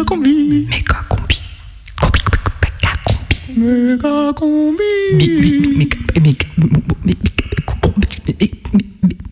Méga 0.00 0.08
combi. 0.08 0.66
Méga 0.70 1.04
combi. 1.10 1.42
Combi, 2.00 2.20
méga 2.62 2.90
combi. 3.04 3.26
Méga 3.58 4.32
combi. 4.32 4.84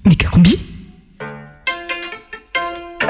Méga 0.04 0.28
combi. 0.30 0.60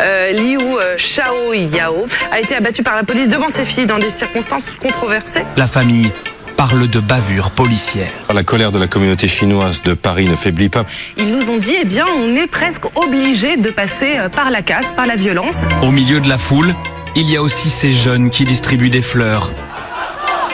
Euh, 0.01 0.33
Liu 0.35 0.59
euh, 0.61 0.97
Shao 0.97 1.53
Yao 1.53 2.07
a 2.31 2.39
été 2.39 2.55
abattu 2.55 2.85
par 2.85 2.95
la 2.95 3.03
police 3.03 3.29
devant 3.29 3.49
ses 3.49 3.65
filles 3.65 3.87
dans 3.87 3.99
des 3.99 4.11
circonstances 4.11 4.77
controversées. 4.81 5.43
La 5.57 5.67
famille 5.67 6.13
parle 6.57 6.87
de 6.89 7.01
bavure 7.01 7.51
policière. 7.51 8.13
La 8.33 8.45
colère 8.45 8.71
de 8.71 8.79
la 8.79 8.87
communauté 8.87 9.27
chinoise 9.27 9.83
de 9.83 9.95
Paris 9.95 10.27
ne 10.27 10.37
faiblit 10.37 10.69
pas. 10.69 10.85
Ils 11.17 11.33
nous 11.33 11.49
ont 11.51 11.57
dit, 11.57 11.75
eh 11.81 11.85
bien, 11.85 12.05
on 12.21 12.37
est 12.37 12.47
presque 12.47 12.85
obligé 12.97 13.57
de 13.57 13.71
passer 13.71 14.17
euh, 14.19 14.29
par 14.29 14.53
la 14.53 14.63
casse, 14.63 14.93
par 14.93 15.07
la 15.07 15.17
violence. 15.17 15.63
Au 15.83 15.91
milieu 15.91 16.21
de 16.21 16.29
la 16.29 16.39
foule, 16.39 16.73
il 17.19 17.29
y 17.29 17.37
a 17.37 17.43
aussi 17.43 17.69
ces 17.69 17.93
jeunes 17.93 18.31
qui 18.31 18.45
distribuent 18.45 18.91
des 18.91 19.03
fleurs. 19.03 19.51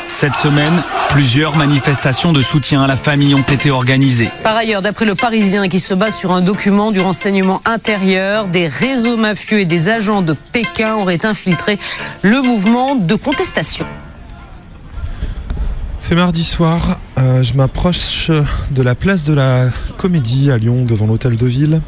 Cette 0.09 0.35
semaine, 0.35 0.83
plusieurs 1.11 1.59
manifestations 1.59 2.33
de 2.33 2.41
soutien 2.41 2.83
à 2.83 2.87
la 2.87 2.97
famille 2.97 3.35
ont 3.35 3.43
été 3.43 3.71
organisées. 3.71 4.31
Par 4.43 4.57
ailleurs, 4.57 4.81
d'après 4.81 5.05
le 5.05 5.15
Parisien 5.15 5.69
qui 5.69 5.79
se 5.79 5.93
base 5.93 6.17
sur 6.17 6.33
un 6.33 6.41
document 6.41 6.91
du 6.91 7.01
renseignement 7.01 7.61
intérieur, 7.67 8.49
des 8.49 8.67
réseaux 8.67 9.19
mafieux 9.19 9.61
et 9.61 9.65
des 9.67 9.91
agents 9.91 10.23
de 10.23 10.33
Pékin 10.33 10.95
auraient 10.95 11.27
infiltré 11.27 11.79
le 12.23 12.41
mouvement 12.41 12.95
de 12.95 13.15
contestation. 13.15 13.85
C'est 16.01 16.15
mardi 16.15 16.45
soir, 16.45 16.99
euh, 17.19 17.43
je 17.43 17.55
m'approche 17.55 18.31
de 18.71 18.83
la 18.83 18.95
place 18.95 19.25
de 19.25 19.35
la 19.35 19.69
Comédie 19.99 20.51
à 20.51 20.57
Lyon 20.57 20.85
devant 20.85 21.07
l'hôtel 21.07 21.37
de 21.37 21.47
ville. 21.47 21.81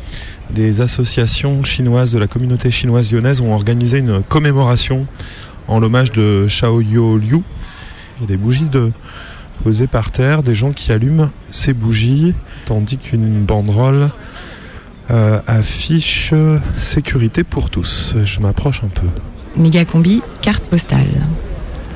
Des 0.51 0.81
associations 0.81 1.65
chinoises 1.65 2.13
de 2.13 2.19
la 2.19 2.27
communauté 2.27 2.71
chinoise 2.71 3.11
lyonnaise 3.11 3.41
ont 3.41 3.53
organisé 3.53 3.99
une 3.99 4.23
commémoration 4.23 5.07
en 5.69 5.81
l'hommage 5.81 6.13
de 6.13 6.47
Xiaoyo 6.49 7.19
Liu. 7.19 7.43
Il 8.17 8.23
y 8.23 8.25
a 8.25 8.27
des 8.27 8.37
bougies 8.37 8.65
de, 8.65 8.93
posées 9.63 9.87
par 9.87 10.11
terre, 10.11 10.43
des 10.43 10.55
gens 10.55 10.73
qui 10.73 10.93
allument 10.93 11.31
ces 11.51 11.73
bougies, 11.73 12.35
tandis 12.65 12.99
qu'une 12.99 13.45
banderole 13.45 14.11
euh, 15.11 15.41
affiche 15.47 16.33
sécurité 16.81 17.45
pour 17.45 17.71
tous. 17.71 18.15
Je 18.25 18.41
m'approche 18.41 18.83
un 18.85 18.89
peu. 18.89 19.09
Méga 19.57 19.85
combi, 19.85 20.23
carte 20.43 20.65
postale. 20.65 21.27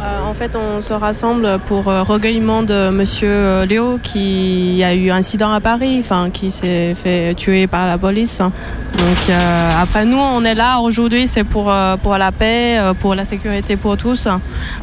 Euh, 0.02 0.30
en 0.30 0.32
fait, 0.32 0.56
on 0.56 0.80
se 0.80 0.94
rassemble 0.94 1.58
pour 1.66 1.88
euh, 1.88 2.02
recueillement 2.02 2.62
de 2.62 2.88
Monsieur 2.88 3.28
euh, 3.28 3.66
Léo 3.66 3.98
qui 4.02 4.82
a 4.82 4.94
eu 4.94 5.10
un 5.10 5.16
incident 5.16 5.52
à 5.52 5.60
Paris, 5.60 5.98
enfin 6.00 6.30
qui 6.32 6.50
s'est 6.50 6.94
fait 6.94 7.34
tuer 7.34 7.66
par 7.66 7.86
la 7.86 7.98
police. 7.98 8.38
Donc 8.38 9.28
euh, 9.28 9.82
après 9.82 10.06
nous, 10.06 10.16
on 10.18 10.42
est 10.42 10.54
là 10.54 10.80
aujourd'hui, 10.80 11.26
c'est 11.26 11.44
pour 11.44 11.70
euh, 11.70 11.98
pour 11.98 12.16
la 12.16 12.32
paix, 12.32 12.80
pour 13.00 13.14
la 13.14 13.26
sécurité 13.26 13.76
pour 13.76 13.98
tous. 13.98 14.26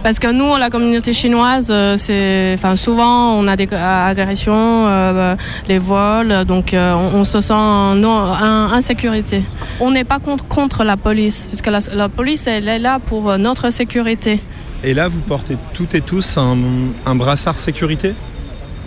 Parce 0.03 0.19
que 0.19 0.31
nous, 0.31 0.55
la 0.55 0.69
communauté 0.69 1.13
chinoise, 1.13 1.73
c'est, 1.95 2.53
enfin 2.53 2.75
souvent 2.75 3.31
on 3.39 3.47
a 3.47 3.55
des 3.55 3.67
agressions, 3.73 4.85
les 5.67 5.79
vols, 5.79 6.45
donc 6.45 6.75
on, 6.75 7.09
on 7.15 7.23
se 7.23 7.41
sent 7.41 7.53
en 7.53 8.03
en 8.03 8.71
insécurité. 8.71 9.41
On 9.79 9.89
n'est 9.89 10.03
pas 10.03 10.19
contre 10.47 10.83
la 10.83 10.95
police, 10.95 11.47
parce 11.49 11.63
que 11.63 11.71
la, 11.71 11.79
la 11.95 12.07
police 12.07 12.45
elle 12.45 12.67
est 12.67 12.79
là 12.79 12.99
pour 13.03 13.35
notre 13.39 13.71
sécurité. 13.71 14.41
Et 14.83 14.93
là, 14.93 15.07
vous 15.07 15.19
portez 15.19 15.57
toutes 15.73 15.95
et 15.95 16.01
tous 16.01 16.37
un, 16.37 16.57
un 17.05 17.15
brassard 17.15 17.57
sécurité? 17.59 18.13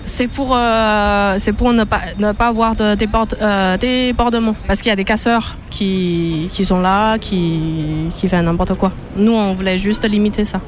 C'est 0.06 0.28
pour, 0.28 0.56
euh, 0.56 1.36
c'est 1.38 1.52
pour 1.52 1.72
ne 1.72 1.84
pas, 1.84 2.00
ne 2.18 2.32
pas 2.32 2.48
avoir 2.48 2.74
de 2.74 2.94
déborde- 2.94 3.36
euh, 3.40 3.76
débordement. 3.76 4.56
Parce 4.66 4.80
qu'il 4.80 4.88
y 4.88 4.92
a 4.92 4.96
des 4.96 5.04
casseurs 5.04 5.56
qui, 5.68 6.48
qui 6.50 6.64
sont 6.64 6.80
là, 6.80 7.18
qui, 7.18 8.08
qui 8.16 8.28
font 8.28 8.42
n'importe 8.42 8.74
quoi. 8.74 8.92
Nous, 9.16 9.32
on 9.32 9.52
voulait 9.52 9.76
juste 9.76 10.08
limiter 10.08 10.44
ça. 10.44 10.60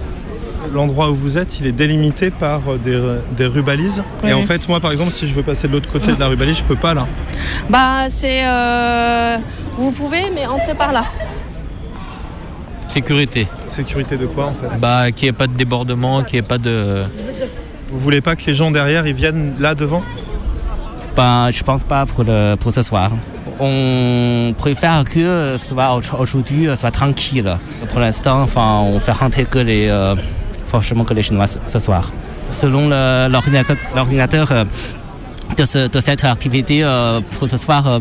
L'endroit 0.73 1.11
où 1.11 1.15
vous 1.17 1.39
êtes, 1.39 1.59
il 1.59 1.67
est 1.67 1.73
délimité 1.73 2.31
par 2.31 2.61
euh, 2.69 2.77
des, 2.79 3.01
des 3.37 3.47
rubalises. 3.47 4.03
Oui, 4.23 4.31
et 4.31 4.33
en 4.33 4.43
fait, 4.43 4.69
moi, 4.69 4.79
par 4.81 4.93
exemple, 4.93 5.11
si 5.11 5.27
je 5.27 5.35
veux 5.35 5.43
passer 5.43 5.67
de 5.67 5.73
l'autre 5.73 5.91
côté 5.91 6.13
de 6.13 6.21
la 6.21 6.29
rubalise, 6.29 6.59
je 6.59 6.65
peux 6.65 6.77
pas 6.77 6.95
là. 6.95 7.07
Bah, 7.69 8.09
c'est. 8.09 8.43
euh, 8.47 9.39
vous 9.77 9.91
pouvez, 9.91 10.31
mais 10.35 10.47
entrez 10.47 10.75
par 10.75 10.93
là. 10.93 11.05
Sécurité. 12.93 13.47
Sécurité 13.67 14.17
de 14.19 14.27
quoi 14.27 14.47
en 14.49 14.55
fait 14.55 14.79
Bah, 14.79 15.11
qu'il 15.13 15.25
n'y 15.25 15.29
ait 15.31 15.33
pas 15.33 15.47
de 15.47 15.55
débordement, 15.55 16.23
qu'il 16.25 16.35
n'y 16.35 16.39
ait 16.41 16.43
pas 16.55 16.59
de. 16.59 17.05
Vous 17.91 17.99
voulez 17.99 18.21
pas 18.21 18.37
que 18.37 18.45
les 18.47 18.55
gens 18.55 18.71
derrière 18.71 19.07
ils 19.07 19.15
viennent 19.15 19.55
là 19.59 19.75
devant 19.75 20.03
Bah, 21.17 21.51
je 21.51 21.63
pense 21.63 21.83
pas 21.83 22.05
pour, 22.05 22.23
le, 22.25 22.55
pour 22.57 22.71
ce 22.73 22.83
soir. 22.83 23.11
On 23.61 24.55
préfère 24.59 25.05
que 25.05 25.57
ce 25.59 25.67
soit 25.69 25.95
au- 25.97 26.21
aujourd'hui 26.23 26.69
euh, 26.69 26.77
soit 26.77 26.91
tranquille. 26.91 27.51
Pour 27.91 28.01
l'instant, 28.01 28.43
enfin, 28.43 28.81
on 28.85 28.99
fait 28.99 29.13
rentrer 29.13 29.45
que 29.47 29.59
les, 29.59 29.89
euh, 29.89 30.15
franchement 30.67 31.05
que 31.05 31.15
les 31.15 31.23
Chinois 31.23 31.47
ce, 31.47 31.59
ce 31.67 31.79
soir. 31.79 32.11
Selon 32.51 32.89
l'ordinateur 33.29 33.77
l'ordinateur, 33.97 34.53
euh, 34.53 34.65
de, 35.57 35.65
ce- 35.65 35.89
de 35.89 36.01
cette 36.01 36.25
activité 36.25 36.83
euh, 36.85 37.21
pour 37.39 37.49
ce 37.49 37.57
soir, 37.57 37.87
euh, 37.87 38.01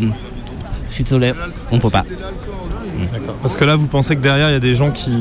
je 0.90 0.96
suis 0.96 1.03
désolé, 1.06 1.34
on 1.72 1.78
ne 1.78 1.81
peut 1.81 1.90
pas. 1.90 2.03
Parce 3.41 3.56
que 3.57 3.63
là, 3.66 3.75
vous 3.75 3.88
pensez 3.88 4.16
que 4.16 4.22
derrière 4.22 4.50
il 4.50 4.53
y 4.53 4.56
a 4.56 4.59
des 4.59 4.75
gens 4.75 4.91
qui. 4.91 5.12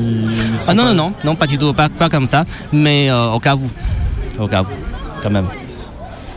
Ah 0.67 0.73
non, 0.73 0.83
pas- 0.83 0.93
non, 0.93 0.95
non, 1.09 1.13
non, 1.23 1.35
pas 1.35 1.47
du 1.47 1.57
tout, 1.57 1.73
pas, 1.73 1.89
pas 1.89 2.09
comme 2.09 2.27
ça, 2.27 2.45
mais 2.71 3.09
euh, 3.09 3.31
au 3.31 3.39
cas 3.39 3.55
où, 3.55 3.69
au 4.39 4.47
cas 4.47 4.63
où, 4.63 4.67
quand 5.21 5.29
même. 5.31 5.47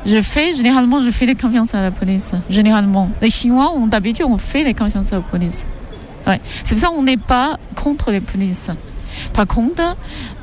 Je 0.06 0.21
fais, 0.21 0.55
généralement, 0.55 1.00
je 1.00 1.10
fais 1.10 1.25
les 1.25 1.34
confiances 1.34 1.75
à 1.75 1.81
la 1.81 1.91
police. 1.91 2.32
Généralement. 2.50 3.10
Les 3.22 3.31
Chinois, 3.31 3.72
ont 3.75 3.87
d'habitude, 3.87 4.27
on 4.28 4.37
fait 4.37 4.62
les 4.62 4.75
confiances 4.75 5.12
à 5.12 5.16
la 5.16 5.22
police. 5.22 5.65
Ouais. 6.27 6.41
C'est 6.62 6.75
pour 6.75 6.81
ça 6.82 6.88
qu'on 6.88 7.03
n'est 7.03 7.16
pas 7.16 7.59
contre 7.75 8.11
les 8.11 8.21
polices. 8.21 8.69
Par 9.32 9.47
contre, 9.47 9.97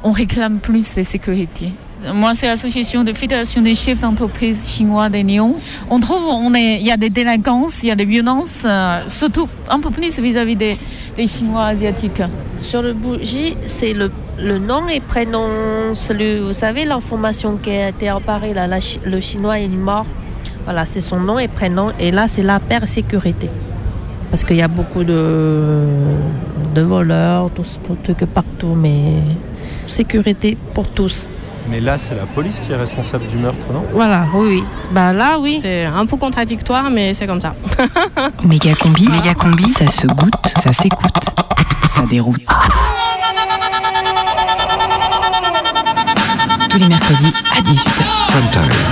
on 0.04 0.12
réclame 0.12 0.58
plus 0.60 0.96
de 0.96 1.04
sécurité. 1.04 1.74
Moi, 2.14 2.34
c'est 2.34 2.48
l'association 2.48 3.04
de 3.04 3.14
fédération 3.14 3.62
des 3.62 3.76
chefs 3.76 4.00
d'entreprise 4.00 4.68
chinois 4.68 5.10
de 5.10 5.20
Lyon. 5.20 5.56
On 5.90 6.00
trouve 6.00 6.24
on 6.28 6.54
est, 6.54 6.78
il 6.78 6.86
y 6.86 6.92
a 6.92 6.98
des 6.98 7.10
délinquances, 7.10 7.84
il 7.84 7.90
y 7.90 7.92
a 7.92 7.96
des 7.96 8.06
violences, 8.06 8.64
euh, 8.66 9.02
surtout 9.08 9.48
un 9.70 9.80
peu 9.80 9.92
plus 9.92 10.20
vis-à-vis 10.20 10.56
des, 10.56 10.78
des 11.16 11.28
Chinois 11.28 11.66
asiatiques. 11.66 12.22
Sur 12.60 12.82
le 12.82 12.94
bougie, 12.94 13.56
c'est 13.68 13.94
le, 13.94 14.10
nom 14.58 14.88
et 14.88 15.00
prénom, 15.00 15.48
vous 15.92 16.54
savez, 16.54 16.86
l'information 16.86 17.58
qui 17.58 17.72
a 17.72 17.90
été 17.90 18.10
apparue 18.10 18.54
là, 18.54 18.68
le 19.06 19.20
chinois 19.20 19.60
est 19.60 19.68
mort. 19.68 20.06
Voilà, 20.64 20.86
c'est 20.86 21.02
son 21.02 21.20
nom 21.20 21.38
et 21.38 21.48
prénom. 21.48 21.92
Et 22.00 22.12
là, 22.12 22.28
c'est 22.28 22.44
la 22.44 22.60
sécurité. 22.86 23.50
Parce 24.32 24.44
qu'il 24.44 24.58
y 24.58 24.62
a 24.62 24.68
beaucoup 24.68 25.04
de, 25.04 25.84
voleurs, 26.76 27.52
tout, 27.52 27.66
tout, 27.84 27.98
truc 28.04 28.26
partout, 28.26 28.76
mais 28.76 29.16
sécurité 29.88 30.58
pour 30.74 30.88
tous. 30.88 31.28
Mais 31.68 31.80
là, 31.80 31.98
c'est 31.98 32.16
la 32.16 32.26
police 32.26 32.60
qui 32.60 32.72
est 32.72 32.76
responsable 32.76 33.26
du 33.28 33.38
meurtre, 33.38 33.66
non? 33.72 33.86
Voilà, 33.94 34.28
oui, 34.34 34.48
oui. 34.50 34.64
Bah 34.92 35.14
là, 35.14 35.38
oui. 35.40 35.60
C'est 35.62 35.86
un 35.86 36.06
peu 36.06 36.18
contradictoire, 36.18 36.90
mais 36.90 37.14
c'est 37.14 37.28
comme 37.28 37.42
ça. 37.42 37.54
Méga 38.46 38.74
combi, 38.76 39.08
méga 39.08 39.34
combi, 39.34 39.68
ça 39.68 39.88
se 39.88 40.08
goûte, 40.08 40.34
ça 40.62 40.74
s'écoute, 40.74 41.26
ça 41.88 42.02
déroute. 42.10 42.42
Tous 46.70 46.78
les 46.78 46.88
mercredis 46.88 47.34
à 47.56 47.62
18h. 47.62 48.91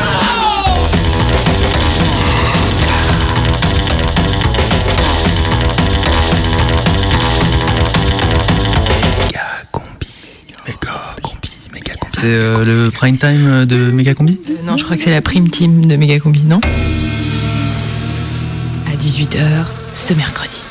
C'est 12.22 12.28
euh, 12.28 12.66
le 12.66 12.92
prime 12.92 13.18
time 13.18 13.64
de 13.64 13.92
Megacombi? 13.92 14.42
Euh, 14.50 14.56
non, 14.66 14.76
je 14.76 14.84
crois 14.84 14.98
que 14.98 15.04
c'est 15.04 15.10
la 15.10 15.22
prime 15.22 15.50
team 15.50 15.86
de 15.86 15.96
méga 15.96 16.20
combi, 16.20 16.42
non? 16.42 16.60
À 18.86 18.92
18h 19.02 19.40
ce 19.94 20.14
mercredi. 20.16 20.62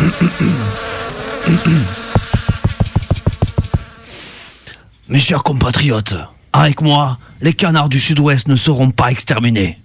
Mes 5.10 5.18
chers 5.18 5.42
compatriotes, 5.42 6.14
avec 6.54 6.80
moi, 6.80 7.18
les 7.42 7.52
canards 7.52 7.90
du 7.90 8.00
sud-ouest 8.00 8.48
ne 8.48 8.56
seront 8.56 8.90
pas 8.90 9.10
exterminés. 9.10 9.78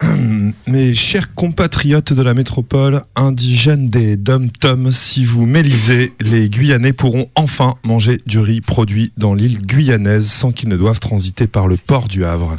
Mes 0.66 0.94
chers 0.94 1.34
compatriotes 1.34 2.12
de 2.12 2.22
la 2.22 2.34
métropole, 2.34 3.02
indigènes 3.14 3.88
des 3.88 4.16
dom-toms, 4.16 4.92
si 4.92 5.24
vous 5.24 5.46
m'élisez, 5.46 6.12
les 6.20 6.48
Guyanais 6.48 6.92
pourront 6.92 7.30
enfin 7.34 7.76
manger 7.84 8.20
du 8.26 8.38
riz 8.38 8.60
produit 8.60 9.12
dans 9.16 9.34
l'île 9.34 9.60
guyanaise 9.60 10.30
sans 10.30 10.52
qu'ils 10.52 10.68
ne 10.68 10.76
doivent 10.76 11.00
transiter 11.00 11.46
par 11.46 11.68
le 11.68 11.76
port 11.76 12.08
du 12.08 12.24
Havre. 12.24 12.56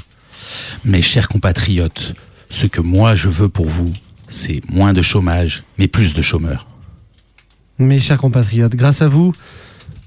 Mes 0.85 1.01
chers 1.01 1.27
compatriotes, 1.27 2.13
ce 2.49 2.67
que 2.67 2.81
moi 2.81 3.15
je 3.15 3.29
veux 3.29 3.49
pour 3.49 3.67
vous, 3.67 3.93
c'est 4.27 4.61
moins 4.69 4.93
de 4.93 5.01
chômage, 5.01 5.63
mais 5.77 5.87
plus 5.87 6.13
de 6.13 6.21
chômeurs. 6.21 6.67
Mes 7.79 7.99
chers 7.99 8.17
compatriotes, 8.17 8.75
grâce 8.75 9.01
à 9.01 9.07
vous, 9.07 9.33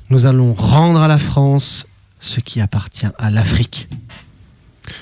nous 0.08 0.26
allons 0.26 0.54
rendre 0.54 1.00
à 1.00 1.08
la 1.08 1.18
France 1.18 1.86
ce 2.18 2.40
qui 2.40 2.60
appartient 2.60 3.06
à 3.18 3.30
l'Afrique. 3.30 3.88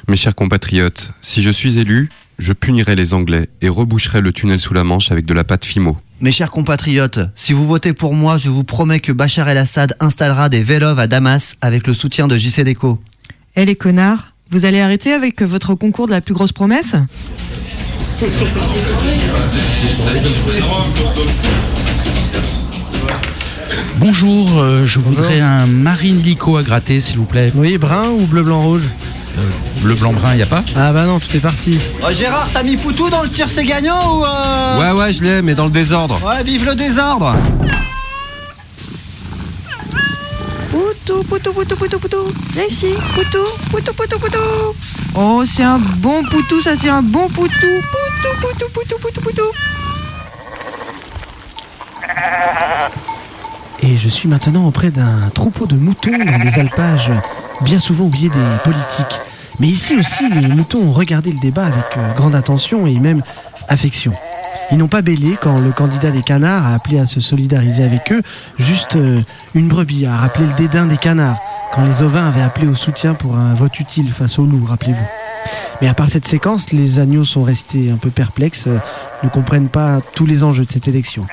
Mes 0.07 0.17
chers 0.17 0.35
compatriotes, 0.35 1.13
si 1.23 1.43
je 1.43 1.51
suis 1.51 1.79
élu, 1.79 2.11
je 2.39 2.53
punirai 2.53 2.95
les 2.95 3.15
Anglais 3.15 3.49
et 3.61 3.69
reboucherai 3.69 4.21
le 4.21 4.33
tunnel 4.33 4.61
sous 4.61 4.73
la 4.73 4.85
Manche 4.85 5.11
avec 5.11 5.27
de 5.27 5.35
la 5.35 5.45
pâte 5.45 5.65
Fimo. 5.65 5.99
Mes 6.21 6.33
chers 6.33 6.51
compatriotes, 6.51 7.21
si 7.35 7.53
vous 7.53 7.67
votez 7.67 7.93
pour 7.93 8.15
moi, 8.15 8.37
je 8.37 8.49
vous 8.49 8.65
promets 8.65 9.01
que 9.01 9.13
Bachar 9.13 9.49
el-Assad 9.49 9.95
installera 10.01 10.49
des 10.49 10.63
Vélov 10.63 10.99
à 10.99 11.07
Damas 11.07 11.57
avec 11.61 11.87
le 11.87 11.95
soutien 11.95 12.29
de 12.29 12.37
JC 12.37 12.65
Deco. 12.65 13.01
Eh 13.57 13.65
les 13.65 13.77
connards, 13.77 14.33
vous 14.51 14.65
allez 14.65 14.81
arrêter 14.81 15.13
avec 15.13 15.43
votre 15.43 15.75
concours 15.75 16.07
de 16.07 16.13
la 16.13 16.21
plus 16.21 16.35
grosse 16.35 16.53
promesse? 16.53 16.95
Bonjour, 23.97 24.59
euh, 24.59 24.87
je 24.87 24.99
voudrais 25.01 25.41
un 25.41 25.67
marine 25.67 26.23
lico 26.23 26.57
à 26.57 26.63
gratter, 26.63 27.01
s'il 27.01 27.17
vous 27.17 27.27
plaît. 27.27 27.53
Oui, 27.55 27.79
brun 27.79 28.11
ou 28.11 28.27
bleu, 28.27 28.43
blanc, 28.43 28.63
rouge? 28.63 28.85
Bleu, 29.81 29.95
blanc, 29.95 30.13
brun, 30.13 30.35
y 30.35 30.43
a 30.43 30.47
pas 30.47 30.63
Ah 30.77 30.93
bah 30.93 31.05
non, 31.05 31.19
tout 31.21 31.35
est 31.37 31.41
parti. 31.41 31.79
Oh, 32.03 32.13
Gérard, 32.13 32.49
t'as 32.53 32.63
mis 32.63 32.77
Poutou 32.77 33.11
dans 33.11 33.23
le 33.23 33.29
tir 33.29 33.49
c'est 33.49 33.65
gagnant 33.65 34.19
ou 34.19 34.25
euh... 34.25 34.79
Ouais, 34.81 35.01
ouais, 35.01 35.13
je 35.13 35.23
l'ai, 35.23 35.43
mais 35.43 35.55
dans 35.55 35.65
le 35.65 35.71
désordre. 35.71 36.21
Ouais, 36.25 36.43
vive 36.43 36.65
le 36.65 36.75
désordre 36.75 37.35
Poutou, 40.71 41.23
poutou, 41.25 41.53
poutou, 41.53 41.77
poutou, 41.77 41.99
poutou. 41.99 42.33
Viens 42.53 42.65
ici, 42.65 42.95
poutou, 43.15 43.45
poutou, 43.71 43.93
poutou, 43.95 44.19
poutou. 44.19 44.39
Oh, 45.15 45.43
c'est 45.47 45.63
un 45.63 45.79
bon 45.79 46.23
poutou, 46.31 46.61
ça 46.61 46.77
c'est 46.77 46.91
un 46.91 47.03
bon 47.03 47.29
poutou. 47.29 47.51
Poutou, 47.61 48.41
poutou, 48.41 48.67
poutou, 48.73 48.99
poutou, 48.99 49.21
poutou. 49.21 49.43
Et 53.83 53.97
je 53.97 54.09
suis 54.09 54.29
maintenant 54.29 54.67
auprès 54.67 54.91
d'un 54.91 55.31
troupeau 55.31 55.67
de 55.67 55.77
moutons 55.77 56.11
dans 56.11 56.39
des 56.39 56.59
alpages 56.59 57.13
bien 57.63 57.79
souvent 57.79 58.05
oubliés 58.05 58.29
des 58.29 58.63
politiques. 58.65 59.21
Mais 59.61 59.67
ici 59.67 59.97
aussi, 59.97 60.29
les 60.31 60.47
moutons 60.49 60.81
ont 60.81 60.93
regardé 60.93 61.33
le 61.33 61.39
débat 61.41 61.67
avec 61.67 61.97
euh, 61.97 62.15
grande 62.15 62.35
attention 62.35 62.87
et 62.87 62.95
même 62.95 63.23
affection. 63.69 64.13
Ils 64.71 64.79
n'ont 64.79 64.89
pas 64.89 65.03
bêlé 65.03 65.37
quand 65.41 65.59
le 65.61 65.73
candidat 65.73 66.11
des 66.11 66.23
canards 66.23 66.67
a 66.67 66.75
appelé 66.75 66.99
à 66.99 67.07
se 67.07 67.21
solidariser 67.21 67.83
avec 67.83 68.13
eux, 68.13 68.23
juste 68.59 68.97
euh, 68.97 69.21
une 69.55 69.69
brebis 69.69 70.07
a 70.07 70.17
rappelé 70.17 70.47
le 70.47 70.55
dédain 70.55 70.87
des 70.87 70.97
canards, 70.97 71.39
quand 71.75 71.85
les 71.85 72.03
ovins 72.03 72.29
avaient 72.29 72.43
appelé 72.43 72.69
au 72.69 72.75
soutien 72.75 73.15
pour 73.15 73.37
un 73.37 73.55
vote 73.55 73.81
utile 73.81 74.13
face 74.13 74.39
aux 74.39 74.45
loups, 74.45 74.67
rappelez-vous. 74.67 75.07
Mais 75.81 75.89
à 75.89 75.95
part 75.95 76.09
cette 76.09 76.29
séquence, 76.29 76.73
les 76.73 76.99
agneaux 76.99 77.25
sont 77.25 77.43
restés 77.43 77.91
un 77.91 77.97
peu 77.97 78.11
perplexes, 78.11 78.67
euh, 78.67 78.79
ne 79.23 79.29
comprennent 79.29 79.69
pas 79.69 80.01
tous 80.15 80.27
les 80.27 80.43
enjeux 80.43 80.65
de 80.65 80.71
cette 80.71 80.89
élection. 80.89 81.27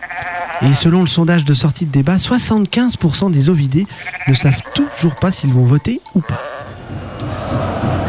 Et 0.61 0.73
selon 0.73 1.01
le 1.01 1.07
sondage 1.07 1.45
de 1.45 1.53
sortie 1.53 1.85
de 1.85 1.91
débat, 1.91 2.17
75% 2.17 3.31
des 3.31 3.49
ovidés 3.49 3.87
ne 4.27 4.33
savent 4.33 4.61
toujours 4.73 5.15
pas 5.15 5.31
s'ils 5.31 5.53
vont 5.53 5.63
voter 5.63 6.01
ou 6.13 6.21
pas. 6.21 6.41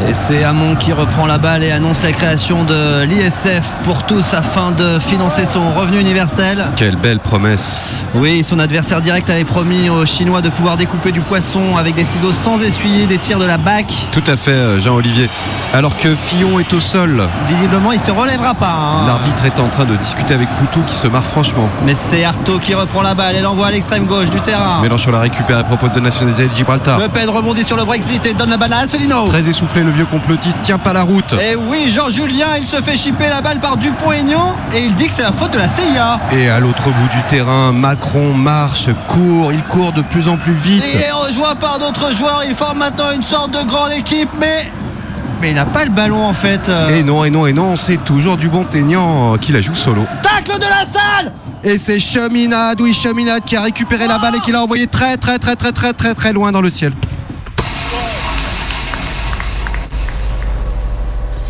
Et 0.05 0.13
c'est 0.13 0.43
Hamon 0.43 0.75
qui 0.75 0.93
reprend 0.93 1.25
la 1.25 1.39
balle 1.39 1.63
et 1.63 1.71
annonce 1.71 2.03
la 2.03 2.11
création 2.11 2.63
de 2.63 3.03
l'ISF 3.03 3.63
pour 3.83 4.03
tous 4.03 4.33
afin 4.35 4.71
de 4.71 4.99
financer 4.99 5.45
son 5.47 5.71
revenu 5.73 5.99
universel. 5.99 6.65
Quelle 6.75 6.95
belle 6.95 7.19
promesse. 7.19 7.79
Oui, 8.13 8.43
son 8.43 8.59
adversaire 8.59 9.01
direct 9.01 9.27
avait 9.29 9.43
promis 9.43 9.89
aux 9.89 10.05
Chinois 10.05 10.41
de 10.41 10.49
pouvoir 10.49 10.77
découper 10.77 11.11
du 11.11 11.21
poisson 11.21 11.77
avec 11.77 11.95
des 11.95 12.05
ciseaux 12.05 12.31
sans 12.31 12.61
essuyer 12.61 13.07
des 13.07 13.17
tirs 13.17 13.39
de 13.39 13.45
la 13.45 13.57
BAC. 13.57 13.91
Tout 14.11 14.23
à 14.27 14.37
fait, 14.37 14.51
euh, 14.51 14.79
Jean-Olivier. 14.79 15.29
Alors 15.73 15.97
que 15.97 16.15
Fillon 16.15 16.59
est 16.59 16.71
au 16.73 16.79
sol. 16.79 17.27
Visiblement, 17.47 17.91
il 17.91 17.99
se 17.99 18.11
relèvera 18.11 18.53
pas. 18.53 18.75
hein. 18.79 19.07
L'arbitre 19.07 19.45
est 19.45 19.59
en 19.59 19.67
train 19.67 19.85
de 19.85 19.95
discuter 19.95 20.35
avec 20.35 20.47
Poutou 20.57 20.83
qui 20.85 20.95
se 20.95 21.07
marre 21.07 21.25
franchement. 21.25 21.67
Mais 21.85 21.95
c'est 22.09 22.23
Artaud 22.23 22.59
qui 22.59 22.75
reprend 22.75 23.01
la 23.01 23.15
balle 23.15 23.35
et 23.35 23.41
l'envoie 23.41 23.67
à 23.67 23.71
l'extrême 23.71 24.05
gauche 24.05 24.29
du 24.29 24.39
terrain. 24.41 24.79
Mélenchon 24.81 25.11
la 25.11 25.19
récupère 25.21 25.59
et 25.59 25.63
propose 25.63 25.91
de 25.91 25.99
nationaliser 25.99 26.43
le 26.47 26.55
Gibraltar. 26.55 26.99
Le 26.99 27.09
Pen 27.09 27.27
rebondit 27.29 27.63
sur 27.63 27.77
le 27.77 27.83
Brexit 27.83 28.25
et 28.27 28.33
donne 28.35 28.51
la 28.51 28.57
balle 28.57 28.73
à 28.73 28.79
Asselineau. 28.79 29.27
Très 29.27 29.47
essoufflé, 29.49 29.83
le 29.87 29.93
vieux 29.93 30.05
complotiste 30.05 30.57
tient 30.63 30.77
pas 30.77 30.91
la 30.91 31.03
route. 31.03 31.33
Et 31.33 31.55
oui, 31.55 31.89
Jean-Julien, 31.89 32.57
il 32.59 32.67
se 32.67 32.75
fait 32.81 32.97
chipper 32.97 33.29
la 33.29 33.41
balle 33.41 33.59
par 33.59 33.77
Dupont-Aignan 33.77 34.53
et 34.75 34.83
il 34.83 34.93
dit 34.95 35.07
que 35.07 35.13
c'est 35.13 35.21
la 35.21 35.31
faute 35.31 35.51
de 35.51 35.57
la 35.57 35.69
CIA. 35.69 36.19
Et 36.33 36.49
à 36.49 36.59
l'autre 36.59 36.83
bout 36.91 37.07
du 37.09 37.21
terrain, 37.29 37.71
Macron 37.71 38.33
marche, 38.33 38.89
court, 39.07 39.53
il 39.53 39.63
court 39.63 39.93
de 39.93 40.01
plus 40.01 40.27
en 40.27 40.35
plus 40.35 40.51
vite. 40.53 40.83
Il 40.93 40.99
est 40.99 41.11
rejoint 41.11 41.55
par 41.55 41.79
d'autres 41.79 42.13
joueurs, 42.13 42.43
il 42.45 42.53
forme 42.53 42.79
maintenant 42.79 43.11
une 43.15 43.23
sorte 43.23 43.51
de 43.51 43.65
grande 43.65 43.93
équipe, 43.93 44.29
mais. 44.37 44.69
Mais 45.39 45.51
il 45.51 45.55
n'a 45.55 45.65
pas 45.65 45.85
le 45.85 45.91
ballon 45.91 46.25
en 46.25 46.33
fait. 46.33 46.67
euh. 46.67 46.89
Et 46.89 47.03
non, 47.03 47.23
et 47.23 47.29
non, 47.29 47.45
et 47.47 47.53
non, 47.53 47.77
c'est 47.77 48.03
toujours 48.03 48.35
du 48.35 48.49
bon 48.49 48.65
qui 49.39 49.51
la 49.53 49.61
joue 49.61 49.75
solo. 49.75 50.05
Tacle 50.21 50.59
de 50.59 50.65
la 50.65 50.85
salle 50.91 51.31
Et 51.63 51.77
c'est 51.77 51.99
Cheminade, 51.99 52.81
oui, 52.81 52.91
Cheminade 52.91 53.43
qui 53.45 53.55
a 53.55 53.61
récupéré 53.61 54.07
la 54.07 54.17
balle 54.17 54.35
et 54.35 54.39
qui 54.41 54.51
l'a 54.51 54.61
envoyé 54.63 54.85
très, 54.87 55.15
très, 55.15 55.37
très, 55.39 55.55
très, 55.55 55.71
très, 55.71 55.93
très, 55.93 56.13
très 56.13 56.33
loin 56.33 56.51
dans 56.51 56.61
le 56.61 56.69
ciel. 56.69 56.91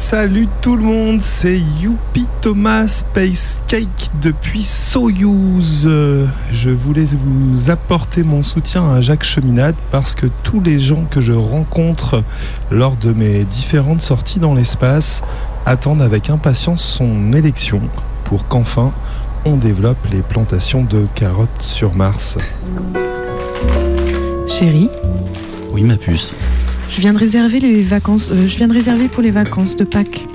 Salut 0.09 0.47
tout 0.61 0.77
le 0.77 0.83
monde, 0.83 1.21
c'est 1.21 1.59
Youpi 1.59 2.27
Thomas 2.39 2.87
Space 2.87 3.59
Cake 3.67 4.09
depuis 4.21 4.63
Soyuz. 4.63 5.85
Je 6.53 6.69
voulais 6.69 7.03
vous 7.03 7.69
apporter 7.69 8.23
mon 8.23 8.41
soutien 8.41 8.89
à 8.89 9.01
Jacques 9.01 9.25
Cheminade 9.25 9.75
parce 9.91 10.15
que 10.15 10.27
tous 10.43 10.61
les 10.61 10.79
gens 10.79 11.03
que 11.11 11.19
je 11.19 11.33
rencontre 11.33 12.23
lors 12.71 12.95
de 12.95 13.11
mes 13.11 13.43
différentes 13.43 14.01
sorties 14.01 14.39
dans 14.39 14.53
l'espace 14.53 15.23
attendent 15.65 16.01
avec 16.01 16.29
impatience 16.29 16.85
son 16.85 17.33
élection 17.33 17.81
pour 18.23 18.47
qu'enfin 18.47 18.93
on 19.43 19.57
développe 19.57 20.07
les 20.13 20.21
plantations 20.21 20.85
de 20.85 21.05
carottes 21.15 21.49
sur 21.61 21.93
Mars. 21.95 22.37
Chérie, 24.47 24.89
Oui, 25.73 25.83
ma 25.83 25.97
puce. 25.97 26.33
Je 26.91 27.01
viens 27.01 27.13
de 27.13 27.17
réserver 27.17 27.59
les 27.59 27.83
vacances. 27.83 28.31
euh, 28.31 28.47
je 28.47 28.57
viens 28.57 28.67
de 28.67 28.73
réserver 28.73 29.07
pour 29.07 29.21
les 29.23 29.31
vacances 29.31 29.75
de 29.75 29.83
Pâques. 29.83 30.25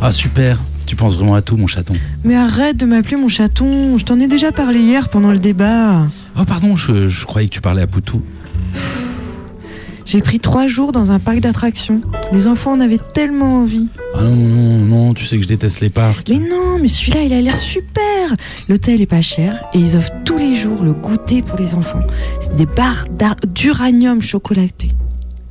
Ah, 0.00 0.12
super. 0.12 0.58
Tu 0.86 0.96
penses 0.96 1.16
vraiment 1.16 1.34
à 1.34 1.42
tout, 1.42 1.56
mon 1.56 1.66
chaton. 1.66 1.94
Mais 2.24 2.34
arrête 2.34 2.76
de 2.76 2.86
m'appeler 2.86 3.16
mon 3.16 3.28
chaton. 3.28 3.98
Je 3.98 4.04
t'en 4.04 4.18
ai 4.20 4.26
déjà 4.26 4.52
parlé 4.52 4.80
hier 4.80 5.08
pendant 5.10 5.32
le 5.32 5.38
débat. 5.38 6.06
Oh, 6.38 6.44
pardon, 6.46 6.76
je, 6.76 7.08
je 7.08 7.26
croyais 7.26 7.48
que 7.48 7.52
tu 7.54 7.60
parlais 7.60 7.82
à 7.82 7.86
Poutou. 7.86 8.22
J'ai 10.06 10.22
pris 10.22 10.40
trois 10.40 10.66
jours 10.66 10.90
dans 10.92 11.10
un 11.10 11.18
parc 11.18 11.40
d'attractions. 11.40 12.00
Les 12.32 12.46
enfants 12.46 12.72
en 12.72 12.80
avaient 12.80 13.00
tellement 13.12 13.60
envie. 13.60 13.88
Ah 14.14 14.22
non, 14.22 14.34
non, 14.34 14.78
non, 14.78 15.14
tu 15.14 15.26
sais 15.26 15.36
que 15.36 15.42
je 15.42 15.48
déteste 15.48 15.80
les 15.80 15.90
parcs. 15.90 16.26
Mais 16.30 16.38
non, 16.38 16.78
mais 16.80 16.88
celui-là, 16.88 17.22
il 17.24 17.32
a 17.34 17.42
l'air 17.42 17.58
super. 17.58 18.34
L'hôtel 18.70 19.02
est 19.02 19.06
pas 19.06 19.20
cher 19.20 19.60
et 19.74 19.78
ils 19.78 19.94
offrent 19.98 20.12
tous 20.24 20.38
les 20.38 20.56
jours 20.56 20.82
le 20.82 20.94
goûter 20.94 21.42
pour 21.42 21.58
les 21.58 21.74
enfants. 21.74 22.00
C'est 22.40 22.54
des 22.56 22.64
barres 22.64 23.04
d'uranium 23.46 24.22
chocolaté. 24.22 24.88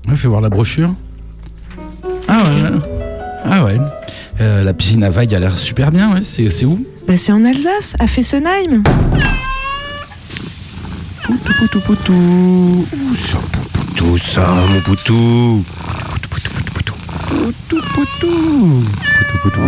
Ouais, 0.07 0.15
fais 0.15 0.27
voir 0.27 0.41
la 0.41 0.49
brochure. 0.49 0.93
Ah 2.27 2.43
ouais. 2.43 2.79
Ah 3.43 3.63
ouais. 3.63 3.77
Euh, 4.39 4.63
la 4.63 4.73
piscine 4.73 5.03
à 5.03 5.09
vagues 5.09 5.33
a 5.33 5.39
l'air 5.39 5.57
super 5.57 5.91
bien, 5.91 6.13
ouais. 6.13 6.21
C'est 6.23 6.49
c'est 6.49 6.65
où? 6.65 6.85
Bah, 7.07 7.17
c'est 7.17 7.31
en 7.31 7.43
Alsace, 7.43 7.95
à 7.99 8.07
Fessenheim. 8.07 8.83
Poutou, 11.23 11.53
poutou, 11.57 11.79
poutou. 11.81 12.13
Un 12.13 13.35
bon 13.35 13.63
poutou, 13.73 14.17
ça, 14.17 14.47
mon 14.69 14.81
poutou? 14.81 15.63
Poutou, 16.09 16.29
poutou, 16.29 16.51
poutou, 16.51 16.73
poutou. 16.73 16.93
Poutou, 17.27 17.81
poutou. 17.93 18.83
Poutou, 19.17 19.37
poutou, 19.41 19.59
poutou. 19.59 19.61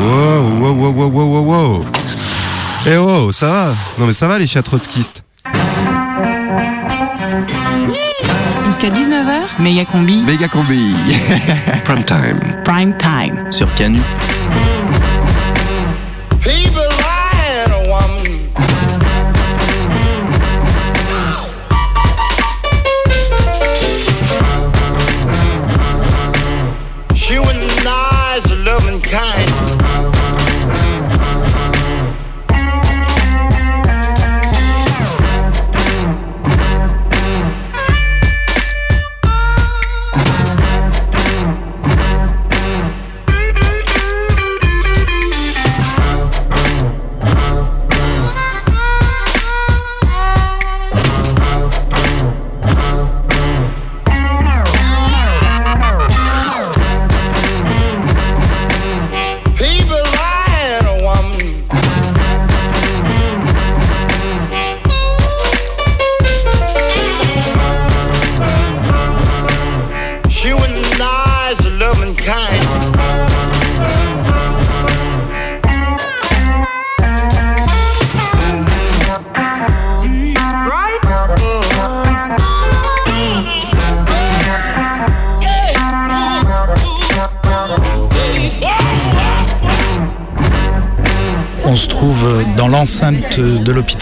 Wow, 0.00 0.60
wow, 0.60 0.74
wow, 0.74 0.92
wow, 0.92 1.10
wow, 1.10 1.26
wow, 1.26 1.44
wow. 1.44 1.84
Eh 2.86 2.96
oh, 2.96 3.32
ça 3.32 3.46
va? 3.46 3.74
Non 3.98 4.06
mais 4.06 4.12
ça 4.12 4.28
va 4.28 4.38
les 4.38 4.46
chats 4.46 4.62
trotskistes? 4.62 5.22
Jusqu'à 8.80 8.96
19h, 8.96 9.60
méga 9.60 9.84
combi. 9.84 10.22
Méga 10.22 10.46
combi. 10.46 10.94
Prime 11.84 12.04
time. 12.04 12.38
Prime 12.64 12.94
time. 12.96 13.50
Sur 13.50 13.66
Canu. 13.74 13.98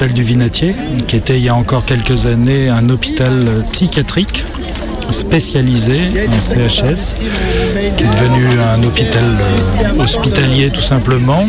Du 0.04 0.22
Vinatier, 0.22 0.74
qui 1.08 1.16
était 1.16 1.38
il 1.38 1.44
y 1.44 1.48
a 1.48 1.54
encore 1.54 1.86
quelques 1.86 2.26
années 2.26 2.68
un 2.68 2.90
hôpital 2.90 3.64
psychiatrique 3.72 4.44
spécialisé 5.10 6.28
en 6.28 6.40
CHS, 6.40 7.14
qui 7.96 8.04
est 8.04 8.08
devenu 8.08 8.44
un 8.60 8.82
hôpital 8.82 9.24
euh, 9.24 10.02
hospitalier 10.02 10.70
tout 10.70 10.82
simplement. 10.82 11.48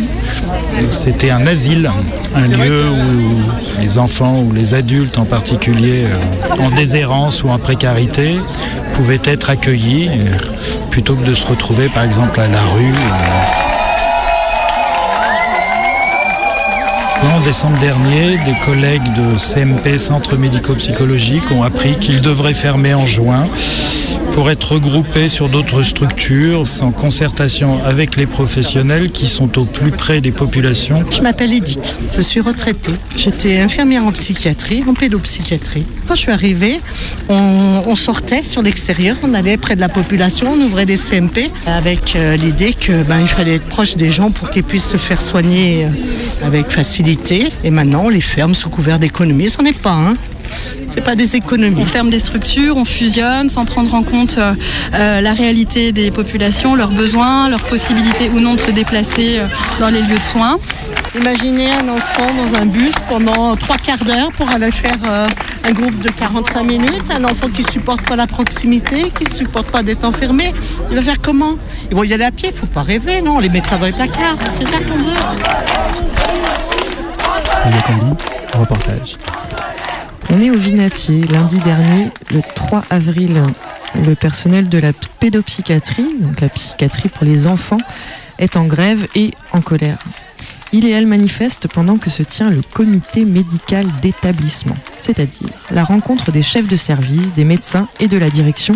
C'était 0.91 1.31
un 1.31 1.45
asile, 1.45 1.91
un 2.35 2.47
lieu 2.47 2.85
où 2.89 3.81
les 3.81 3.97
enfants 3.97 4.39
ou 4.39 4.53
les 4.53 4.73
adultes 4.73 5.17
en 5.17 5.25
particulier 5.25 6.05
euh, 6.05 6.63
en 6.63 6.69
déshérence 6.69 7.43
ou 7.43 7.49
en 7.49 7.57
précarité 7.57 8.37
pouvaient 8.93 9.21
être 9.25 9.49
accueillis 9.49 10.07
euh, 10.07 10.37
plutôt 10.89 11.15
que 11.15 11.25
de 11.25 11.33
se 11.33 11.45
retrouver 11.45 11.89
par 11.89 12.03
exemple 12.03 12.39
à 12.39 12.47
la 12.47 12.61
rue. 12.61 13.66
En 17.23 17.41
décembre 17.41 17.79
dernier, 17.79 18.37
des 18.45 18.55
collègues 18.63 19.13
de 19.15 19.37
CMP, 19.37 19.97
Centre 19.97 20.37
médico-psychologique, 20.37 21.51
ont 21.51 21.63
appris 21.63 21.95
qu'ils 21.97 22.21
devraient 22.21 22.53
fermer 22.53 22.93
en 22.93 23.05
juin 23.05 23.45
pour 24.37 24.51
être 24.51 24.73
regroupés 24.73 25.29
sur 25.29 25.49
d'autres 25.49 25.81
structures 25.81 26.67
sans 26.67 26.91
concertation 26.91 27.83
avec 27.83 28.15
les 28.17 28.27
professionnels 28.27 29.09
qui 29.09 29.27
sont 29.27 29.57
au 29.57 29.65
plus 29.65 29.89
près 29.89 30.21
des 30.21 30.31
populations. 30.31 31.03
Je 31.09 31.23
m'appelle 31.23 31.51
Edith, 31.51 31.95
je 32.15 32.21
suis 32.21 32.39
retraitée. 32.39 32.91
J'étais 33.15 33.57
infirmière 33.57 34.05
en 34.05 34.11
psychiatrie, 34.11 34.83
en 34.87 34.93
pédopsychiatrie. 34.93 35.87
Quand 36.07 36.13
je 36.13 36.19
suis 36.19 36.31
arrivée, 36.31 36.79
on, 37.29 37.95
sortait 37.95 38.43
sur 38.43 38.61
l'extérieur, 38.61 39.17
on 39.23 39.33
allait 39.33 39.57
près 39.57 39.75
de 39.75 39.81
la 39.81 39.89
population, 39.89 40.51
on 40.51 40.61
ouvrait 40.61 40.85
des 40.85 40.97
CMP 40.97 41.49
avec 41.65 42.15
euh, 42.15 42.35
l'idée 42.35 42.75
que 42.75 43.01
ben, 43.01 43.25
fallait 43.25 43.55
être 43.55 43.65
proche 43.65 43.95
des 43.95 44.11
gens 44.11 44.29
pour 44.29 44.51
qu'ils 44.51 44.63
puissent 44.63 44.91
se 44.91 44.97
faire 44.97 45.19
soigner 45.19 45.85
euh, 45.85 46.45
avec 46.45 46.69
facilité. 46.69 47.51
Et 47.63 47.71
maintenant, 47.71 48.03
on 48.05 48.09
les 48.09 48.21
ferme 48.21 48.53
sous 48.53 48.69
couvert 48.69 48.99
d'économie, 48.99 49.49
c'en 49.49 49.65
est 49.65 49.73
pas 49.73 49.93
un. 49.93 50.15
C'est 50.97 51.03
pas 51.03 51.15
des 51.15 51.35
économies. 51.35 51.79
On 51.79 51.85
ferme 51.85 52.09
des 52.09 52.17
structures, 52.17 52.75
on 52.75 52.83
fusionne 52.83 53.49
sans 53.49 53.65
prendre 53.65 53.93
en 53.93 54.01
compte 54.01 54.39
euh, 54.39 54.55
euh, 54.95 55.21
la 55.21 55.33
réalité 55.33 55.91
des 55.91 56.09
populations, 56.09 56.73
leurs 56.73 56.89
besoins, 56.89 57.49
leurs 57.49 57.65
possibilités 57.65 58.31
ou 58.33 58.39
non 58.39 58.55
de 58.55 58.59
se 58.59 58.71
déplacer 58.71 59.37
euh, 59.37 59.47
dans 59.79 59.89
les 59.89 60.01
lieux 60.01 60.17
de 60.17 60.23
soins. 60.23 60.57
Imaginez 61.15 61.71
un 61.71 61.87
enfant 61.89 62.33
dans 62.33 62.55
un 62.55 62.65
bus 62.65 62.95
pendant 63.07 63.55
trois 63.57 63.77
quarts 63.77 64.03
d'heure 64.03 64.31
pour 64.31 64.49
aller 64.49 64.71
faire 64.71 64.97
euh, 65.07 65.27
un 65.65 65.71
groupe 65.71 65.99
de 65.99 66.09
45 66.09 66.63
minutes. 66.63 67.11
Un 67.15 67.25
enfant 67.25 67.49
qui 67.49 67.61
supporte 67.61 68.01
pas 68.01 68.15
la 68.15 68.25
proximité, 68.25 69.11
qui 69.11 69.31
supporte 69.31 69.69
pas 69.69 69.83
d'être 69.83 70.03
enfermé. 70.03 70.51
Il 70.89 70.95
va 70.95 71.03
faire 71.03 71.21
comment? 71.21 71.57
Ils 71.91 71.95
vont 71.95 72.05
y 72.05 72.13
aller 72.15 72.25
à 72.25 72.31
pied, 72.31 72.51
faut 72.51 72.65
pas 72.65 72.81
rêver, 72.81 73.21
non? 73.21 73.35
On 73.35 73.39
les 73.39 73.49
mettra 73.49 73.77
dans 73.77 73.85
les 73.85 73.91
placards. 73.91 74.37
C'est 74.51 74.67
ça 74.67 74.79
qu'on 74.79 74.97
veut. 74.97 75.13
Combi, 77.85 78.15
reportage. 78.57 79.17
On 80.33 80.41
est 80.41 80.51
au 80.51 80.57
Vinatier. 80.57 81.23
Lundi 81.23 81.57
dernier, 81.59 82.11
le 82.31 82.41
3 82.55 82.83
avril, 82.89 83.41
le 83.95 84.15
personnel 84.15 84.67
de 84.67 84.77
la 84.77 84.91
pédopsychiatrie, 84.93 86.17
donc 86.19 86.41
la 86.41 86.49
psychiatrie 86.49 87.09
pour 87.09 87.25
les 87.25 87.47
enfants, 87.47 87.77
est 88.37 88.57
en 88.57 88.65
grève 88.65 89.07
et 89.15 89.31
en 89.53 89.61
colère. 89.61 89.99
Il 90.73 90.85
et 90.85 90.91
elle 90.91 91.07
manifestent 91.07 91.69
pendant 91.69 91.97
que 91.97 92.09
se 92.09 92.23
tient 92.23 92.49
le 92.49 92.61
comité 92.61 93.23
médical 93.23 93.87
d'établissement, 94.01 94.75
c'est-à-dire 94.99 95.47
la 95.71 95.85
rencontre 95.85 96.31
des 96.31 96.43
chefs 96.43 96.67
de 96.67 96.75
service, 96.75 97.33
des 97.33 97.45
médecins 97.45 97.87
et 98.01 98.09
de 98.09 98.17
la 98.17 98.29
direction 98.29 98.75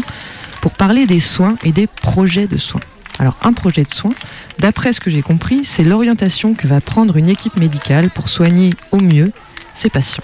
pour 0.62 0.72
parler 0.72 1.06
des 1.06 1.20
soins 1.20 1.56
et 1.66 1.74
des 1.74 1.88
projets 1.88 2.48
de 2.48 2.58
soins. 2.58 2.80
Alors 3.20 3.36
un 3.42 3.52
projet 3.52 3.84
de 3.84 3.90
soins, 3.90 4.14
d'après 4.60 4.94
ce 4.94 5.02
que 5.02 5.10
j'ai 5.10 5.22
compris, 5.22 5.66
c'est 5.66 5.84
l'orientation 5.84 6.54
que 6.54 6.66
va 6.66 6.80
prendre 6.80 7.18
une 7.18 7.28
équipe 7.28 7.58
médicale 7.58 8.10
pour 8.10 8.30
soigner 8.30 8.70
au 8.92 8.98
mieux 8.98 9.34
ses 9.74 9.90
patients. 9.90 10.24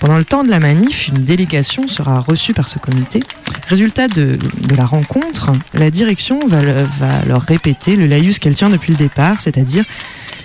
Pendant 0.00 0.18
le 0.18 0.24
temps 0.24 0.42
de 0.42 0.50
la 0.50 0.60
manif, 0.60 1.08
une 1.08 1.24
délégation 1.24 1.88
sera 1.88 2.20
reçue 2.20 2.52
par 2.52 2.68
ce 2.68 2.78
comité. 2.78 3.20
Résultat 3.66 4.08
de, 4.08 4.36
la 4.76 4.84
rencontre, 4.86 5.52
la 5.72 5.90
direction 5.90 6.40
va 6.46 6.60
leur 7.26 7.42
répéter 7.42 7.96
le 7.96 8.06
laïus 8.06 8.38
qu'elle 8.38 8.54
tient 8.54 8.68
depuis 8.68 8.92
le 8.92 8.98
départ, 8.98 9.40
c'est-à-dire 9.40 9.84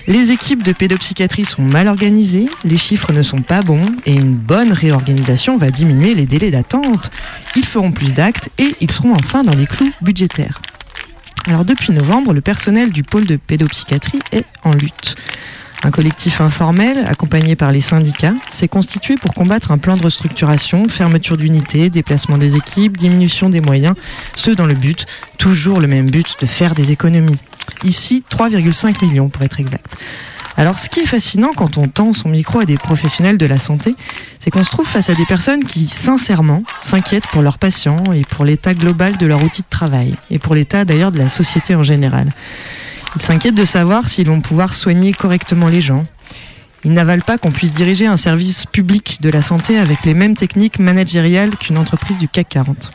les 0.07 0.31
équipes 0.31 0.63
de 0.63 0.71
pédopsychiatrie 0.71 1.45
sont 1.45 1.61
mal 1.61 1.87
organisées, 1.87 2.49
les 2.63 2.77
chiffres 2.77 3.13
ne 3.13 3.21
sont 3.21 3.43
pas 3.43 3.61
bons 3.61 3.85
et 4.07 4.13
une 4.13 4.33
bonne 4.33 4.71
réorganisation 4.71 5.57
va 5.57 5.69
diminuer 5.69 6.15
les 6.15 6.25
délais 6.25 6.49
d'attente. 6.49 7.11
Ils 7.55 7.65
feront 7.65 7.91
plus 7.91 8.13
d'actes 8.13 8.49
et 8.57 8.75
ils 8.81 8.89
seront 8.89 9.13
enfin 9.13 9.43
dans 9.43 9.55
les 9.55 9.67
clous 9.67 9.91
budgétaires. 10.01 10.61
Alors 11.45 11.63
depuis 11.63 11.93
novembre, 11.93 12.33
le 12.33 12.41
personnel 12.41 12.91
du 12.91 13.03
pôle 13.03 13.25
de 13.25 13.35
pédopsychiatrie 13.35 14.19
est 14.31 14.45
en 14.63 14.71
lutte. 14.71 15.15
Un 15.83 15.91
collectif 15.91 16.41
informel, 16.41 17.05
accompagné 17.07 17.55
par 17.55 17.71
les 17.71 17.79
syndicats, 17.79 18.33
s'est 18.49 18.67
constitué 18.67 19.15
pour 19.15 19.33
combattre 19.33 19.71
un 19.71 19.77
plan 19.77 19.95
de 19.95 20.03
restructuration, 20.03 20.83
fermeture 20.89 21.37
d'unités, 21.37 21.89
déplacement 21.89 22.37
des 22.37 22.57
équipes, 22.57 22.97
diminution 22.97 23.49
des 23.49 23.61
moyens, 23.61 23.95
ce 24.35 24.51
dans 24.51 24.65
le 24.65 24.73
but, 24.73 25.05
toujours 25.37 25.79
le 25.79 25.87
même 25.87 26.09
but, 26.09 26.35
de 26.41 26.45
faire 26.45 26.75
des 26.75 26.91
économies. 26.91 27.39
Ici, 27.85 28.25
3,5 28.29 29.05
millions 29.05 29.29
pour 29.29 29.41
être 29.43 29.61
exact. 29.61 29.95
Alors 30.57 30.77
ce 30.77 30.89
qui 30.89 30.99
est 30.99 31.05
fascinant 31.05 31.51
quand 31.55 31.77
on 31.77 31.87
tend 31.87 32.11
son 32.11 32.27
micro 32.27 32.59
à 32.59 32.65
des 32.65 32.75
professionnels 32.75 33.37
de 33.37 33.45
la 33.45 33.57
santé, 33.57 33.95
c'est 34.39 34.51
qu'on 34.51 34.65
se 34.65 34.69
trouve 34.69 34.85
face 34.85 35.09
à 35.09 35.13
des 35.13 35.25
personnes 35.25 35.63
qui, 35.63 35.85
sincèrement, 35.87 36.63
s'inquiètent 36.81 37.27
pour 37.27 37.41
leurs 37.41 37.57
patients 37.57 38.03
et 38.13 38.23
pour 38.23 38.43
l'état 38.43 38.73
global 38.73 39.15
de 39.15 39.25
leur 39.25 39.41
outil 39.41 39.61
de 39.61 39.69
travail, 39.69 40.15
et 40.29 40.39
pour 40.39 40.55
l'état 40.55 40.83
d'ailleurs 40.83 41.13
de 41.13 41.19
la 41.19 41.29
société 41.29 41.75
en 41.75 41.83
général. 41.83 42.33
Ils 43.15 43.21
s'inquiètent 43.21 43.55
de 43.55 43.65
savoir 43.65 44.07
s'ils 44.07 44.27
vont 44.27 44.41
pouvoir 44.41 44.73
soigner 44.73 45.13
correctement 45.13 45.67
les 45.67 45.81
gens. 45.81 46.05
Ils 46.83 46.93
n'avalent 46.93 47.23
pas 47.23 47.37
qu'on 47.37 47.51
puisse 47.51 47.73
diriger 47.73 48.05
un 48.05 48.17
service 48.17 48.65
public 48.65 49.19
de 49.21 49.29
la 49.29 49.41
santé 49.41 49.77
avec 49.77 50.05
les 50.05 50.13
mêmes 50.13 50.37
techniques 50.37 50.79
managériales 50.79 51.57
qu'une 51.57 51.77
entreprise 51.77 52.17
du 52.17 52.29
CAC 52.29 52.49
40. 52.49 52.91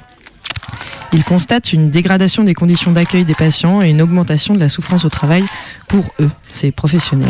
Ils 1.12 1.24
constatent 1.24 1.72
une 1.72 1.90
dégradation 1.90 2.44
des 2.44 2.54
conditions 2.54 2.92
d'accueil 2.92 3.24
des 3.24 3.34
patients 3.34 3.82
et 3.82 3.90
une 3.90 4.02
augmentation 4.02 4.54
de 4.54 4.60
la 4.60 4.68
souffrance 4.68 5.04
au 5.04 5.10
travail 5.10 5.44
pour 5.86 6.04
eux, 6.20 6.30
ces 6.50 6.72
professionnels. 6.72 7.28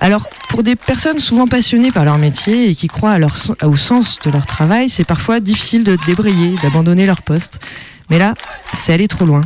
Alors, 0.00 0.28
pour 0.48 0.62
des 0.62 0.76
personnes 0.76 1.18
souvent 1.18 1.46
passionnées 1.46 1.92
par 1.92 2.06
leur 2.06 2.16
métier 2.16 2.70
et 2.70 2.74
qui 2.74 2.88
croient 2.88 3.18
au 3.62 3.76
sens 3.76 4.18
de 4.24 4.30
leur 4.30 4.46
travail, 4.46 4.88
c'est 4.88 5.04
parfois 5.04 5.40
difficile 5.40 5.84
de 5.84 5.96
débrayer, 6.06 6.54
d'abandonner 6.62 7.04
leur 7.04 7.20
poste. 7.20 7.60
Mais 8.08 8.18
là, 8.18 8.34
c'est 8.72 8.94
aller 8.94 9.08
trop 9.08 9.26
loin. 9.26 9.42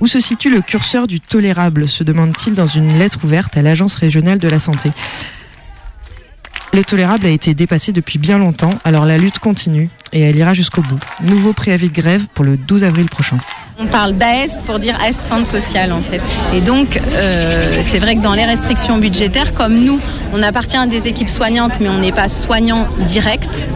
Où 0.00 0.06
se 0.06 0.20
situe 0.20 0.50
le 0.50 0.62
curseur 0.62 1.06
du 1.06 1.20
tolérable 1.20 1.88
se 1.88 2.04
demande-t-il 2.04 2.54
dans 2.54 2.66
une 2.66 2.98
lettre 2.98 3.18
ouverte 3.24 3.56
à 3.56 3.62
l'Agence 3.62 3.96
régionale 3.96 4.38
de 4.38 4.48
la 4.48 4.60
santé. 4.60 4.90
Le 6.72 6.84
tolérable 6.84 7.26
a 7.26 7.30
été 7.30 7.54
dépassé 7.54 7.92
depuis 7.92 8.18
bien 8.18 8.38
longtemps, 8.38 8.78
alors 8.84 9.06
la 9.06 9.18
lutte 9.18 9.38
continue 9.40 9.90
et 10.12 10.20
elle 10.20 10.36
ira 10.36 10.54
jusqu'au 10.54 10.82
bout. 10.82 11.00
Nouveau 11.22 11.52
préavis 11.52 11.88
de 11.88 11.94
grève 11.94 12.26
pour 12.32 12.44
le 12.44 12.56
12 12.56 12.84
avril 12.84 13.06
prochain. 13.06 13.38
On 13.80 13.86
parle 13.86 14.14
d'AS 14.14 14.60
pour 14.66 14.80
dire 14.80 14.98
assistante 15.00 15.46
sociale 15.46 15.92
en 15.92 16.02
fait. 16.02 16.20
Et 16.52 16.60
donc 16.60 17.00
euh, 17.12 17.80
c'est 17.82 18.00
vrai 18.00 18.16
que 18.16 18.20
dans 18.20 18.34
les 18.34 18.44
restrictions 18.44 18.98
budgétaires, 18.98 19.54
comme 19.54 19.84
nous, 19.84 20.00
on 20.34 20.42
appartient 20.42 20.76
à 20.76 20.88
des 20.88 21.06
équipes 21.06 21.28
soignantes, 21.28 21.78
mais 21.80 21.88
on 21.88 21.98
n'est 21.98 22.10
pas 22.10 22.28
soignant 22.28 22.88
direct 23.06 23.68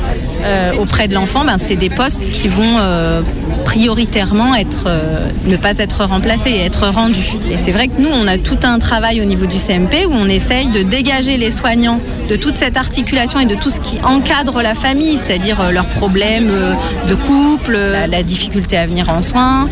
euh, 0.45 0.73
auprès 0.81 1.07
de 1.07 1.15
l'enfant, 1.15 1.45
ben, 1.45 1.57
c'est 1.57 1.77
des 1.77 1.89
postes 1.89 2.21
qui 2.33 2.49
vont 2.49 2.79
euh, 2.81 3.23
prioritairement 3.63 4.55
être, 4.55 4.85
euh, 4.87 5.31
ne 5.47 5.57
pas 5.57 5.79
être 5.79 6.05
remplacés 6.05 6.51
et 6.51 6.61
être 6.61 6.87
rendus. 6.89 7.39
Et 7.51 7.57
c'est 7.57 7.73
vrai 7.73 7.89
que 7.89 8.01
nous, 8.01 8.09
on 8.09 8.27
a 8.27 8.39
tout 8.39 8.59
un 8.65 8.79
travail 8.79 9.21
au 9.21 9.25
niveau 9.25 9.47
du 9.47 9.59
CMP 9.59 10.05
où 10.07 10.13
on 10.13 10.29
essaye 10.29 10.69
de 10.69 10.83
dégager 10.83 11.37
les 11.37 11.51
soignants 11.51 11.99
de 12.29 12.37
toute 12.37 12.59
cette 12.59 12.77
articulation 12.77 13.41
et 13.41 13.47
de 13.47 13.55
tout 13.55 13.71
ce 13.71 13.81
qui 13.81 13.99
encadre 14.03 14.63
la 14.63 14.75
famille, 14.75 15.17
c'est-à-dire 15.17 15.61
euh, 15.61 15.71
leurs 15.71 15.87
problèmes 15.87 16.51
euh, 16.51 16.75
de 17.09 17.15
couple, 17.15 17.77
la 17.77 18.23
difficulté 18.23 18.77
à 18.77 18.87
venir 18.87 19.09
en 19.09 19.23
soins. 19.23 19.69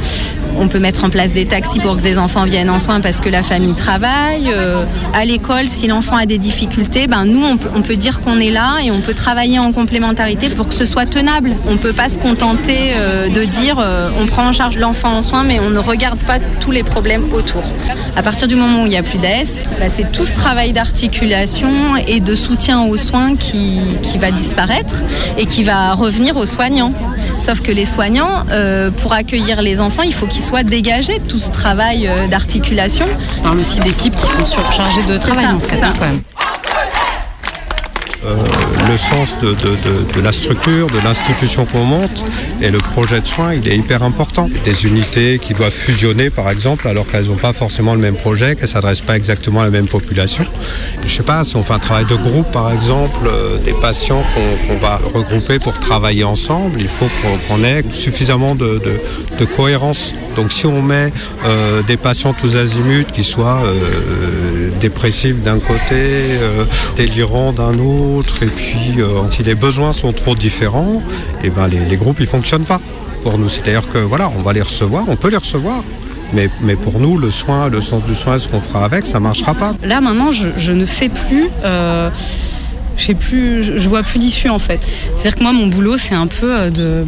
On 0.58 0.68
peut 0.68 0.78
mettre 0.78 1.04
en 1.04 1.10
place 1.10 1.32
des 1.32 1.46
taxis 1.46 1.78
pour 1.78 1.96
que 1.96 2.02
des 2.02 2.18
enfants 2.18 2.44
viennent 2.44 2.70
en 2.70 2.78
soins 2.78 3.00
parce 3.00 3.20
que 3.20 3.28
la 3.28 3.42
famille 3.42 3.74
travaille. 3.74 4.50
Euh, 4.52 4.84
à 5.14 5.24
l'école, 5.24 5.68
si 5.68 5.86
l'enfant 5.86 6.16
a 6.16 6.26
des 6.26 6.38
difficultés, 6.38 7.06
ben 7.06 7.24
nous, 7.24 7.42
on 7.74 7.82
peut, 7.82 7.96
dire 7.96 8.20
qu'on 8.20 8.38
est 8.38 8.50
là 8.50 8.78
et 8.82 8.90
on 8.90 9.00
peut 9.00 9.14
travailler 9.14 9.58
en 9.58 9.72
complémentarité 9.72 10.48
pour 10.50 10.68
que 10.68 10.74
ce 10.74 10.86
soit 10.86 11.06
tenable. 11.06 11.54
On 11.66 11.72
ne 11.72 11.78
peut 11.78 11.92
pas 11.92 12.08
se 12.08 12.18
contenter 12.18 12.92
euh, 12.96 13.28
de 13.28 13.44
dire 13.44 13.78
euh, 13.78 14.10
on 14.20 14.26
prend 14.26 14.46
en 14.48 14.52
charge 14.52 14.76
l'enfant 14.76 15.16
en 15.16 15.22
soins, 15.22 15.44
mais 15.44 15.60
on 15.60 15.70
ne 15.70 15.78
regarde 15.78 16.18
pas 16.20 16.38
tous 16.60 16.70
les 16.70 16.82
problèmes 16.82 17.24
autour. 17.32 17.62
À 18.16 18.22
partir 18.22 18.48
du 18.48 18.56
moment 18.56 18.82
où 18.82 18.86
il 18.86 18.90
n'y 18.90 18.98
a 18.98 19.02
plus 19.02 19.18
d'AS, 19.18 19.64
ben, 19.78 19.88
c'est 19.88 20.10
tout 20.12 20.24
ce 20.24 20.34
travail 20.34 20.72
d'articulation 20.72 21.96
et 22.06 22.20
de 22.20 22.34
soutien 22.34 22.82
aux 22.82 22.96
soins 22.96 23.36
qui, 23.36 23.80
qui 24.02 24.18
va 24.18 24.30
disparaître 24.30 25.04
et 25.38 25.46
qui 25.46 25.64
va 25.64 25.94
revenir 25.94 26.36
aux 26.36 26.46
soignants. 26.46 26.92
Sauf 27.38 27.60
que 27.60 27.72
les 27.72 27.86
soignants, 27.86 28.44
pour 28.98 29.12
accueillir 29.12 29.62
les 29.62 29.80
enfants, 29.80 30.02
il 30.10 30.14
faut 30.14 30.26
qu'ils 30.26 30.42
soient 30.42 30.64
dégagés 30.64 31.20
de 31.20 31.24
tout 31.28 31.38
ce 31.38 31.50
travail 31.50 32.08
euh, 32.08 32.26
d'articulation. 32.26 33.06
On 33.38 33.42
parle 33.44 33.60
aussi 33.60 33.78
d'équipes 33.78 34.16
qui 34.16 34.26
sont 34.26 34.44
surchargées 34.44 35.04
de 35.04 35.16
travail, 35.18 35.44
ça, 35.44 35.54
en 35.54 35.60
fait, 35.60 35.76
c'est 35.76 35.80
ça. 35.80 35.86
hein, 35.86 35.92
quand 35.96 36.04
même. 36.06 36.20
Euh, 38.26 38.34
le 38.90 38.98
sens 38.98 39.38
de, 39.40 39.48
de- 39.54 39.54
de- 39.54 40.12
de 40.14 40.20
la 40.20 40.32
structure, 40.32 40.88
de 40.88 40.98
l'institution 41.02 41.64
qu'on 41.64 41.84
monte 41.84 42.22
et 42.60 42.70
le 42.70 42.76
projet 42.78 43.20
de 43.22 43.26
soins, 43.26 43.54
il 43.54 43.66
est 43.66 43.76
hyper 43.76 44.02
important. 44.02 44.50
Des 44.64 44.84
unités 44.86 45.38
qui 45.38 45.54
doivent 45.54 45.72
fusionner, 45.72 46.28
par 46.28 46.50
exemple, 46.50 46.86
alors 46.86 47.06
qu'elles 47.06 47.26
n'ont 47.28 47.36
pas 47.36 47.54
forcément 47.54 47.94
le 47.94 48.00
même 48.00 48.16
projet, 48.16 48.54
qu'elles 48.56 48.64
ne 48.64 48.68
s'adressent 48.74 49.00
pas 49.00 49.16
exactement 49.16 49.60
à 49.60 49.64
la 49.64 49.70
même 49.70 49.88
population. 49.88 50.44
Je 51.02 51.08
sais 51.08 51.22
pas, 51.22 51.44
si 51.44 51.56
on 51.56 51.62
fait 51.64 51.72
un 51.72 51.78
travail 51.78 52.04
de 52.04 52.14
groupe, 52.16 52.50
par 52.50 52.70
exemple, 52.72 53.20
euh, 53.26 53.56
des 53.58 53.72
patients 53.72 54.22
qu'on 54.34 54.50
qu'on 54.68 54.78
va 54.80 55.00
regrouper 55.14 55.58
pour 55.58 55.72
travailler 55.78 56.24
ensemble, 56.24 56.78
il 56.80 56.88
faut 56.88 57.08
qu'on 57.22 57.38
qu'on 57.48 57.64
ait 57.64 57.82
suffisamment 57.90 58.54
de 58.54 58.90
cohérence. 59.56 60.12
Donc 60.36 60.52
si 60.52 60.66
on 60.66 60.82
met 60.82 61.12
euh, 61.46 61.82
des 61.82 61.96
patients 61.96 62.34
tous 62.34 62.54
azimuts 62.56 63.06
qui 63.12 63.24
soient 63.24 63.62
euh, 63.64 64.68
dépressifs 64.80 65.40
d'un 65.42 65.58
côté, 65.58 65.92
euh, 65.92 66.64
délirants 66.96 67.52
d'un 67.52 67.74
autre, 67.78 68.09
et 68.42 68.46
puis 68.46 68.94
euh, 68.98 69.30
si 69.30 69.42
les 69.42 69.54
besoins 69.54 69.92
sont 69.92 70.12
trop 70.12 70.34
différents, 70.34 71.02
et 71.44 71.50
ben 71.50 71.68
les, 71.68 71.96
groupes 71.96 72.18
ils 72.20 72.26
fonctionnent 72.26 72.64
pas 72.64 72.80
pour 73.22 73.38
nous. 73.38 73.48
C'est-à-dire 73.48 73.88
que 73.88 73.98
voilà, 73.98 74.30
on 74.36 74.42
va 74.42 74.52
les 74.52 74.62
recevoir, 74.62 75.04
on 75.08 75.16
peut 75.16 75.30
les 75.30 75.36
recevoir. 75.36 75.82
Mais, 76.32 76.76
pour 76.76 77.00
nous, 77.00 77.18
le 77.18 77.28
soin, 77.32 77.68
le 77.68 77.80
sens 77.80 78.04
du 78.04 78.14
soin, 78.14 78.38
ce 78.38 78.48
qu'on 78.48 78.60
fera 78.60 78.84
avec, 78.84 79.04
ça 79.04 79.18
marchera 79.18 79.52
pas. 79.52 79.74
Là 79.82 80.00
maintenant, 80.00 80.30
je, 80.30 80.72
ne 80.72 80.86
sais 80.86 81.08
plus. 81.08 81.48
euh, 81.64 82.08
plus, 83.18 83.64
je, 83.64 83.78
je 83.78 83.88
vois 83.88 84.04
plus 84.04 84.20
d'issue 84.20 84.48
en 84.48 84.60
fait. 84.60 84.88
C'est-à-dire 85.16 85.34
que 85.34 85.42
moi, 85.42 85.52
mon 85.52 85.66
boulot, 85.66 85.96
c'est 85.98 86.14
un 86.14 86.28
peu 86.28 86.52
euh, 86.52 86.70
de. 86.70 87.04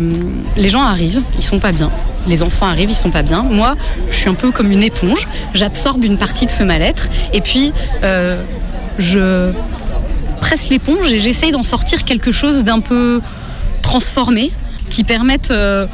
Les 0.57 0.71
gens 0.71 0.83
arrivent, 0.83 1.23
ils 1.39 1.45
sont 1.45 1.61
pas 1.61 1.71
bien. 1.71 1.91
Les 2.27 2.43
enfants 2.43 2.67
arrivent, 2.67 2.91
ils 2.91 2.97
sont 2.97 3.11
pas 3.11 3.23
bien. 3.23 3.43
Moi, 3.43 3.77
je 4.11 4.17
suis 4.17 4.29
un 4.29 4.35
peu 4.35 4.51
comme 4.51 4.73
une 4.73 4.83
éponge. 4.83 5.29
J'absorbe 5.55 6.05
une 6.05 6.19
partie 6.19 6.47
de 6.47 6.51
ce 6.51 6.65
mal-être 6.65 7.09
et 7.33 7.41
puis 7.41 7.73
euh, 8.03 8.43
je 8.99 9.53
presse 10.43 10.69
l'éponge 10.71 11.13
et 11.13 11.21
j'essaye 11.21 11.53
d'en 11.53 11.63
sortir 11.63 12.05
quelque 12.05 12.33
chose 12.33 12.65
d'un 12.65 12.81
peu 12.81 13.21
transformé 13.81 14.51
qui 14.91 15.05
permette 15.05 15.53
euh, 15.53 15.87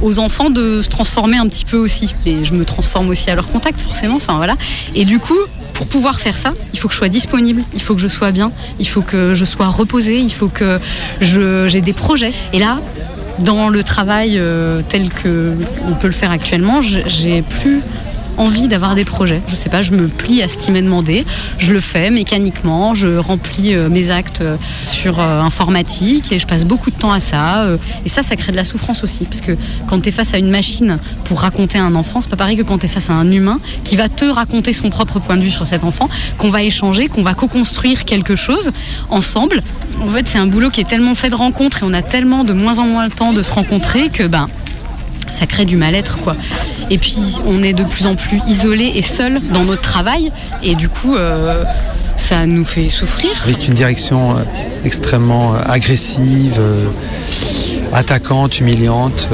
aux 0.00 0.20
enfants 0.20 0.48
de 0.48 0.80
se 0.80 0.88
transformer 0.88 1.36
un 1.36 1.48
petit 1.48 1.64
peu 1.64 1.76
aussi. 1.76 2.14
Et 2.24 2.44
je 2.44 2.54
me 2.54 2.64
transforme 2.64 3.08
aussi 3.08 3.28
à 3.30 3.34
leur 3.34 3.48
contact, 3.48 3.80
forcément. 3.80 4.16
Enfin 4.16 4.36
voilà. 4.36 4.54
Et 4.94 5.04
du 5.04 5.18
coup, 5.18 5.38
pour 5.72 5.88
pouvoir 5.88 6.20
faire 6.20 6.38
ça, 6.38 6.54
il 6.72 6.78
faut 6.78 6.86
que 6.86 6.94
je 6.94 6.98
sois 6.98 7.08
disponible, 7.08 7.62
il 7.74 7.82
faut 7.82 7.94
que 7.96 8.00
je 8.00 8.08
sois 8.08 8.30
bien, 8.30 8.52
il 8.78 8.88
faut 8.88 9.02
que 9.02 9.34
je 9.34 9.44
sois 9.44 9.66
reposée, 9.66 10.20
il 10.20 10.32
faut 10.32 10.48
que 10.48 10.78
j'ai 11.20 11.80
des 11.80 11.92
projets. 11.92 12.32
Et 12.52 12.60
là, 12.60 12.80
dans 13.40 13.68
le 13.68 13.82
travail 13.82 14.36
euh, 14.36 14.82
tel 14.88 15.10
que 15.10 15.52
on 15.84 15.94
peut 15.94 16.06
le 16.06 16.12
faire 16.12 16.30
actuellement, 16.30 16.80
j'ai 16.80 17.42
plus 17.42 17.82
envie 18.36 18.68
d'avoir 18.68 18.94
des 18.94 19.04
projets. 19.04 19.42
Je 19.48 19.56
sais 19.56 19.68
pas, 19.68 19.82
je 19.82 19.92
me 19.92 20.08
plie 20.08 20.42
à 20.42 20.48
ce 20.48 20.56
qui 20.56 20.70
m'est 20.70 20.82
demandé, 20.82 21.24
je 21.58 21.72
le 21.72 21.80
fais 21.80 22.10
mécaniquement, 22.10 22.94
je 22.94 23.16
remplis 23.16 23.74
euh, 23.74 23.88
mes 23.88 24.10
actes 24.10 24.40
euh, 24.40 24.56
sur 24.84 25.20
euh, 25.20 25.40
informatique 25.40 26.32
et 26.32 26.38
je 26.38 26.46
passe 26.46 26.64
beaucoup 26.64 26.90
de 26.90 26.96
temps 26.96 27.12
à 27.12 27.20
ça. 27.20 27.66
et 28.04 28.08
ça, 28.08 28.22
ça 28.22 28.36
crée 28.36 28.52
de 28.52 28.56
la 28.56 28.64
souffrance 28.64 29.04
aussi, 29.04 29.24
parce 29.24 29.40
que 29.40 29.56
quand 29.86 30.00
tu 30.00 30.08
es 30.08 30.12
face 30.12 30.34
à 30.34 30.38
une 30.38 30.50
machine 30.50 30.98
pour 31.24 31.40
raconter 31.40 31.78
un 31.78 31.94
enfant, 31.94 32.20
c'est 32.20 32.30
pas 32.30 32.36
pareil 32.36 32.56
que 32.56 32.62
quand 32.62 32.78
tu 32.78 32.86
es 32.86 32.88
face 32.88 33.10
à 33.10 33.14
un 33.14 33.30
humain 33.30 33.60
qui 33.84 33.96
va 33.96 34.08
te 34.08 34.24
raconter 34.24 34.72
son 34.72 34.90
propre 34.90 35.18
point 35.18 35.36
de 35.36 35.42
vue 35.42 35.50
sur 35.50 35.66
cet 35.66 35.84
enfant, 35.84 36.08
qu'on 36.38 36.50
va 36.50 36.62
échanger, 36.62 37.08
qu'on 37.08 37.22
va 37.22 37.34
co-construire 37.34 38.04
quelque 38.04 38.36
chose 38.36 38.70
ensemble. 39.10 39.62
En 40.00 40.08
fait, 40.10 40.28
c'est 40.28 40.38
un 40.38 40.46
boulot 40.46 40.70
qui 40.70 40.80
est 40.80 40.88
tellement 40.88 41.14
fait 41.14 41.30
de 41.30 41.34
rencontres 41.34 41.82
et 41.82 41.86
on 41.86 41.92
a 41.92 42.02
tellement 42.02 42.44
de 42.44 42.52
moins 42.52 42.78
en 42.78 42.86
moins 42.86 43.04
le 43.04 43.12
temps 43.12 43.32
de 43.32 43.42
se 43.42 43.52
rencontrer 43.52 44.08
que 44.08 44.24
ben 44.24 44.48
ça 45.30 45.46
crée 45.46 45.64
du 45.64 45.76
mal-être 45.76 46.20
quoi. 46.20 46.36
Et 46.90 46.98
puis 46.98 47.36
on 47.44 47.62
est 47.62 47.72
de 47.72 47.84
plus 47.84 48.06
en 48.06 48.14
plus 48.14 48.40
isolé 48.46 48.92
et 48.94 49.02
seul 49.02 49.40
dans 49.52 49.64
notre 49.64 49.82
travail 49.82 50.32
et 50.62 50.74
du 50.74 50.88
coup 50.88 51.14
euh, 51.14 51.64
ça 52.16 52.46
nous 52.46 52.64
fait 52.64 52.88
souffrir. 52.88 53.30
Avec 53.44 53.68
une 53.68 53.74
direction 53.74 54.32
euh, 54.32 54.40
extrêmement 54.84 55.54
euh, 55.54 55.58
agressive, 55.66 56.60
attaquante, 57.92 58.60
humiliante. 58.60 59.28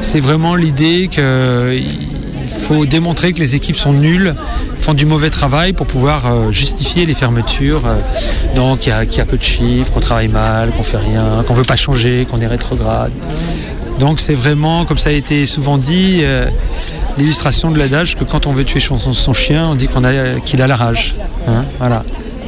C'est 0.00 0.20
vraiment 0.20 0.54
l'idée 0.54 1.08
qu'il 1.10 1.84
faut 2.48 2.86
démontrer 2.86 3.32
que 3.32 3.38
les 3.40 3.54
équipes 3.54 3.76
sont 3.76 3.92
nulles, 3.92 4.34
font 4.78 4.94
du 4.94 5.06
mauvais 5.06 5.30
travail 5.30 5.72
pour 5.72 5.86
pouvoir 5.86 6.52
justifier 6.52 7.06
les 7.06 7.14
fermetures. 7.14 7.82
donc 8.54 8.80
qu'il 8.80 8.92
y, 8.92 9.16
y 9.16 9.20
a 9.20 9.24
peu 9.24 9.36
de 9.36 9.42
chiffres, 9.42 9.92
qu'on 9.92 10.00
travaille 10.00 10.28
mal, 10.28 10.70
qu'on 10.72 10.82
fait 10.82 10.98
rien, 10.98 11.44
qu'on 11.46 11.54
veut 11.54 11.64
pas 11.64 11.76
changer, 11.76 12.26
qu'on 12.30 12.38
est 12.38 12.46
rétrograde. 12.46 13.12
Donc 14.02 14.18
c'est 14.18 14.34
vraiment, 14.34 14.84
comme 14.84 14.98
ça 14.98 15.10
a 15.10 15.12
été 15.12 15.46
souvent 15.46 15.78
dit, 15.78 16.22
euh, 16.22 16.46
l'illustration 17.18 17.70
de 17.70 17.78
l'adage 17.78 18.16
que 18.16 18.24
quand 18.24 18.48
on 18.48 18.52
veut 18.52 18.64
tuer 18.64 18.80
son, 18.80 19.32
chien, 19.32 19.68
on 19.68 19.74
dit 19.76 19.86
a 20.02 20.40
qu'il 20.40 20.60
a 20.60 20.66
la 20.66 20.74
rage. 20.74 21.14
Hein, 21.46 21.64
voilà. 21.78 22.02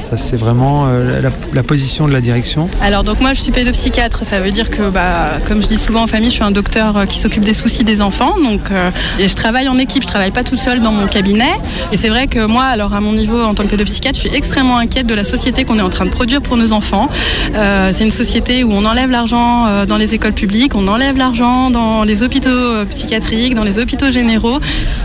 Ça 0.09 0.19
c'est 0.19 0.37
vraiment 0.37 0.87
euh, 0.87 1.23
la, 1.23 1.31
la 1.53 1.63
position 1.63 2.07
de 2.07 2.13
la 2.13 2.21
direction. 2.21 2.69
Alors 2.83 3.05
donc 3.05 3.21
moi 3.21 3.33
je 3.33 3.41
suis 3.41 3.53
pédopsychiatre, 3.53 4.23
ça 4.25 4.39
veut 4.41 4.53
dire 4.53 4.69
que 4.69 4.91
bah, 4.91 5.39
comme 5.47 5.63
je 5.63 5.67
dis 5.67 5.79
souvent 5.79 6.03
en 6.03 6.07
famille, 6.07 6.29
je 6.29 6.35
suis 6.35 6.45
un 6.45 6.51
docteur 6.51 6.97
euh, 6.97 7.07
qui 7.07 7.19
s'occupe 7.19 7.43
des 7.43 7.55
soucis 7.55 7.85
des 7.85 8.03
enfants, 8.03 8.35
donc 8.39 8.71
euh, 8.71 8.91
et 9.19 9.29
je 9.29 9.35
travaille 9.35 9.67
en 9.69 9.79
équipe, 9.79 10.03
je 10.03 10.09
travaille 10.09 10.31
pas 10.31 10.45
toute 10.45 10.59
seule 10.59 10.83
dans 10.83 10.93
mon 10.93 11.07
cabinet. 11.07 11.53
Et 11.91 11.97
c'est 11.97 12.11
vrai 12.11 12.27
que 12.27 12.45
moi, 12.45 12.65
alors 12.65 12.93
à 12.93 13.01
mon 13.01 13.13
niveau 13.13 13.43
en 13.43 13.55
tant 13.55 13.65
que 13.65 13.71
pédopsychiatre, 13.71 14.17
je 14.17 14.29
suis 14.29 14.37
extrêmement 14.37 14.77
inquiète 14.77 15.07
de 15.07 15.15
la 15.15 15.25
société 15.25 15.65
qu'on 15.65 15.79
est 15.79 15.83
en 15.83 15.91
train 15.91 16.05
de 16.05 16.11
produire 16.11 16.43
pour 16.43 16.57
nos 16.57 16.73
enfants. 16.73 17.09
Euh, 17.55 17.91
c'est 17.93 18.05
une 18.05 18.11
société 18.11 18.63
où 18.63 18.73
on 18.73 18.85
enlève 18.85 19.11
l'argent 19.11 19.67
euh, 19.67 19.87
dans 19.87 19.97
les 19.97 20.13
écoles 20.15 20.35
publiques, 20.35 20.75
on 20.75 20.87
enlève 20.87 21.17
l'argent 21.17 21.71
dans 21.71 22.05
les 22.05 22.23
hôpitaux 22.23 22.85
psychiatriques, 22.91 23.55
dans 23.55 23.65
les 23.65 23.79
hôpitaux 23.79 24.11
généraux. 24.11 24.61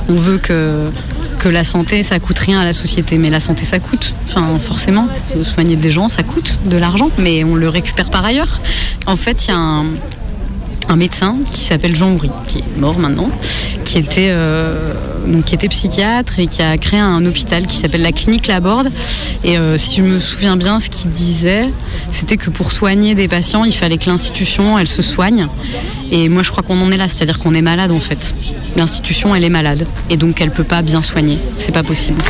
On 0.10 0.16
veut 0.16 0.38
que 0.38 0.90
que 1.39 1.49
la 1.49 1.63
santé 1.63 2.04
ça 2.04 2.19
coûte 2.19 2.38
rien 2.38 2.60
à 2.60 2.65
la 2.65 2.73
société, 2.73 3.17
mais 3.17 3.30
la 3.30 3.39
santé 3.39 3.63
ça 3.65 3.80
coûte. 3.80 4.13
Enfin 4.28 4.60
forcément, 4.60 5.08
soigner 5.41 5.75
des 5.75 5.89
gens 5.89 6.10
ça 6.10 6.21
coûte 6.21 6.60
de 6.65 6.78
l'argent, 6.78 7.10
mais 7.17 7.43
on 7.43 7.56
le 7.56 7.69
récupère 7.69 8.12
par 8.12 8.25
ailleurs. 8.25 8.62
En 9.08 9.15
fait, 9.15 9.47
il 9.47 9.52
y 9.52 9.54
a 9.54 9.58
un 10.89 10.95
médecin 10.95 11.38
qui 11.52 11.62
s'appelle 11.62 11.95
Jean 11.95 12.12
Houry, 12.13 12.30
qui 12.47 12.60
est 12.60 12.78
mort 12.78 12.99
maintenant, 12.99 13.30
qui 13.86 13.97
était, 13.97 14.30
euh, 14.32 14.93
qui 15.46 15.56
était 15.56 15.68
psychiatre 15.68 16.40
et 16.40 16.48
qui 16.48 16.62
a 16.62 16.78
créé 16.78 17.00
un 17.00 17.26
hôpital 17.26 17.68
qui 17.68 17.78
s'appelle 17.78 18.02
la 18.02 18.12
clinique 18.12 18.48
Laborde. 18.48 18.92
Et 19.44 19.58
euh, 19.58 19.78
si 19.78 19.98
je 19.98 20.04
me 20.04 20.20
souviens 20.20 20.58
bien, 20.58 20.80
ce 20.80 20.90
qu'il 20.90 21.12
disait, 21.12 21.70
c'était 22.12 22.38
que 22.38 22.50
pour 22.50 22.72
soigner 22.72 23.16
des 23.16 23.28
patients, 23.28 23.64
il 23.64 23.74
fallait 23.74 23.98
que 23.98 24.10
l'institution, 24.10 24.78
elle 24.78 24.88
se 24.88 25.02
soigne. 25.02 25.48
Et 26.12 26.30
moi, 26.30 26.44
je 26.44 26.52
crois 26.52 26.64
qu'on 26.64 26.82
en 26.82 26.92
est 26.92 26.98
là, 26.98 27.08
c'est-à-dire 27.08 27.40
qu'on 27.40 27.54
est 27.54 27.62
malade 27.62 27.92
en 27.92 28.00
fait. 28.00 28.34
L'institution, 28.76 29.36
elle 29.36 29.44
est 29.44 29.50
malade, 29.50 29.88
et 30.10 30.18
donc 30.18 30.42
elle 30.42 30.52
peut 30.52 30.64
pas 30.64 30.82
bien 30.82 31.02
soigner. 31.02 31.40
C'est 31.58 31.72
pas 31.72 31.84
possible. 31.84 32.22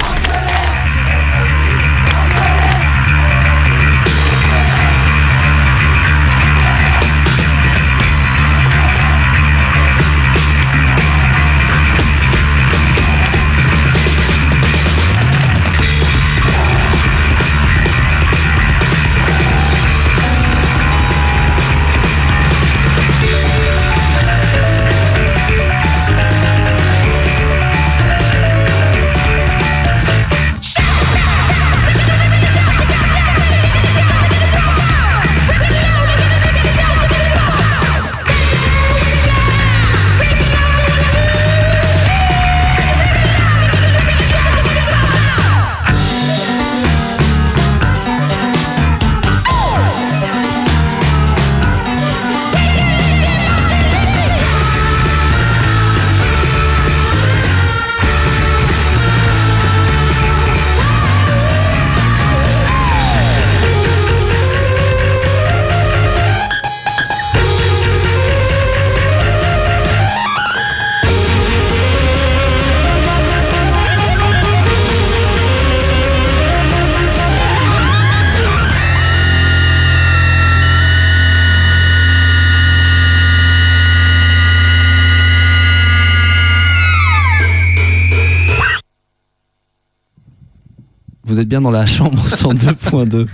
Vous 91.40 91.44
êtes 91.44 91.48
bien 91.48 91.62
dans 91.62 91.72
la 91.72 91.86
chambre 91.86 92.22
102.2. 92.32 93.26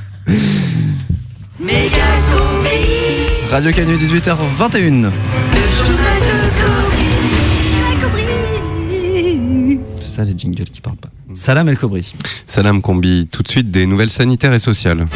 Radio 3.50 3.72
Canu 3.72 3.98
18h21. 3.98 5.10
C'est 10.04 10.16
ça 10.16 10.24
les 10.24 10.38
jingles 10.38 10.66
qui 10.66 10.82
parlent 10.82 10.98
pas. 10.98 11.10
Salam 11.34 11.68
El 11.68 11.78
Kobri. 11.80 12.14
Salam 12.46 12.84
Combi, 12.84 13.28
tout 13.32 13.42
de 13.42 13.48
suite 13.48 13.72
des 13.72 13.88
nouvelles 13.88 14.12
sanitaires 14.12 14.54
et 14.54 14.60
sociales. 14.60 15.08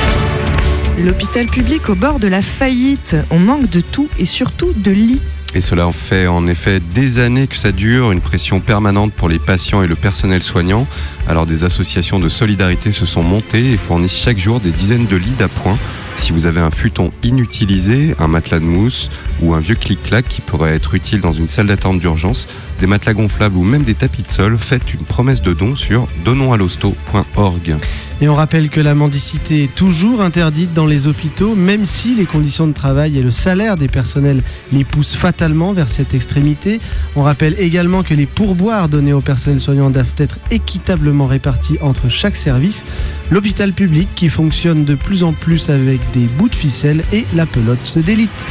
L'hôpital 0.97 1.45
public 1.45 1.89
au 1.91 1.95
bord 1.95 2.17
de 2.17 2.27
la 2.27 2.41
faillite. 2.41 3.15
On 3.29 3.37
manque 3.37 3.69
de 3.69 3.81
tout 3.81 4.09
et 4.17 4.25
surtout 4.25 4.73
de 4.75 4.89
lits. 4.89 5.21
Et 5.55 5.61
cela 5.61 5.91
fait 5.91 6.27
en 6.27 6.47
effet 6.47 6.79
des 6.79 7.17
années 7.17 7.47
que 7.47 7.57
ça 7.57 7.71
dure, 7.71 8.11
une 8.11 8.21
pression 8.21 8.59
permanente 8.59 9.13
pour 9.13 9.29
les 9.29 9.39
patients 9.39 9.81
et 9.81 9.87
le 9.87 9.95
personnel 9.95 10.43
soignant. 10.43 10.85
Alors 11.27 11.47
des 11.47 11.63
associations 11.63 12.19
de 12.19 12.29
solidarité 12.29 12.91
se 12.91 13.07
sont 13.07 13.23
montées 13.23 13.71
et 13.73 13.77
fournissent 13.77 14.17
chaque 14.17 14.37
jour 14.37 14.59
des 14.59 14.71
dizaines 14.71 15.07
de 15.07 15.15
lits 15.15 15.35
d'appoint. 15.37 15.77
Si 16.17 16.33
vous 16.33 16.45
avez 16.45 16.59
un 16.59 16.69
futon 16.69 17.11
inutilisé, 17.23 18.13
un 18.19 18.27
matelas 18.27 18.59
de 18.59 18.65
mousse 18.65 19.09
ou 19.41 19.55
un 19.55 19.59
vieux 19.59 19.75
clic-clac 19.75 20.27
qui 20.27 20.41
pourrait 20.41 20.75
être 20.75 20.93
utile 20.93 21.21
dans 21.21 21.33
une 21.33 21.47
salle 21.47 21.67
d'attente 21.67 21.99
d'urgence, 21.99 22.47
des 22.79 22.87
matelas 22.87 23.13
gonflables 23.13 23.57
ou 23.57 23.63
même 23.63 23.83
des 23.83 23.95
tapis 23.95 24.23
de 24.23 24.31
sol, 24.31 24.57
faites 24.57 24.93
une 24.93 25.05
promesse 25.05 25.41
de 25.41 25.53
don 25.53 25.75
sur 25.75 26.05
donnonsalosto.org. 26.25 27.77
Et 28.21 28.27
on 28.27 28.35
rappelle 28.35 28.69
que 28.69 28.81
la 28.81 28.95
mendicité 28.95 29.63
est 29.63 29.73
toujours 29.73 30.21
interdite 30.21 30.73
dans 30.73 30.85
les 30.85 31.07
hôpitaux, 31.07 31.55
même 31.55 31.85
si 31.85 32.15
les 32.15 32.25
conditions 32.25 32.67
de 32.67 32.73
travail 32.73 33.17
et 33.17 33.21
le 33.21 33.31
salaire 33.31 33.75
des 33.75 33.87
personnels 33.87 34.43
les 34.73 34.83
poussent 34.83 35.15
fatalement 35.15 35.71
vers 35.71 35.87
cette 35.87 36.13
extrémité. 36.13 36.79
On 37.15 37.23
rappelle 37.23 37.55
également 37.57 38.03
que 38.03 38.13
les 38.13 38.25
pourboires 38.25 38.89
donnés 38.89 39.13
aux 39.13 39.21
personnels 39.21 39.61
soignants 39.61 39.89
doivent 39.89 40.13
être 40.17 40.37
équitablement 40.51 41.27
répartis 41.27 41.77
entre 41.81 42.09
chaque 42.09 42.35
service. 42.35 42.83
L'hôpital 43.31 43.71
public 43.71 44.09
qui 44.15 44.27
fonctionne 44.27 44.83
de 44.83 44.95
plus 44.95 45.23
en 45.23 45.31
plus 45.31 45.69
avec 45.69 46.01
des 46.11 46.25
bouts 46.37 46.49
de 46.49 46.55
ficelle 46.55 47.03
et 47.13 47.25
la 47.35 47.45
pelote 47.45 47.97
d'élite. 47.99 48.47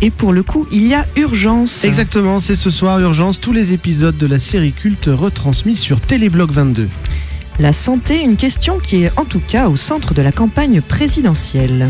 Et 0.00 0.10
pour 0.10 0.32
le 0.32 0.42
coup, 0.42 0.66
il 0.72 0.88
y 0.88 0.94
a 0.94 1.06
urgence. 1.16 1.84
Exactement, 1.84 2.40
c'est 2.40 2.56
ce 2.56 2.68
soir 2.68 2.98
Urgence, 2.98 3.40
tous 3.40 3.52
les 3.52 3.72
épisodes 3.72 4.16
de 4.16 4.26
la 4.26 4.40
série 4.40 4.72
culte 4.72 5.08
retransmis 5.12 5.76
sur 5.76 6.00
Télébloc 6.00 6.50
22. 6.50 6.88
La 7.60 7.72
santé, 7.72 8.20
une 8.20 8.36
question 8.36 8.80
qui 8.80 9.04
est 9.04 9.12
en 9.16 9.24
tout 9.24 9.40
cas 9.40 9.68
au 9.68 9.76
centre 9.76 10.12
de 10.12 10.22
la 10.22 10.32
campagne 10.32 10.80
présidentielle. 10.80 11.86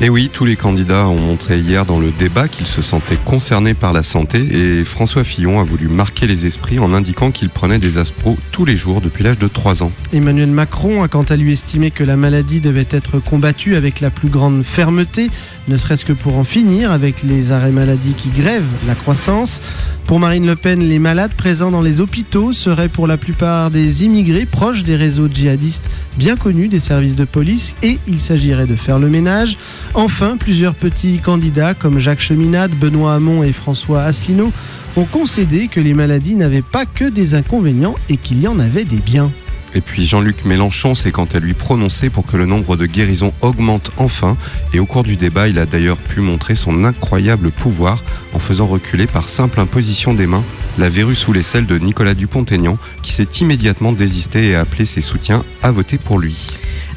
Et 0.00 0.08
oui, 0.08 0.30
tous 0.32 0.44
les 0.44 0.54
candidats 0.54 1.08
ont 1.08 1.18
montré 1.18 1.58
hier 1.58 1.84
dans 1.84 1.98
le 1.98 2.12
débat 2.12 2.46
qu'ils 2.46 2.68
se 2.68 2.80
sentaient 2.80 3.18
concernés 3.22 3.74
par 3.74 3.92
la 3.92 4.04
santé 4.04 4.38
et 4.38 4.84
François 4.84 5.24
Fillon 5.24 5.60
a 5.60 5.64
voulu 5.64 5.88
marquer 5.88 6.26
les 6.28 6.46
esprits 6.46 6.78
en 6.78 6.94
indiquant 6.94 7.32
qu'il 7.32 7.50
prenait 7.50 7.78
des 7.78 7.98
aspros 7.98 8.38
tous 8.52 8.64
les 8.64 8.76
jours 8.76 9.00
depuis 9.00 9.24
l'âge 9.24 9.38
de 9.38 9.48
3 9.48 9.82
ans. 9.82 9.90
Emmanuel 10.12 10.50
Macron 10.50 11.02
a 11.02 11.08
quant 11.08 11.24
à 11.24 11.36
lui 11.36 11.52
estimé 11.52 11.90
que 11.90 12.04
la 12.04 12.16
maladie 12.16 12.60
devait 12.60 12.86
être 12.90 13.18
combattue 13.18 13.74
avec 13.74 14.00
la 14.00 14.10
plus 14.10 14.28
grande 14.28 14.62
fermeté, 14.62 15.28
ne 15.70 15.76
serait-ce 15.76 16.04
que 16.04 16.12
pour 16.12 16.36
en 16.36 16.42
finir 16.42 16.90
avec 16.90 17.22
les 17.22 17.52
arrêts 17.52 17.70
maladie 17.70 18.14
qui 18.14 18.30
grèvent 18.30 18.74
la 18.88 18.96
croissance. 18.96 19.62
Pour 20.04 20.18
Marine 20.18 20.44
Le 20.44 20.56
Pen, 20.56 20.80
les 20.80 20.98
malades 20.98 21.32
présents 21.34 21.70
dans 21.70 21.80
les 21.80 22.00
hôpitaux 22.00 22.52
seraient 22.52 22.88
pour 22.88 23.06
la 23.06 23.16
plupart 23.16 23.70
des 23.70 24.04
immigrés 24.04 24.46
proches 24.46 24.82
des 24.82 24.96
réseaux 24.96 25.28
djihadistes 25.28 25.88
bien 26.18 26.36
connus 26.36 26.66
des 26.66 26.80
services 26.80 27.14
de 27.14 27.24
police 27.24 27.74
et 27.84 28.00
il 28.08 28.18
s'agirait 28.18 28.66
de 28.66 28.74
faire 28.74 28.98
le 28.98 29.08
ménage. 29.08 29.58
Enfin, 29.94 30.36
plusieurs 30.36 30.74
petits 30.74 31.20
candidats 31.20 31.74
comme 31.74 32.00
Jacques 32.00 32.20
Cheminade, 32.20 32.72
Benoît 32.74 33.14
Hamon 33.14 33.44
et 33.44 33.52
François 33.52 34.02
Asselineau 34.02 34.52
ont 34.96 35.04
concédé 35.04 35.68
que 35.68 35.78
les 35.78 35.94
maladies 35.94 36.34
n'avaient 36.34 36.62
pas 36.62 36.84
que 36.84 37.04
des 37.04 37.36
inconvénients 37.36 37.94
et 38.08 38.16
qu'il 38.16 38.40
y 38.40 38.48
en 38.48 38.58
avait 38.58 38.84
des 38.84 38.96
biens. 38.96 39.30
Et 39.74 39.80
puis 39.80 40.04
Jean-Luc 40.04 40.44
Mélenchon 40.44 40.94
s'est 40.94 41.12
quant 41.12 41.26
à 41.32 41.38
lui 41.38 41.54
prononcé 41.54 42.10
pour 42.10 42.24
que 42.24 42.36
le 42.36 42.46
nombre 42.46 42.76
de 42.76 42.86
guérisons 42.86 43.32
augmente 43.40 43.90
enfin. 43.96 44.36
Et 44.72 44.80
au 44.80 44.86
cours 44.86 45.02
du 45.02 45.16
débat, 45.16 45.48
il 45.48 45.58
a 45.58 45.66
d'ailleurs 45.66 45.98
pu 45.98 46.20
montrer 46.20 46.54
son 46.54 46.84
incroyable 46.84 47.50
pouvoir 47.50 48.02
en 48.32 48.38
faisant 48.38 48.66
reculer 48.66 49.06
par 49.06 49.28
simple 49.28 49.60
imposition 49.60 50.14
des 50.14 50.26
mains 50.26 50.44
la 50.78 50.88
verrue 50.88 51.14
sous 51.14 51.32
les 51.32 51.42
selles 51.42 51.66
de 51.66 51.78
Nicolas 51.78 52.14
Dupont-Aignan, 52.14 52.78
qui 53.02 53.12
s'est 53.12 53.28
immédiatement 53.40 53.92
désisté 53.92 54.48
et 54.48 54.54
a 54.54 54.60
appelé 54.60 54.86
ses 54.86 55.00
soutiens 55.00 55.44
à 55.62 55.70
voter 55.72 55.98
pour 55.98 56.18
lui. 56.18 56.46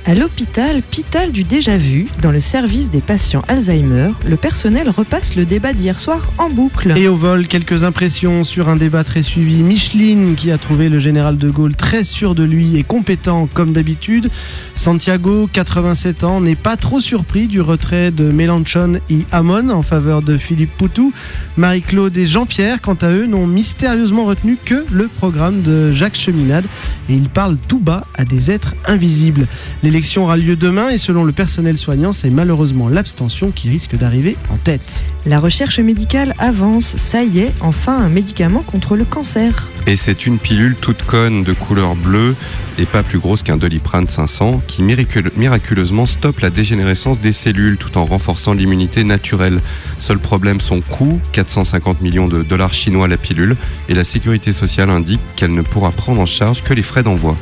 À 0.06 0.16
l'hôpital 0.16 0.82
Pital 0.82 1.32
du 1.32 1.44
Déjà 1.44 1.78
Vu, 1.78 2.08
dans 2.22 2.32
le 2.32 2.42
service 2.42 2.90
des 2.90 3.00
patients 3.00 3.42
Alzheimer, 3.48 4.10
le 4.28 4.36
personnel 4.36 4.90
repasse 4.90 5.38
le 5.38 5.46
débat 5.46 5.72
d'hier 5.72 5.98
soir 5.98 6.30
en 6.38 6.50
boucle. 6.50 6.94
Et 6.98 7.08
au 7.08 7.16
vol, 7.16 7.48
quelques 7.48 7.86
impressions 7.86 8.44
sur 8.44 8.68
un 8.68 8.76
débat 8.76 9.06
très 9.06 9.24
suivi. 9.24 9.62
Micheline, 9.62 10.36
qui 10.36 10.52
a 10.52 10.58
trouvé 10.58 10.90
le 10.90 10.98
général 10.98 11.38
de 11.38 11.50
Gaulle 11.50 11.78
très 11.78 12.04
sûr 12.04 12.36
de 12.36 12.44
lui 12.44 12.76
et 12.76 12.84
compétent 12.84 13.48
comme 13.54 13.72
d'habitude. 13.72 14.30
Santiago, 14.76 15.50
87 15.54 16.26
ans, 16.26 16.42
n'est 16.42 16.56
pas 16.56 16.76
trop 16.76 17.00
surpris 17.00 17.48
du 17.48 17.62
retrait 17.62 18.12
de 18.12 18.26
Mélenchon 18.26 19.00
et 19.10 19.20
Hamon 19.32 19.70
en 19.70 19.84
faveur 19.84 20.22
de 20.22 20.38
Philippe 20.38 20.76
Poutou. 20.78 21.14
Marie-Claude 21.56 22.18
et 22.18 22.26
Jean-Pierre, 22.26 22.82
quant 22.82 22.98
à 23.02 23.10
eux, 23.10 23.26
n'ont 23.26 23.48
mystérieusement 23.48 24.26
retenu 24.26 24.58
que 24.58 24.86
le 24.92 25.08
programme 25.08 25.62
de 25.62 25.94
Jacques 25.94 26.18
Cheminade 26.18 26.66
et 27.08 27.14
ils 27.14 27.30
parlent 27.30 27.58
tout 27.70 27.80
bas 27.80 28.06
à 28.16 28.26
des 28.26 28.52
êtres 28.52 28.76
invisibles. 28.86 29.48
L'élection 29.94 30.24
aura 30.24 30.38
lieu 30.38 30.56
demain 30.56 30.90
et 30.90 30.98
selon 30.98 31.24
le 31.24 31.32
personnel 31.34 31.78
soignant, 31.78 32.14
c'est 32.14 32.32
malheureusement 32.32 32.90
l'abstention 32.90 33.52
qui 33.52 33.70
risque 33.70 33.96
d'arriver 33.96 34.38
en 34.50 34.58
tête. 34.58 35.04
La 35.28 35.40
recherche 35.40 35.80
médicale 35.80 36.34
avance. 36.40 36.96
Ça 36.96 37.22
y 37.22 37.42
est, 37.42 37.52
enfin 37.62 37.96
un 37.96 38.10
médicament 38.10 38.64
contre 38.64 38.96
le 38.96 39.06
cancer. 39.06 39.70
Et 39.86 39.98
c'est 39.98 40.26
une 40.26 40.40
pilule 40.40 40.76
toute 40.80 41.04
conne 41.04 41.44
de 41.44 41.52
couleur 41.52 41.96
bleue 41.96 42.36
et 42.80 42.86
pas 42.86 43.04
plus 43.04 43.20
grosse 43.20 43.44
qu'un 43.44 43.58
Doliprane 43.58 44.08
500 44.08 44.64
qui 44.66 44.82
miracule- 44.82 45.30
miraculeusement 45.38 46.06
stoppe 46.06 46.40
la 46.40 46.50
dégénérescence 46.50 47.20
des 47.20 47.34
cellules 47.34 47.78
tout 47.78 47.98
en 47.98 48.06
renforçant 48.06 48.54
l'immunité 48.54 49.04
naturelle. 49.04 49.60
Seul 50.00 50.18
problème 50.20 50.62
son 50.62 50.80
coût, 50.82 51.20
450 51.34 52.02
millions 52.02 52.28
de 52.28 52.42
dollars 52.44 52.74
chinois 52.74 53.08
la 53.10 53.18
pilule, 53.18 53.58
et 53.90 53.94
la 53.94 54.04
sécurité 54.06 54.54
sociale 54.54 54.90
indique 54.90 55.20
qu'elle 55.36 55.52
ne 55.52 55.62
pourra 55.62 55.92
prendre 55.92 56.22
en 56.22 56.26
charge 56.26 56.64
que 56.64 56.74
les 56.74 56.82
frais 56.82 57.04
d'envoi. 57.04 57.36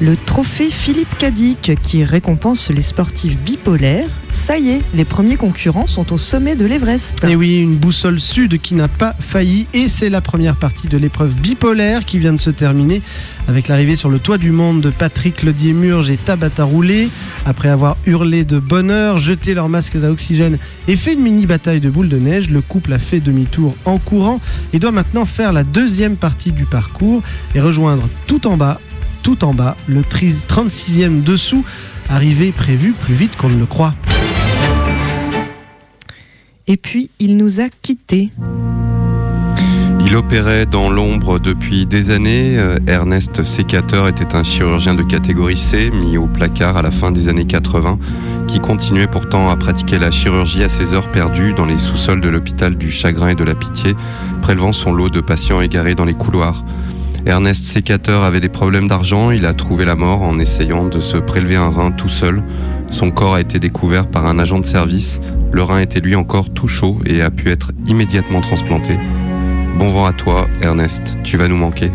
Le 0.00 0.16
trophée 0.16 0.70
Philippe 0.70 1.16
Cadic, 1.16 1.72
qui 1.80 2.02
récompense 2.02 2.70
les 2.70 2.82
sportifs 2.82 3.38
bipolaires. 3.38 4.08
Ça 4.28 4.58
y 4.58 4.70
est, 4.70 4.82
les 4.94 5.04
premiers 5.04 5.36
concurrents 5.36 5.86
sont 5.86 6.12
au 6.12 6.18
sommet 6.18 6.56
de 6.56 6.66
l'Everest. 6.66 7.24
Et 7.24 7.36
oui, 7.36 7.60
une 7.60 7.76
boussole 7.76 8.20
sud 8.20 8.58
qui 8.58 8.74
n'a 8.74 8.88
pas 8.88 9.14
failli 9.18 9.68
et 9.72 9.88
c'est 9.88 10.10
la 10.10 10.20
première 10.20 10.56
partie 10.56 10.88
de 10.88 10.98
l'épreuve 10.98 11.32
bipolaire 11.34 11.83
qui 12.06 12.18
vient 12.18 12.32
de 12.32 12.40
se 12.40 12.50
terminer 12.50 13.02
avec 13.46 13.68
l'arrivée 13.68 13.96
sur 13.96 14.08
le 14.08 14.18
toit 14.18 14.38
du 14.38 14.50
monde 14.50 14.80
de 14.80 14.90
Patrick 14.90 15.42
Ledier-Murge 15.42 16.10
et 16.10 16.16
Tabata 16.16 16.64
Roulé. 16.64 17.10
Après 17.44 17.68
avoir 17.68 17.96
hurlé 18.06 18.44
de 18.44 18.58
bonheur, 18.58 19.18
jeté 19.18 19.54
leurs 19.54 19.68
masques 19.68 19.96
à 19.96 20.10
oxygène 20.10 20.58
et 20.88 20.96
fait 20.96 21.12
une 21.12 21.20
mini 21.20 21.46
bataille 21.46 21.80
de 21.80 21.90
boules 21.90 22.08
de 22.08 22.18
neige, 22.18 22.48
le 22.50 22.62
couple 22.62 22.94
a 22.94 22.98
fait 22.98 23.20
demi-tour 23.20 23.74
en 23.84 23.98
courant 23.98 24.40
et 24.72 24.78
doit 24.78 24.92
maintenant 24.92 25.26
faire 25.26 25.52
la 25.52 25.62
deuxième 25.62 26.16
partie 26.16 26.52
du 26.52 26.64
parcours 26.64 27.22
et 27.54 27.60
rejoindre 27.60 28.08
tout 28.26 28.46
en 28.46 28.56
bas, 28.56 28.76
tout 29.22 29.44
en 29.44 29.52
bas, 29.52 29.76
le 29.86 30.00
36e 30.00 31.22
dessous, 31.22 31.64
arrivé 32.08 32.50
prévu 32.50 32.92
plus 32.92 33.14
vite 33.14 33.36
qu'on 33.36 33.50
ne 33.50 33.58
le 33.58 33.66
croit. 33.66 33.94
Et 36.66 36.78
puis, 36.78 37.10
il 37.18 37.36
nous 37.36 37.60
a 37.60 37.68
quittés. 37.82 38.30
Il 40.06 40.16
opérait 40.16 40.66
dans 40.66 40.90
l'ombre 40.90 41.38
depuis 41.38 41.86
des 41.86 42.10
années. 42.10 42.58
Euh, 42.58 42.76
Ernest 42.86 43.42
Sécateur 43.42 44.06
était 44.06 44.34
un 44.36 44.42
chirurgien 44.42 44.94
de 44.94 45.02
catégorie 45.02 45.56
C, 45.56 45.90
mis 45.90 46.18
au 46.18 46.26
placard 46.26 46.76
à 46.76 46.82
la 46.82 46.90
fin 46.90 47.10
des 47.10 47.28
années 47.28 47.46
80, 47.46 47.98
qui 48.46 48.60
continuait 48.60 49.06
pourtant 49.06 49.48
à 49.48 49.56
pratiquer 49.56 49.98
la 49.98 50.10
chirurgie 50.10 50.62
à 50.62 50.68
ses 50.68 50.92
heures 50.92 51.10
perdues 51.10 51.54
dans 51.54 51.64
les 51.64 51.78
sous-sols 51.78 52.20
de 52.20 52.28
l'hôpital 52.28 52.76
du 52.76 52.90
Chagrin 52.90 53.30
et 53.30 53.34
de 53.34 53.44
la 53.44 53.54
Pitié, 53.54 53.94
prélevant 54.42 54.74
son 54.74 54.92
lot 54.92 55.08
de 55.08 55.22
patients 55.22 55.62
égarés 55.62 55.94
dans 55.94 56.04
les 56.04 56.12
couloirs. 56.12 56.62
Ernest 57.24 57.64
Sécateur 57.64 58.24
avait 58.24 58.40
des 58.40 58.50
problèmes 58.50 58.88
d'argent, 58.88 59.30
il 59.30 59.46
a 59.46 59.54
trouvé 59.54 59.86
la 59.86 59.94
mort 59.94 60.20
en 60.20 60.38
essayant 60.38 60.86
de 60.88 61.00
se 61.00 61.16
prélever 61.16 61.56
un 61.56 61.70
rein 61.70 61.90
tout 61.90 62.10
seul. 62.10 62.42
Son 62.90 63.10
corps 63.10 63.36
a 63.36 63.40
été 63.40 63.58
découvert 63.58 64.06
par 64.06 64.26
un 64.26 64.38
agent 64.38 64.58
de 64.58 64.66
service, 64.66 65.22
le 65.50 65.62
rein 65.62 65.80
était 65.80 66.00
lui 66.00 66.14
encore 66.14 66.50
tout 66.50 66.68
chaud 66.68 66.98
et 67.06 67.22
a 67.22 67.30
pu 67.30 67.48
être 67.48 67.72
immédiatement 67.86 68.42
transplanté. 68.42 68.98
Bon 69.78 69.88
vent 69.88 70.06
à 70.06 70.12
toi, 70.12 70.48
Ernest, 70.62 71.18
tu 71.24 71.36
vas 71.36 71.48
nous 71.48 71.56
manquer. 71.56 71.90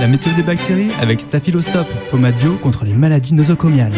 La 0.00 0.08
méthode 0.08 0.34
des 0.36 0.42
bactéries 0.42 0.90
avec 1.00 1.20
Staphylostop, 1.20 1.86
pommade 2.10 2.34
bio 2.36 2.56
contre 2.56 2.84
les 2.84 2.92
maladies 2.92 3.34
nosocomiales. 3.34 3.92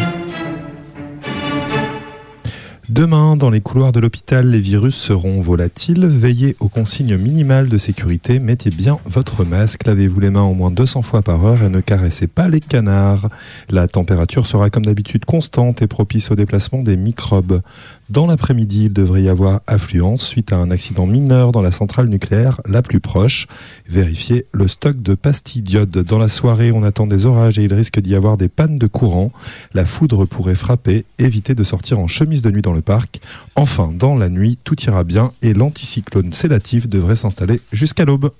Demain, 2.95 3.35
dans 3.35 3.49
les 3.49 3.59
couloirs 3.59 3.91
de 3.91 3.99
l'hôpital, 3.99 4.49
les 4.49 4.61
virus 4.61 4.95
seront 4.95 5.41
volatiles. 5.41 6.05
Veillez 6.05 6.55
aux 6.61 6.69
consignes 6.69 7.17
minimales 7.17 7.67
de 7.67 7.77
sécurité. 7.77 8.39
Mettez 8.39 8.69
bien 8.69 8.99
votre 9.05 9.43
masque. 9.43 9.85
Lavez-vous 9.85 10.21
les 10.21 10.29
mains 10.29 10.43
au 10.43 10.53
moins 10.53 10.71
200 10.71 11.01
fois 11.01 11.21
par 11.21 11.45
heure 11.45 11.61
et 11.61 11.67
ne 11.67 11.81
caressez 11.81 12.27
pas 12.27 12.47
les 12.47 12.61
canards. 12.61 13.27
La 13.69 13.89
température 13.89 14.47
sera 14.47 14.69
comme 14.69 14.85
d'habitude 14.85 15.25
constante 15.25 15.81
et 15.81 15.87
propice 15.87 16.31
au 16.31 16.35
déplacement 16.35 16.83
des 16.83 16.95
microbes. 16.95 17.61
Dans 18.09 18.27
l'après-midi, 18.27 18.85
il 18.85 18.93
devrait 18.93 19.23
y 19.23 19.29
avoir 19.29 19.61
affluence 19.65 20.23
suite 20.23 20.53
à 20.53 20.57
un 20.57 20.69
accident 20.69 21.07
mineur 21.07 21.51
dans 21.51 21.63
la 21.63 21.71
centrale 21.71 22.07
nucléaire 22.07 22.61
la 22.67 22.83
plus 22.83 22.99
proche. 22.99 23.47
Vérifiez 23.89 24.45
le 24.51 24.67
stock 24.67 25.01
de 25.01 25.15
pastilles 25.15 25.63
d'iode. 25.63 25.89
Dans 25.89 26.19
la 26.19 26.29
soirée, 26.29 26.71
on 26.71 26.83
attend 26.83 27.07
des 27.07 27.25
orages 27.25 27.57
et 27.57 27.63
il 27.63 27.73
risque 27.73 27.99
d'y 27.99 28.13
avoir 28.13 28.37
des 28.37 28.47
pannes 28.47 28.77
de 28.77 28.85
courant. 28.85 29.31
La 29.73 29.85
foudre 29.85 30.25
pourrait 30.25 30.53
frapper. 30.53 31.03
Évitez 31.17 31.55
de 31.55 31.63
sortir 31.63 31.97
en 31.97 32.05
chemise 32.05 32.43
de 32.43 32.51
nuit 32.51 32.61
dans 32.61 32.73
le 32.73 32.81
parc. 32.81 33.21
Enfin, 33.55 33.91
dans 33.91 34.15
la 34.15 34.29
nuit, 34.29 34.59
tout 34.63 34.79
ira 34.83 35.03
bien 35.03 35.31
et 35.41 35.55
l'anticyclone 35.55 36.31
sédatif 36.31 36.87
devrait 36.87 37.15
s'installer 37.15 37.59
jusqu'à 37.71 38.05
l'aube. 38.05 38.31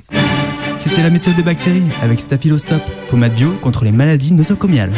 C'était 0.77 1.01
la 1.01 1.09
méthode 1.09 1.35
des 1.35 1.43
bactéries 1.43 1.87
avec 2.03 2.19
Staphylostop, 2.19 2.83
pommade 3.09 3.33
bio 3.33 3.53
contre 3.63 3.83
les 3.83 3.91
maladies 3.91 4.33
nosocomiales. 4.33 4.93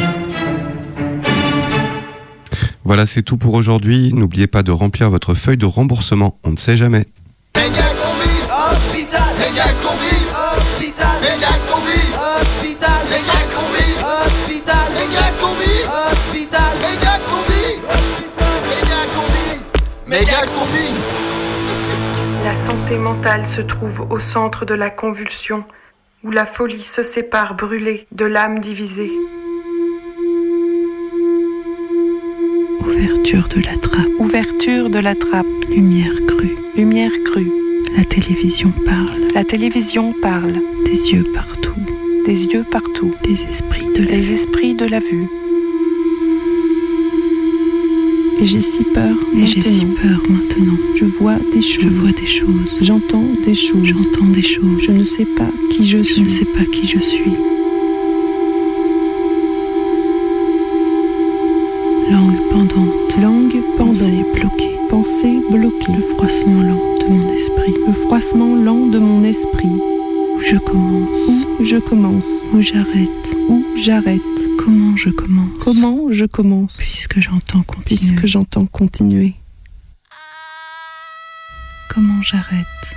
Voilà, 2.88 3.04
c'est 3.04 3.20
tout 3.20 3.36
pour 3.36 3.52
aujourd'hui. 3.52 4.14
N'oubliez 4.14 4.46
pas 4.46 4.62
de 4.62 4.70
remplir 4.70 5.10
votre 5.10 5.34
feuille 5.34 5.58
de 5.58 5.66
remboursement. 5.66 6.38
On 6.42 6.52
ne 6.52 6.56
sait 6.56 6.78
jamais. 6.78 7.04
Méga 7.54 7.82
combi, 8.00 8.32
hôpital, 8.48 9.34
méga 9.38 9.64
combi, 9.84 10.16
hôpital, 10.32 11.20
méga 11.20 11.52
combi, 11.68 12.00
hôpital, 12.16 13.04
méga 13.10 13.40
combi, 13.52 13.84
hôpital, 14.00 14.88
méga 14.94 15.26
combi, 15.38 15.70
hôpital, 15.84 16.78
méga 16.80 17.18
combi, 17.28 17.62
hôpital, 17.84 18.62
méga 18.70 19.02
combi, 19.14 19.48
méga 20.06 20.40
combi. 20.46 20.88
La 22.42 22.56
santé 22.56 22.96
mentale 22.96 23.46
se 23.46 23.60
trouve 23.60 24.06
au 24.08 24.18
centre 24.18 24.64
de 24.64 24.72
la 24.72 24.88
convulsion, 24.88 25.62
où 26.24 26.30
la 26.30 26.46
folie 26.46 26.82
se 26.82 27.02
sépare 27.02 27.54
brûlée 27.54 28.06
de 28.12 28.24
l'âme 28.24 28.60
divisée. 28.60 29.12
Ouverture 32.88 33.48
de 33.54 33.60
la 33.60 33.76
trappe. 33.76 34.08
Ouverture 34.18 34.88
de 34.88 34.98
la 34.98 35.14
trappe. 35.14 35.46
Lumière 35.68 36.14
crue. 36.26 36.56
Lumière 36.74 37.12
crue. 37.24 37.50
La 37.94 38.02
télévision 38.04 38.72
parle. 38.86 39.30
La 39.34 39.44
télévision 39.44 40.14
parle. 40.22 40.54
Des 40.86 41.12
yeux 41.12 41.24
partout. 41.34 41.74
Des 42.24 42.46
yeux 42.46 42.64
partout. 42.70 43.10
Les 43.26 43.42
esprits 43.44 43.88
de 43.94 44.04
la 44.04 44.16
Les 44.16 44.32
esprits 44.32 44.74
de 44.74 44.86
la 44.86 45.00
vue. 45.00 45.28
Et 48.40 48.46
j'ai 48.46 48.60
si 48.60 48.84
peur. 48.84 49.16
Et 49.36 49.44
j'ai 49.44 49.60
si 49.60 49.84
peur 49.84 50.22
maintenant. 50.30 50.78
Je 50.94 51.04
vois 51.04 51.36
des 51.52 51.60
choses. 51.60 51.84
Je 51.84 51.88
vois 51.88 52.12
des 52.12 52.26
choses. 52.26 52.78
J'entends 52.80 53.26
des 53.44 53.54
choses. 53.54 53.84
J'entends 53.84 54.26
des 54.26 54.42
choses. 54.42 54.80
Je 54.80 54.92
ne 54.92 55.04
sais 55.04 55.26
pas 55.26 55.50
qui 55.70 55.84
je 55.84 56.02
suis. 56.02 56.14
Je 56.14 56.20
ne 56.22 56.28
sais 56.28 56.44
pas 56.46 56.64
qui 56.64 56.88
je 56.88 56.98
suis. 56.98 57.47
Pendante. 62.68 63.16
Langue 63.20 63.62
pendante. 63.76 63.98
Pensée 63.98 64.24
bloquée. 64.34 64.78
Pensée 64.88 65.40
bloquée. 65.50 65.92
Le 65.92 66.02
froissement 66.14 66.62
lent 66.62 66.98
de 67.00 67.08
mon 67.08 67.28
esprit. 67.32 67.74
Le 67.86 67.92
froissement 67.92 68.54
lent 68.54 68.86
de 68.86 68.98
mon 68.98 69.22
esprit. 69.24 69.68
Où 69.68 70.40
je 70.40 70.56
commence. 70.56 71.46
Où 71.58 71.64
je 71.64 71.76
commence. 71.76 72.26
Où 72.52 72.60
j'arrête. 72.60 73.36
Où 73.48 73.64
j'arrête. 73.76 74.20
Comment 74.58 74.96
je 74.96 75.10
commence. 75.10 75.58
Comment 75.60 76.10
je 76.10 76.24
commence. 76.24 76.76
Puisque 76.76 77.20
j'entends 77.20 77.62
continuer. 77.62 77.84
Puisque 77.84 78.26
j'entends 78.26 78.66
continuer. 78.66 79.34
Comment 81.88 82.22
j'arrête. 82.22 82.94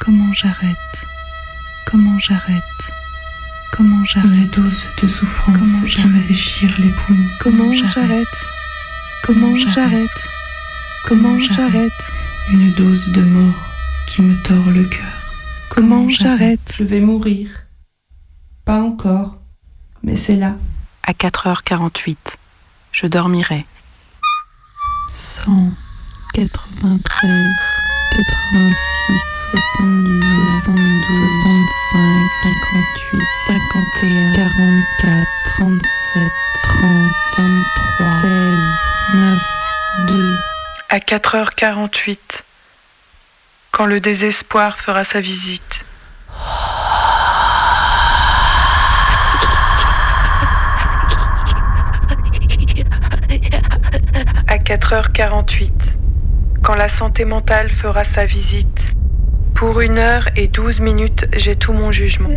Comment 0.00 0.32
j'arrête. 0.32 1.06
Comment 1.86 2.18
j'arrête. 2.18 2.62
Comment 3.72 4.04
j'arrête 4.04 4.60
de 5.02 5.08
souffrance 5.08 5.56
Comment 5.96 6.08
me 6.08 6.28
déchire 6.28 6.74
les 6.78 6.90
poumons. 6.90 7.28
Comment 7.40 7.72
j'arrête 7.72 8.28
Comment 9.26 9.56
j'arrête 9.56 10.28
Comment 11.06 11.38
j'arrête 11.38 12.12
Une 12.52 12.70
dose 12.72 13.08
de 13.08 13.22
mort 13.22 13.54
qui 14.06 14.20
me 14.20 14.34
tord 14.42 14.70
le 14.70 14.84
cœur. 14.84 15.22
Comment 15.70 16.10
j'arrête 16.10 16.74
Je 16.76 16.84
vais 16.84 17.00
mourir. 17.00 17.48
Pas 18.66 18.82
encore, 18.82 19.38
mais 20.02 20.16
c'est 20.16 20.36
là. 20.36 20.56
À 21.04 21.12
4h48, 21.12 22.18
je 22.92 23.06
dormirai. 23.06 23.64
193, 25.08 26.50
86, 28.12 29.20
70, 29.52 30.20
72, 30.64 31.30
65, 31.92 32.28
58, 32.42 33.22
51, 33.46 34.34
44, 34.34 35.26
37, 35.56 35.80
30, 36.62 36.92
23, 37.38 38.20
16, 38.20 38.93
9, 39.12 39.38
2. 40.08 40.36
À 40.88 40.98
4h48, 40.98 42.42
quand 43.70 43.84
le 43.86 44.00
désespoir 44.00 44.78
fera 44.78 45.04
sa 45.04 45.20
visite. 45.20 45.84
À 54.48 54.56
4h48, 54.56 55.96
quand 56.62 56.74
la 56.74 56.88
santé 56.88 57.24
mentale 57.26 57.70
fera 57.70 58.04
sa 58.04 58.24
visite. 58.24 58.92
Pour 59.54 59.80
une 59.80 59.98
heure 59.98 60.28
et 60.34 60.48
douze 60.48 60.80
minutes, 60.80 61.26
j'ai 61.36 61.56
tout 61.56 61.74
mon 61.74 61.92
jugement. 61.92 62.30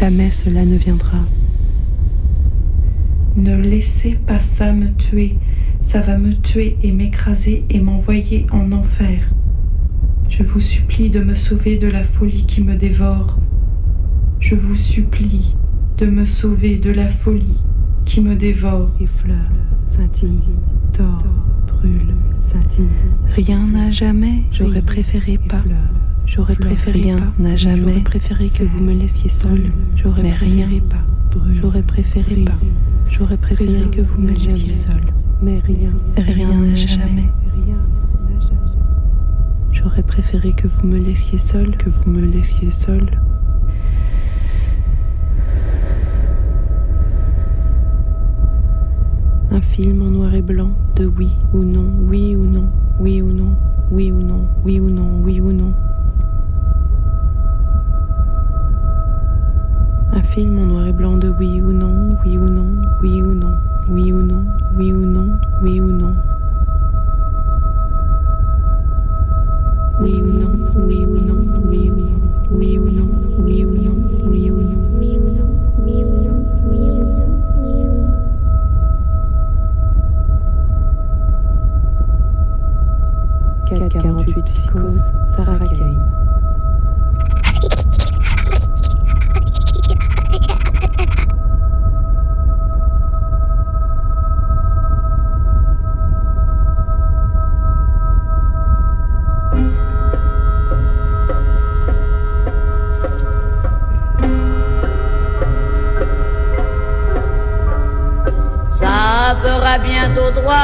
Jamais 0.00 0.30
cela 0.30 0.64
ne 0.64 0.78
viendra. 0.78 1.18
Ne 3.36 3.54
laissez 3.54 4.12
pas 4.12 4.40
ça 4.40 4.72
me 4.72 4.88
tuer. 4.94 5.36
Ça 5.82 6.00
va 6.00 6.16
me 6.16 6.32
tuer 6.32 6.78
et 6.82 6.90
m'écraser 6.90 7.66
et 7.68 7.80
m'envoyer 7.80 8.46
en 8.50 8.72
enfer. 8.72 9.20
Je 10.30 10.42
vous 10.42 10.58
supplie 10.58 11.10
de 11.10 11.20
me 11.20 11.34
sauver 11.34 11.76
de 11.76 11.86
la 11.86 12.02
folie 12.02 12.46
qui 12.46 12.62
me 12.62 12.76
dévore. 12.76 13.38
Je 14.38 14.54
vous 14.54 14.74
supplie 14.74 15.54
de 15.98 16.06
me 16.06 16.24
sauver 16.24 16.78
de 16.78 16.90
la 16.90 17.10
folie 17.10 17.62
qui 18.06 18.22
me 18.22 18.36
dévore. 18.36 18.88
Effleure, 19.02 19.36
scintille, 19.90 20.40
tord, 20.94 21.26
brûle, 21.66 22.14
scintille. 22.40 22.86
Rien 23.36 23.66
n'a 23.66 23.90
jamais, 23.90 24.44
j'aurais 24.50 24.80
préféré 24.80 25.36
pas. 25.36 25.62
J'aurais 26.30 26.54
préféré 26.54 27.00
rien 27.00 27.32
n'a 27.40 27.56
jamais 27.56 27.98
préféré 28.02 28.48
que 28.50 28.62
vous 28.62 28.84
me 28.84 28.92
laissiez 28.92 29.28
seul. 29.28 29.72
J'aurais 29.96 30.30
préféré 30.30 30.80
pas. 30.80 31.40
J'aurais 31.60 31.82
préféré 31.82 32.44
pas. 32.44 32.52
J'aurais 33.10 33.36
préféré 33.36 33.90
que 33.90 34.00
vous 34.00 34.20
me 34.20 34.30
laissiez 34.30 34.70
seul. 34.70 35.00
Mais 35.42 35.58
rien, 35.58 35.90
rien 36.16 36.54
n'a 36.54 36.74
jamais. 36.76 37.32
J'aurais 39.72 40.04
préféré 40.04 40.52
que 40.52 40.68
vous 40.68 40.86
me 40.86 40.98
laissiez 40.98 41.36
seul, 41.36 41.76
que 41.76 41.90
vous 41.90 42.08
me 42.08 42.20
laissiez 42.20 42.70
seul. 42.70 43.10
Un 49.50 49.60
film 49.60 50.02
en 50.02 50.10
noir 50.12 50.32
et 50.32 50.42
blanc 50.42 50.70
de 50.94 51.06
oui 51.06 51.30
ou 51.52 51.64
non, 51.64 51.90
oui 52.08 52.36
ou 52.36 52.46
non, 52.46 52.68
oui 53.00 53.20
ou 53.20 53.32
non, 53.32 53.56
oui 53.90 54.12
ou 54.12 54.22
non, 54.22 54.46
oui 54.64 54.78
ou 54.78 54.90
non, 54.90 55.20
oui 55.24 55.40
ou 55.40 55.50
non. 55.50 55.74
Un 60.12 60.22
film 60.22 60.58
en 60.58 60.66
noir 60.66 60.86
et 60.86 60.92
blanc 60.92 61.16
de 61.16 61.28
oui 61.28 61.60
ou 61.60 61.72
non, 61.72 62.16
oui 62.24 62.36
ou 62.36 62.48
non, 62.48 62.66
oui 63.00 63.22
ou 63.22 63.32
non, 63.32 63.54
oui 63.88 64.12
ou 64.12 64.22
non, 64.22 64.44
oui 64.76 64.92
ou 64.92 65.06
non, 65.06 65.38
oui 65.62 65.80
ou 65.80 65.92
non. 65.92 66.14
Oui 70.00 70.20
ou 70.20 70.32
non, 70.32 70.52
oui 70.86 71.06
ou 71.06 71.16
non, 71.16 71.44
oui 71.68 71.90
ou 71.90 71.96
non, 72.00 72.20
oui 72.50 72.78
ou 72.78 72.90
non, 72.90 73.08
oui 73.38 73.64
ou 73.64 73.74
non, 73.74 73.94
oui 74.26 74.50
ou 74.50 74.62
non, 74.62 74.74
oui 74.98 75.20
ou 75.20 75.30
non, 75.30 75.48
oui 75.78 76.04
ou 76.04 76.10
non, 76.24 76.42
oui 76.66 76.90
ou 76.90 77.04
non, 77.04 77.28
oui 77.62 77.84
ou 77.84 77.94
non. 77.94 78.10
448 83.66 84.42
psychose, 84.44 85.00
Sarah 85.36 85.58
Kane. 85.58 86.19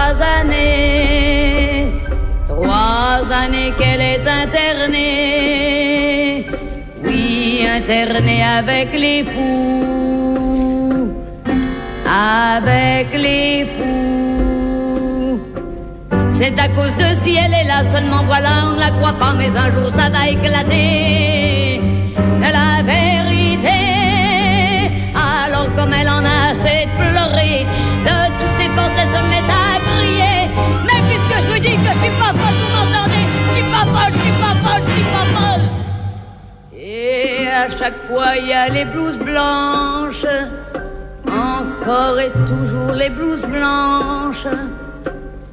Trois 0.06 0.22
années. 0.22 1.92
Trois 2.46 3.32
années 3.32 3.72
qu'elle 3.78 4.00
est 4.00 4.26
internée. 4.42 6.46
Oui, 7.04 7.66
internée 7.68 8.42
avec 8.58 8.92
les 8.92 9.24
fous. 9.24 11.12
Avec 12.06 13.12
les 13.14 13.66
fous. 13.74 15.40
C'est 16.28 16.58
à 16.58 16.68
cause 16.68 16.96
de 16.96 17.14
si 17.14 17.36
elle 17.36 17.54
est 17.54 17.66
là 17.66 17.82
seulement, 17.82 18.22
voilà, 18.26 18.66
on 18.66 18.72
ne 18.72 18.78
la 18.78 18.90
croit 18.90 19.14
pas, 19.14 19.32
mais 19.36 19.56
un 19.56 19.70
jour 19.70 19.90
ça 19.90 20.10
va 20.10 20.28
éclater. 20.28 21.80
La 22.40 22.82
vérité, 22.82 23.80
alors 25.14 25.74
comme 25.74 25.92
elle 25.92 26.08
en 26.08 26.24
a 26.24 26.50
assez 26.50 26.86
de 26.86 26.90
pleurer, 27.00 27.66
de 28.04 28.16
tous 28.38 28.50
ses 28.50 28.68
forces, 28.76 29.15
à 29.44 29.78
crier. 29.88 30.50
Mais 30.86 31.00
puisque 31.08 31.36
je 31.42 31.48
vous 31.52 31.58
dis 31.58 31.76
que 31.76 31.92
je 31.94 31.98
suis 31.98 32.16
pas 32.18 32.32
folle, 32.38 32.56
vous 32.60 32.72
m'entendez 32.76 33.24
Je 33.48 33.52
suis 33.54 33.70
pas 33.74 33.84
folle, 33.92 34.12
je 34.12 34.20
suis 34.20 34.36
pas 34.42 34.54
folle, 34.62 34.82
je 34.86 34.92
suis 34.92 35.10
pas 35.14 35.26
folle. 35.36 35.66
Et 36.78 37.48
à 37.48 37.68
chaque 37.68 37.98
fois, 38.08 38.36
il 38.36 38.46
y 38.48 38.52
a 38.52 38.68
les 38.68 38.84
blouses 38.84 39.18
blanches. 39.18 40.26
Encore 41.28 42.18
et 42.20 42.32
toujours 42.46 42.92
les 42.92 43.10
blouses 43.10 43.46
blanches. 43.46 44.46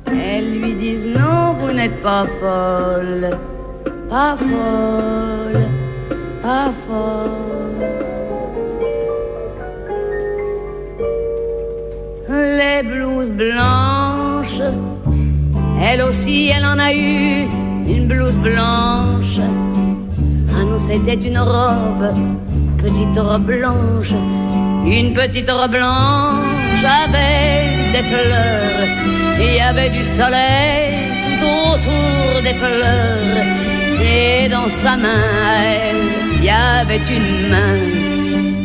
Elles 0.08 0.60
lui 0.60 0.74
disent 0.76 1.06
non, 1.06 1.54
vous 1.54 1.72
n'êtes 1.72 2.02
pas 2.02 2.26
folle, 2.40 3.38
pas 4.10 4.36
folle, 4.38 5.64
pas 6.42 6.72
folle. 6.88 7.73
Les 12.34 12.82
blouses 12.82 13.30
blanches, 13.30 14.62
elle 15.84 16.02
aussi, 16.02 16.50
elle 16.50 16.66
en 16.66 16.80
a 16.80 16.92
eu 16.92 17.46
une 17.86 18.08
blouse 18.08 18.36
blanche. 18.38 19.40
Ah 20.52 20.64
non, 20.66 20.80
c'était 20.80 21.14
une 21.14 21.38
robe, 21.38 22.08
petite 22.80 23.18
robe 23.20 23.46
blanche, 23.46 24.14
une 24.84 25.14
petite 25.14 25.52
robe 25.52 25.72
blanche 25.72 26.84
avec 27.06 27.92
des 27.94 28.04
fleurs. 28.10 28.88
Il 29.40 29.56
y 29.56 29.60
avait 29.60 29.90
du 29.90 30.04
soleil 30.04 31.12
autour 31.42 32.42
des 32.42 32.56
fleurs. 32.56 33.46
Et 34.02 34.50
dans 34.50 34.70
sa 34.70 34.98
main, 34.98 35.24
elle, 35.68 35.96
il 36.38 36.46
y 36.46 36.50
avait 36.50 37.06
une 37.18 37.50
main, 37.50 37.78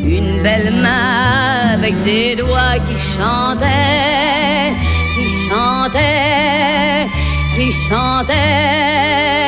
une 0.09 0.43
belle 0.43 0.73
main 0.73 1.75
avec 1.75 2.03
des 2.03 2.35
doigts 2.35 2.79
qui 2.89 2.97
chantaient, 2.97 4.73
qui 5.15 5.27
chantaient, 5.49 7.07
qui 7.55 7.71
chantaient. 7.73 9.48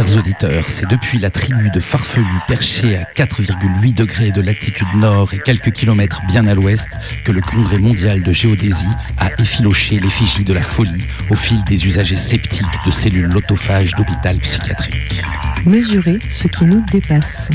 Chers 0.00 0.16
auditeurs, 0.16 0.64
c'est 0.66 0.88
depuis 0.88 1.18
la 1.18 1.28
tribu 1.28 1.68
de 1.68 1.78
Farfelus 1.78 2.24
perchée 2.48 2.96
à 2.96 3.02
4,8 3.02 3.92
degrés 3.92 4.30
de 4.30 4.40
latitude 4.40 4.88
nord 4.94 5.34
et 5.34 5.38
quelques 5.40 5.72
kilomètres 5.72 6.22
bien 6.26 6.46
à 6.46 6.54
l'ouest 6.54 6.88
que 7.22 7.32
le 7.32 7.42
Congrès 7.42 7.76
mondial 7.76 8.22
de 8.22 8.32
géodésie 8.32 8.88
a 9.18 9.28
effiloché 9.38 9.98
l'effigie 9.98 10.42
de 10.42 10.54
la 10.54 10.62
folie 10.62 11.06
au 11.28 11.34
fil 11.34 11.62
des 11.64 11.84
usagers 11.84 12.16
sceptiques 12.16 12.64
de 12.86 12.90
cellules 12.90 13.26
lotophages 13.26 13.94
d'hôpital 13.94 14.38
psychiatrique. 14.38 15.22
Mesurer 15.66 16.18
ce 16.30 16.48
qui 16.48 16.64
nous 16.64 16.82
dépasse. 16.90 17.50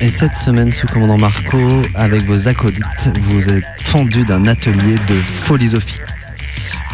Et 0.00 0.10
cette 0.10 0.34
semaine, 0.34 0.72
sous 0.72 0.88
commandant 0.88 1.18
Marco, 1.18 1.82
avec 1.94 2.24
vos 2.24 2.48
acolytes, 2.48 3.10
vous 3.28 3.48
êtes 3.48 3.80
fendu 3.80 4.24
d'un 4.24 4.44
atelier 4.48 4.96
de 5.06 5.20
pholisophie. 5.22 6.00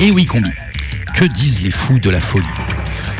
Et 0.00 0.10
oui, 0.10 0.26
combi. 0.26 0.50
Que 1.14 1.24
disent 1.24 1.62
les 1.62 1.70
fous 1.70 1.98
de 1.98 2.10
la 2.10 2.20
folie? 2.20 2.44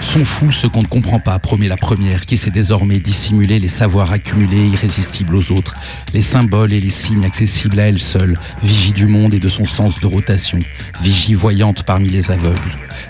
Sont 0.05 0.25
fous 0.25 0.53
ceux 0.53 0.69
qu'on 0.69 0.83
ne 0.83 0.87
comprend 0.87 1.21
pas, 1.21 1.39
promet 1.39 1.69
la 1.69 1.77
première, 1.77 2.27
qui 2.27 2.37
sait 2.37 2.51
désormais 2.51 2.99
dissimuler 2.99 3.59
les 3.59 3.69
savoirs 3.69 4.13
accumulés 4.13 4.69
irrésistibles 4.69 5.37
aux 5.37 5.53
autres, 5.53 5.75
les 6.13 6.23
symboles 6.23 6.73
et 6.73 6.81
les 6.81 6.91
signes 6.91 7.25
accessibles 7.25 7.79
à 7.81 7.89
elle 7.89 8.01
seule, 8.01 8.37
vigie 8.63 8.93
du 8.93 9.07
monde 9.07 9.35
et 9.35 9.39
de 9.39 9.49
son 9.49 9.65
sens 9.65 10.01
de 10.01 10.07
rotation, 10.07 10.59
vigie 11.01 11.35
voyante 11.35 11.85
parmi 11.85 12.09
les 12.09 12.31
aveugles. 12.31 12.61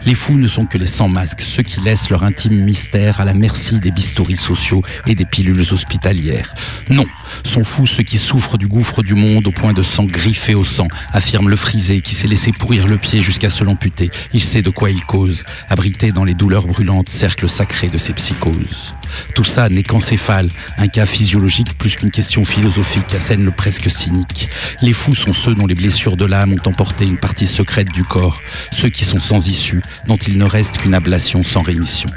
Les 0.04 0.14
fous 0.14 0.34
ne 0.34 0.48
sont 0.48 0.66
que 0.66 0.78
les 0.78 0.86
sans 0.86 1.08
masques, 1.08 1.42
ceux 1.42 1.62
qui 1.62 1.80
laissent 1.80 2.10
leur 2.10 2.24
intime 2.24 2.62
mystère 2.62 3.20
à 3.20 3.24
la 3.24 3.34
merci 3.34 3.78
des 3.78 3.90
bistouris 3.90 4.36
sociaux 4.36 4.82
et 5.06 5.14
des 5.14 5.24
pilules 5.24 5.72
hospitalières. 5.72 6.54
Non, 6.90 7.06
sont 7.44 7.64
fous 7.64 7.86
ceux 7.86 8.02
qui 8.02 8.18
souffrent 8.18 8.58
du 8.58 8.66
gouffre 8.66 9.02
du 9.02 9.14
monde 9.14 9.46
au 9.46 9.52
point 9.52 9.72
de 9.72 9.82
s'en 9.82 10.04
griffer 10.04 10.54
au 10.54 10.64
sang, 10.64 10.88
affirme 11.12 11.48
le 11.48 11.56
frisé 11.56 12.00
qui 12.00 12.14
s'est 12.14 12.28
laissé 12.28 12.50
pourrir 12.50 12.86
le 12.86 12.98
pied 12.98 13.22
jusqu'à 13.22 13.50
se 13.50 13.64
l'amputer. 13.64 14.10
Il 14.32 14.42
sait 14.42 14.62
de 14.62 14.70
quoi 14.70 14.90
il 14.90 15.04
cause, 15.04 15.44
abrité 15.68 16.12
dans 16.12 16.24
les 16.24 16.34
douleurs 16.34 16.66
cercle 17.08 17.48
sacré 17.48 17.88
de 17.88 17.98
ses 17.98 18.12
psychoses. 18.12 18.94
Tout 19.34 19.44
ça 19.44 19.68
n'est 19.68 19.82
qu'encéphale, 19.82 20.48
un 20.78 20.88
cas 20.88 21.06
physiologique 21.06 21.76
plus 21.78 21.96
qu'une 21.96 22.10
question 22.10 22.44
philosophique, 22.44 23.14
assène 23.14 23.44
le 23.44 23.50
presque 23.50 23.90
cynique. 23.90 24.48
Les 24.80 24.92
fous 24.92 25.14
sont 25.14 25.32
ceux 25.32 25.54
dont 25.54 25.66
les 25.66 25.74
blessures 25.74 26.16
de 26.16 26.24
l'âme 26.24 26.52
ont 26.52 26.68
emporté 26.68 27.06
une 27.06 27.18
partie 27.18 27.46
secrète 27.46 27.92
du 27.92 28.04
corps, 28.04 28.40
ceux 28.70 28.88
qui 28.88 29.04
sont 29.04 29.20
sans 29.20 29.48
issue, 29.48 29.82
dont 30.06 30.16
il 30.16 30.38
ne 30.38 30.44
reste 30.44 30.78
qu'une 30.78 30.94
ablation 30.94 31.42
sans 31.42 31.62
rémission. 31.62 32.08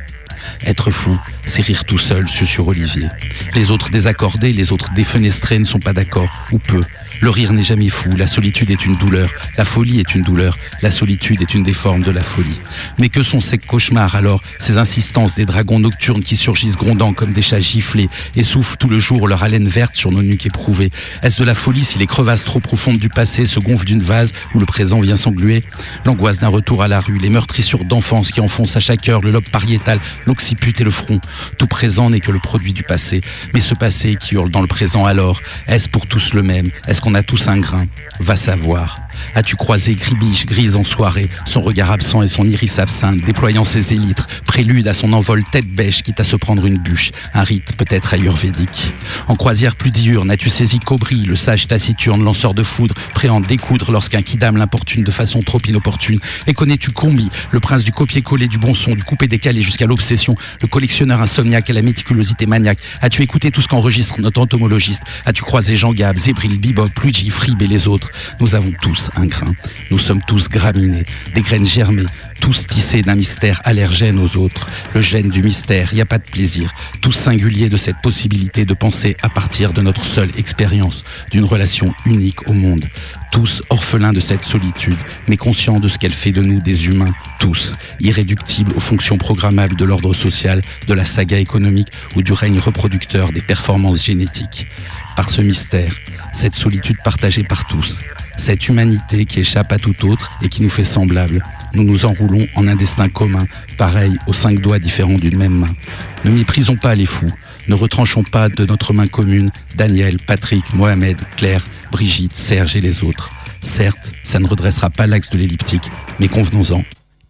Être 0.66 0.92
fou, 0.92 1.18
c'est 1.46 1.62
rire 1.62 1.86
tout 1.86 1.98
seul, 1.98 2.28
sur 2.28 2.68
Olivier. 2.68 3.08
Les 3.54 3.72
autres 3.72 3.90
désaccordés, 3.90 4.52
les 4.52 4.72
autres 4.72 4.94
défenestrés 4.94 5.60
ne 5.60 5.64
sont 5.64 5.80
pas 5.80 5.94
d'accord, 5.94 6.30
ou 6.52 6.60
peu. 6.60 6.82
Le 7.22 7.30
rire 7.30 7.54
n'est 7.54 7.64
jamais 7.64 7.90
fou, 7.90 8.10
la 8.18 8.28
solitude 8.28 8.72
est 8.72 8.86
une 8.86 8.98
douleur, 8.98 9.30
la 9.58 9.66
folie 9.66 10.00
est 10.00 10.16
une 10.16 10.24
douleur, 10.24 10.58
la 10.82 10.92
solitude 10.92 11.42
est 11.42 11.54
une 11.54 11.64
des 11.64 11.74
formes 11.74 12.02
de 12.02 12.12
la 12.12 12.24
folie. 12.24 12.60
Mais 13.00 13.10
que 13.10 13.24
sont 13.24 13.40
ces 13.40 13.58
cauchemars 13.58 14.16
alors, 14.16 14.42
ces 14.60 14.78
insistances 14.78 15.36
des 15.36 15.46
dragons 15.46 15.80
nocturnes 15.80 16.24
qui 16.24 16.36
surgissent 16.36 16.78
grondant 16.78 17.14
comme 17.14 17.32
des 17.32 17.42
chats 17.42 17.60
giflés 17.62 18.10
et 18.36 18.44
soufflent 18.44 18.78
tout 18.78 18.90
le 18.90 19.00
jour 19.00 19.28
leur 19.28 19.44
haleine 19.44 19.68
verte 19.68 19.96
sur 19.96 20.12
nos 20.12 20.22
nuques 20.22 20.46
éprouvées? 20.46 20.92
Est-ce 21.24 21.40
de 21.40 21.46
la 21.46 21.56
folie 21.56 21.86
si 21.86 21.98
les 21.98 22.08
crevasses 22.08 22.44
trop 22.44 22.60
profondes 22.60 22.98
du 22.98 23.10
passé 23.10 23.46
se 23.46 23.60
gonflent 23.60 23.86
d'une 23.86 24.04
vase 24.04 24.34
où 24.54 24.60
le 24.60 24.66
présent 24.66 25.00
vient 25.00 25.18
s'engluer? 25.18 25.64
L'angoisse 26.06 26.40
d'un 26.40 26.50
retour 26.50 26.84
à 26.84 26.88
la 26.88 27.00
rue, 27.00 27.18
les 27.18 27.30
meurtrissures 27.30 27.86
d'enfance 27.86 28.32
qui 28.32 28.42
enfoncent 28.42 28.76
à 28.76 28.82
chaque 28.82 29.08
heure 29.08 29.22
le 29.22 29.32
lobe 29.32 29.50
pariétal, 29.50 30.00
l'occiput 30.36 30.84
le 30.84 30.92
front. 30.92 31.22
Tout 31.58 31.68
présent 31.68 32.10
n'est 32.10 32.20
que 32.20 32.32
le 32.32 32.40
produit 32.40 32.74
du 32.74 32.84
passé. 32.84 33.22
Mais 33.54 33.62
ce 33.62 33.74
passé 33.74 34.18
qui 34.18 34.36
hurle 34.36 34.50
dans 34.50 34.60
le 34.60 34.68
présent 34.68 35.06
alors, 35.06 35.40
est-ce 35.68 35.88
pour 35.88 36.08
tous 36.08 36.34
le 36.34 36.44
même? 36.44 36.72
Est-ce 36.88 37.00
qu'on 37.00 37.16
a 37.16 37.24
tous 37.24 37.48
un 37.48 37.58
grain? 37.58 37.86
Va 38.20 38.36
savoir. 38.36 39.05
As-tu 39.36 39.56
croisé 39.56 39.96
Gribiche, 39.96 40.46
grise 40.46 40.76
en 40.76 40.84
soirée, 40.84 41.30
son 41.46 41.62
regard 41.62 41.92
absent 41.92 42.22
et 42.22 42.28
son 42.28 42.48
iris 42.48 42.80
absinthe, 42.80 43.24
déployant 43.24 43.66
ses 43.66 43.94
élytres, 43.94 44.28
prélude 44.46 44.88
à 44.88 44.94
son 44.94 45.14
envol 45.14 45.44
tête 45.52 45.68
bêche, 45.68 46.04
quitte 46.04 46.20
à 46.20 46.24
se 46.24 46.36
prendre 46.36 46.66
une 46.66 46.78
bûche, 46.78 47.12
un 47.34 47.44
rite 47.44 47.76
peut-être 47.78 48.14
ayurvédique. 48.14 48.94
En 49.28 49.36
croisière 49.36 49.76
plus 49.76 49.92
diurne, 49.92 50.32
as-tu 50.32 50.50
saisi 50.50 50.80
Cobri, 50.80 51.18
le 51.18 51.36
sage 51.36 51.68
taciturne, 51.68 52.24
lanceur 52.24 52.54
de 52.54 52.64
foudre, 52.64 52.96
prêt 53.14 53.28
à 53.28 53.34
en 53.34 53.42
découdre 53.42 53.92
lorsqu'un 53.92 54.22
kidam 54.22 54.58
l'importune 54.58 55.04
de 55.04 55.12
façon 55.12 55.42
trop 55.42 55.60
inopportune? 55.68 56.20
Et 56.48 56.54
connais-tu 56.54 56.92
Combi, 56.92 57.30
le 57.52 57.60
prince 57.60 57.84
du 57.84 57.92
copier-coller, 57.92 58.48
du 58.48 58.58
bon 58.58 58.74
son, 58.74 58.96
du 58.96 59.04
coupé-décalé 59.04 59.62
jusqu'à 59.62 59.86
l'obsession, 59.86 60.36
le 60.62 60.68
collectionneur 60.68 61.22
insomniaque 61.22 61.70
à 61.70 61.74
la 61.74 61.82
méticulosité 61.82 62.46
maniaque? 62.46 62.80
As-tu 63.02 63.22
écouté 63.22 63.52
tout 63.52 63.62
ce 63.62 63.68
qu'enregistre 63.68 64.20
notre 64.20 64.42
entomologiste? 64.42 65.04
As-tu 65.26 65.44
croisé 65.44 65.76
Jean 65.76 65.94
Gab, 65.94 66.18
Zébril, 66.18 66.60
Bibop, 66.60 66.92
Luigi, 67.04 67.30
Frib 67.30 67.62
et 67.62 67.68
les 67.68 67.88
autres? 67.88 68.10
Nous 68.40 68.56
avons 68.56 68.72
tous 68.82 69.05
un 69.16 69.26
grain. 69.26 69.54
Nous 69.92 70.00
sommes 70.00 70.22
tous 70.28 70.50
graminés, 70.50 71.04
des 71.34 71.42
graines 71.42 71.66
germées, 71.66 72.06
tous 72.42 72.68
tissés 72.68 73.02
d'un 73.02 73.16
mystère 73.16 73.62
allergène 73.64 74.20
aux 74.20 74.38
autres. 74.38 74.68
Le 74.94 75.02
gène 75.02 75.30
du 75.30 75.42
mystère, 75.44 75.90
il 75.92 75.96
n'y 75.96 76.02
a 76.02 76.06
pas 76.06 76.18
de 76.18 76.30
plaisir. 76.30 76.74
Tous 77.02 77.12
singuliers 77.12 77.70
de 77.70 77.78
cette 77.78 78.02
possibilité 78.02 78.66
de 78.66 78.74
penser 78.74 79.18
à 79.22 79.30
partir 79.30 79.74
de 79.74 79.82
notre 79.82 80.06
seule 80.06 80.32
expérience, 80.38 81.04
d'une 81.32 81.46
relation 81.46 81.94
unique 82.06 82.50
au 82.50 82.54
monde. 82.54 82.86
Tous 83.32 83.62
orphelins 83.70 84.14
de 84.14 84.20
cette 84.20 84.44
solitude, 84.44 84.98
mais 85.28 85.38
conscients 85.38 85.80
de 85.80 85.88
ce 85.88 85.98
qu'elle 85.98 86.14
fait 86.14 86.32
de 86.32 86.42
nous 86.42 86.62
des 86.62 86.88
humains, 86.88 87.14
tous, 87.40 87.76
irréductibles 88.00 88.74
aux 88.76 88.80
fonctions 88.80 89.18
programmables 89.18 89.76
de 89.76 89.86
l'ordre 89.86 90.14
social, 90.14 90.62
de 90.88 90.94
la 90.94 91.06
saga 91.06 91.38
économique 91.40 91.92
ou 92.16 92.22
du 92.22 92.34
règne 92.34 92.60
reproducteur 92.60 93.32
des 93.32 93.42
performances 93.42 94.06
génétiques. 94.06 94.68
Par 95.16 95.30
ce 95.30 95.42
mystère, 95.42 95.94
cette 96.34 96.56
solitude 96.56 96.98
partagée 97.04 97.44
par 97.44 97.66
tous, 97.66 98.00
cette 98.38 98.68
humanité 98.68 99.26
qui 99.26 99.40
échappe 99.40 99.72
à 99.72 99.78
tout 99.78 100.08
autre 100.08 100.32
et 100.42 100.50
qui 100.50 100.62
nous 100.62 100.70
fait 100.70 100.84
semblables. 100.84 101.44
Nous 101.74 101.84
nous 101.84 102.06
enroulons 102.06 102.48
en 102.56 102.68
un 102.68 102.76
destin 102.76 103.10
commun, 103.10 103.46
pareil 103.78 104.18
aux 104.28 104.34
cinq 104.34 104.60
doigts 104.60 104.80
différents 104.80 105.18
d'une 105.18 105.38
même 105.38 105.60
main. 105.60 105.76
Ne 106.24 106.32
méprisons 106.32 106.76
pas 106.76 106.96
les 106.96 107.06
fous, 107.06 107.32
ne 107.68 107.76
retranchons 107.76 108.24
pas 108.24 108.50
de 108.50 108.66
notre 108.66 108.94
main 108.94 109.08
commune 109.08 109.50
Daniel, 109.76 110.18
Patrick, 110.20 110.74
Mohamed, 110.74 111.20
Claire, 111.38 111.64
Brigitte, 111.92 112.36
Serge 112.36 112.76
et 112.76 112.82
les 112.82 113.04
autres. 113.04 113.32
Certes, 113.62 114.12
ça 114.24 114.40
ne 114.40 114.48
redressera 114.48 114.90
pas 114.90 115.08
l'axe 115.08 115.30
de 115.30 115.38
l'elliptique, 115.38 115.90
mais 116.20 116.28
convenons-en, 116.28 116.84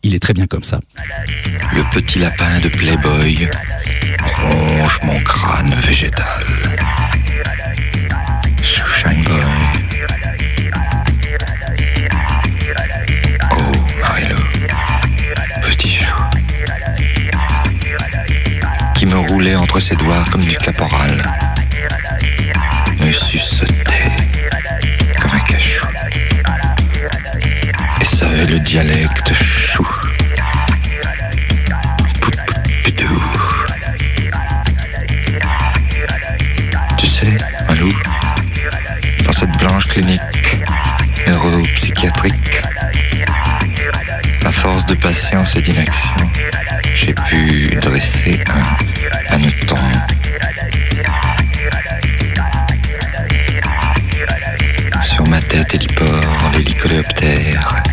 il 0.03 0.13
est 0.13 0.19
très 0.19 0.33
bien 0.33 0.47
comme 0.47 0.63
ça. 0.63 0.79
Le 1.73 1.83
petit 1.91 2.19
lapin 2.19 2.59
de 2.59 2.69
Playboy 2.69 3.49
Mange 4.41 4.99
mon 5.03 5.19
crâne 5.21 5.73
végétal. 5.81 6.25
Shine 8.63 9.23
Boy. 9.23 9.84
Me 19.15 19.29
roulait 19.29 19.55
entre 19.55 19.79
ses 19.79 19.95
doigts 19.95 20.25
comme 20.29 20.43
du 20.43 20.57
caporal. 20.57 21.23
Me 22.99 23.11
suçotait 23.13 24.11
comme 25.21 25.31
un 25.31 25.39
cachou. 25.39 25.87
Et 28.01 28.05
savait 28.05 28.45
le 28.45 28.59
dialecte 28.59 29.33
chou. 29.33 29.87
Tu 36.97 37.07
sais, 37.07 37.37
Malou, 37.69 37.93
dans 39.25 39.33
cette 39.33 39.57
blanche 39.57 39.87
clinique 39.87 40.21
neuropsychiatrique, 41.27 42.61
force 44.65 44.85
de 44.87 44.95
patience 44.95 45.55
et 45.55 45.61
d'inaction, 45.61 46.15
j'ai 46.95 47.13
pu 47.13 47.77
dresser 47.79 48.43
un 48.49 49.33
hanneton. 49.35 49.77
Sur 55.03 55.27
ma 55.27 55.39
tête 55.39 55.75
hélipore, 55.75 56.51
l'hélicoléoptère, 56.53 57.83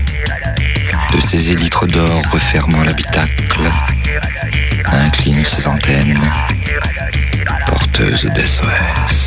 de 1.12 1.20
ses 1.20 1.52
élytres 1.52 1.86
d'or 1.86 2.22
refermant 2.32 2.84
l'habitacle, 2.84 3.70
incline 4.86 5.44
ses 5.44 5.66
antennes, 5.66 6.32
porteuses 7.66 8.24
d'SOS. 8.34 9.21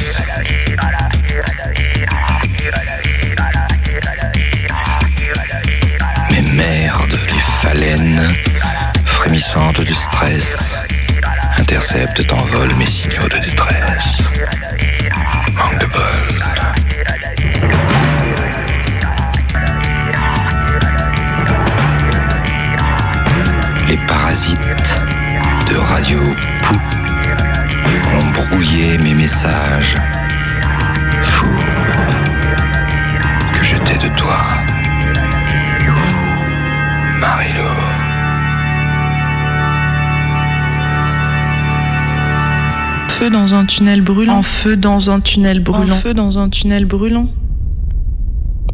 Un 43.65 43.67
tunnel 43.67 44.01
brûlant. 44.01 44.37
En 44.37 44.43
feu 44.43 44.77
dans 44.77 45.09
un 45.09 45.19
tunnel 45.19 45.59
brûlant. 45.59 45.95
En 45.95 45.99
feu 45.99 46.13
dans 46.13 46.37
un 46.37 46.49
tunnel 46.49 46.85
brûlant. 46.85 47.29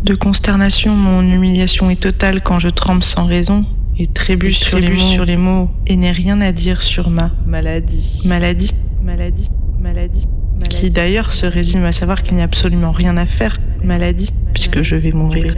De 0.04 0.16
consternation, 0.16 0.94
mon 0.94 1.22
humiliation 1.22 1.90
est 1.90 2.02
totale 2.02 2.42
quand 2.42 2.60
je 2.60 2.68
tremble 2.68 3.02
sans 3.02 3.26
raison 3.26 3.66
et 3.98 4.08
trébuche 4.08 4.60
sur 4.60 4.80
les, 4.80 4.90
mots, 4.90 5.00
sur 5.00 5.24
les 5.24 5.38
mots 5.38 5.70
et 5.88 5.96
n'ai 5.96 6.12
rien 6.12 6.42
à 6.42 6.52
dire 6.52 6.84
sur 6.84 7.10
ma 7.10 7.32
maladie. 7.46 8.22
Maladie. 8.26 8.72
Maladie. 9.02 9.48
Maladie. 9.80 10.28
Qui 10.70 10.92
d'ailleurs 10.92 11.32
se 11.32 11.46
résume 11.46 11.86
à 11.86 11.94
savoir 11.94 12.22
qu'il 12.22 12.36
n'y 12.36 12.42
a 12.42 12.46
absolument 12.46 12.92
rien 12.92 13.16
à 13.16 13.26
faire. 13.26 13.60
Maladie. 13.86 14.30
Puisque 14.54 14.82
je 14.82 14.98
vais 14.98 15.14
mourir. 15.14 15.56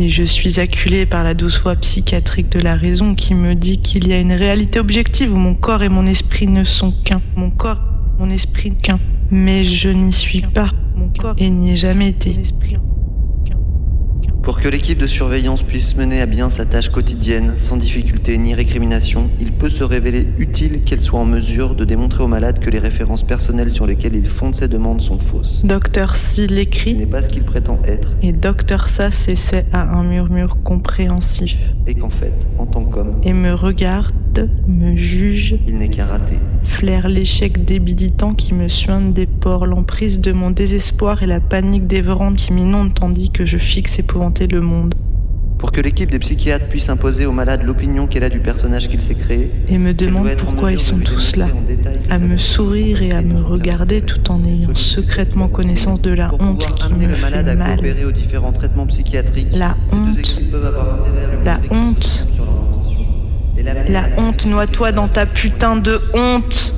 Et 0.00 0.10
je 0.10 0.22
suis 0.22 0.60
acculée 0.60 1.06
par 1.06 1.24
la 1.24 1.34
douce 1.34 1.60
voix 1.60 1.74
psychiatrique 1.74 2.52
de 2.52 2.60
la 2.60 2.76
raison 2.76 3.16
qui 3.16 3.34
me 3.34 3.56
dit 3.56 3.78
qu'il 3.78 4.06
y 4.06 4.12
a 4.12 4.20
une 4.20 4.32
réalité 4.32 4.78
objective 4.78 5.34
où 5.34 5.36
mon 5.36 5.56
corps 5.56 5.82
et 5.82 5.88
mon 5.88 6.06
esprit 6.06 6.46
ne 6.46 6.62
sont 6.62 6.92
qu'un. 6.92 7.20
Mon 7.34 7.50
corps, 7.50 7.80
mon 8.20 8.30
esprit 8.30 8.72
qu'un. 8.80 9.00
Mais 9.32 9.64
je 9.64 9.88
n'y 9.88 10.12
suis 10.12 10.42
pas. 10.42 10.70
Mon 10.94 11.08
corps 11.08 11.34
et 11.36 11.50
n'y 11.50 11.72
ai 11.72 11.76
jamais 11.76 12.10
été. 12.10 12.36
Pour 14.42 14.60
que 14.60 14.68
l'équipe 14.68 14.98
de 14.98 15.06
surveillance 15.06 15.62
puisse 15.62 15.94
mener 15.96 16.20
à 16.22 16.26
bien 16.26 16.48
sa 16.48 16.64
tâche 16.64 16.88
quotidienne 16.88 17.54
sans 17.56 17.76
difficulté 17.76 18.38
ni 18.38 18.54
récrimination, 18.54 19.28
il 19.40 19.52
peut 19.52 19.68
se 19.68 19.84
révéler 19.84 20.26
utile 20.38 20.82
qu'elle 20.84 21.00
soit 21.00 21.20
en 21.20 21.26
mesure 21.26 21.74
de 21.74 21.84
démontrer 21.84 22.22
aux 22.22 22.28
malades 22.28 22.58
que 22.58 22.70
les 22.70 22.78
références 22.78 23.24
personnelles 23.24 23.70
sur 23.70 23.86
lesquelles 23.86 24.14
il 24.16 24.26
fonde 24.26 24.54
ses 24.54 24.68
demandes 24.68 25.02
sont 25.02 25.18
fausses. 25.18 25.62
Docteur 25.64 26.16
Si 26.16 26.46
l'écrit. 26.46 26.94
n'est 26.94 27.04
pas 27.06 27.20
ce 27.22 27.28
qu'il 27.28 27.42
prétend 27.42 27.78
être. 27.84 28.14
Et 28.22 28.32
Docteur 28.32 28.88
Sa 28.88 29.12
s'essaie 29.12 29.66
à 29.72 29.82
un 29.94 30.02
murmure 30.04 30.56
compréhensif. 30.62 31.56
Et 31.86 31.94
qu'en 31.94 32.10
fait, 32.10 32.32
en 32.58 32.64
tant 32.66 32.84
qu'homme, 32.84 33.16
Et 33.24 33.34
me 33.34 33.52
regarde, 33.52 34.12
me 34.68 34.94
juge, 34.94 35.56
il 35.66 35.78
n'est 35.78 35.88
qu'un 35.88 36.06
raté. 36.06 36.34
flaire 36.62 37.08
l'échec 37.08 37.64
débilitant 37.64 38.34
qui 38.34 38.54
me 38.54 38.68
suinte 38.68 39.12
des 39.12 39.26
pores, 39.26 39.66
l'emprise 39.66 40.20
de 40.20 40.30
mon 40.30 40.50
désespoir 40.52 41.24
et 41.24 41.26
la 41.26 41.40
panique 41.40 41.88
dévorante 41.88 42.36
qui 42.36 42.52
m'inonde 42.52 42.94
tandis 42.94 43.30
que 43.30 43.44
je 43.44 43.58
fixe 43.58 43.98
le 44.46 44.60
monde. 44.60 44.94
Pour 45.58 45.72
que 45.72 45.80
l'équipe 45.80 46.08
des 46.08 46.20
psychiatres 46.20 46.68
puisse 46.68 46.88
imposer 46.88 47.26
aux 47.26 47.32
malades 47.32 47.64
l'opinion 47.64 48.06
qu'elle 48.06 48.22
a 48.22 48.28
du 48.28 48.38
personnage 48.38 48.88
qu'il 48.88 49.00
s'est 49.00 49.16
créé, 49.16 49.50
Et 49.68 49.76
me 49.76 49.92
demande 49.92 50.28
pourquoi 50.36 50.70
ils 50.70 50.78
sont 50.78 50.98
tous 50.98 51.34
là, 51.34 51.46
à 52.10 52.20
me 52.20 52.36
sourire 52.36 53.02
et 53.02 53.10
à 53.10 53.22
me 53.22 53.42
regarder 53.42 54.00
tout 54.00 54.30
en 54.30 54.44
ayant 54.44 54.74
secrètement 54.76 55.48
connaissance 55.48 56.00
de 56.00 56.12
la 56.12 56.32
honte 56.38 56.64
qui 56.78 56.92
me 56.94 57.08
fait 57.08 57.56
mal. 57.56 57.80
La 59.52 59.76
honte, 59.92 60.40
la 61.44 61.60
honte, 61.72 62.26
la 63.88 64.04
honte, 64.16 64.46
noie-toi 64.46 64.92
dans 64.92 65.08
ta 65.08 65.26
putain 65.26 65.74
de 65.74 66.00
honte. 66.14 66.77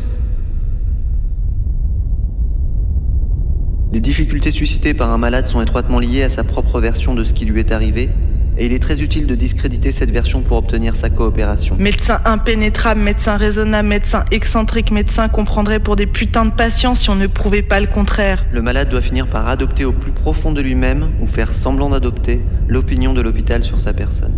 Les 3.92 4.00
difficultés 4.00 4.52
suscitées 4.52 4.94
par 4.94 5.10
un 5.10 5.18
malade 5.18 5.48
sont 5.48 5.60
étroitement 5.60 5.98
liées 5.98 6.22
à 6.22 6.28
sa 6.28 6.44
propre 6.44 6.80
version 6.80 7.12
de 7.14 7.24
ce 7.24 7.32
qui 7.32 7.44
lui 7.44 7.58
est 7.58 7.72
arrivé, 7.72 8.08
et 8.56 8.66
il 8.66 8.72
est 8.72 8.78
très 8.78 9.02
utile 9.02 9.26
de 9.26 9.34
discréditer 9.34 9.90
cette 9.90 10.12
version 10.12 10.42
pour 10.42 10.58
obtenir 10.58 10.94
sa 10.94 11.10
coopération. 11.10 11.76
Médecin 11.76 12.20
impénétrable, 12.24 13.00
médecin 13.00 13.36
raisonnable, 13.36 13.88
médecin 13.88 14.24
excentrique, 14.30 14.92
médecin 14.92 15.28
qu'on 15.28 15.44
prendrait 15.44 15.80
pour 15.80 15.96
des 15.96 16.06
putains 16.06 16.44
de 16.44 16.52
patients 16.52 16.94
si 16.94 17.10
on 17.10 17.16
ne 17.16 17.26
prouvait 17.26 17.62
pas 17.62 17.80
le 17.80 17.88
contraire. 17.88 18.46
Le 18.52 18.62
malade 18.62 18.90
doit 18.90 19.00
finir 19.00 19.26
par 19.28 19.48
adopter 19.48 19.84
au 19.84 19.92
plus 19.92 20.12
profond 20.12 20.52
de 20.52 20.60
lui-même, 20.60 21.08
ou 21.20 21.26
faire 21.26 21.52
semblant 21.56 21.90
d'adopter, 21.90 22.40
l'opinion 22.68 23.12
de 23.12 23.22
l'hôpital 23.22 23.64
sur 23.64 23.80
sa 23.80 23.92
personne. 23.92 24.34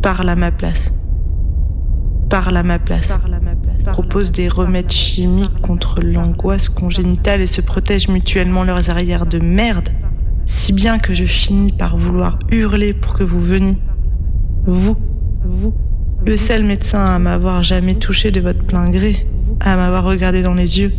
Parle 0.00 0.28
à 0.28 0.36
ma 0.36 0.52
place. 0.52 0.92
Parle 2.28 2.56
à 2.56 2.62
ma 2.62 2.78
place. 2.78 3.12
Propose 3.86 4.32
des 4.32 4.48
remèdes 4.48 4.90
chimiques 4.90 5.60
contre 5.62 6.00
l'angoisse 6.00 6.68
congénitale 6.68 7.40
et 7.40 7.46
se 7.46 7.60
protègent 7.60 8.08
mutuellement 8.08 8.64
leurs 8.64 8.90
arrières 8.90 9.26
de 9.26 9.38
merde. 9.38 9.88
Si 10.46 10.72
bien 10.72 10.98
que 10.98 11.14
je 11.14 11.24
finis 11.24 11.72
par 11.72 11.96
vouloir 11.96 12.38
hurler 12.50 12.92
pour 12.92 13.14
que 13.14 13.24
vous 13.24 13.40
veniez. 13.40 13.78
Vous, 14.66 14.96
vous, 15.44 15.74
le 16.24 16.36
seul 16.36 16.64
médecin 16.64 17.04
à 17.04 17.18
m'avoir 17.18 17.62
jamais 17.62 17.94
touché 17.94 18.30
de 18.30 18.40
votre 18.40 18.64
plein 18.64 18.90
gré, 18.90 19.26
à 19.60 19.76
m'avoir 19.76 20.04
regardé 20.04 20.42
dans 20.42 20.54
les 20.54 20.78
yeux, 20.78 20.92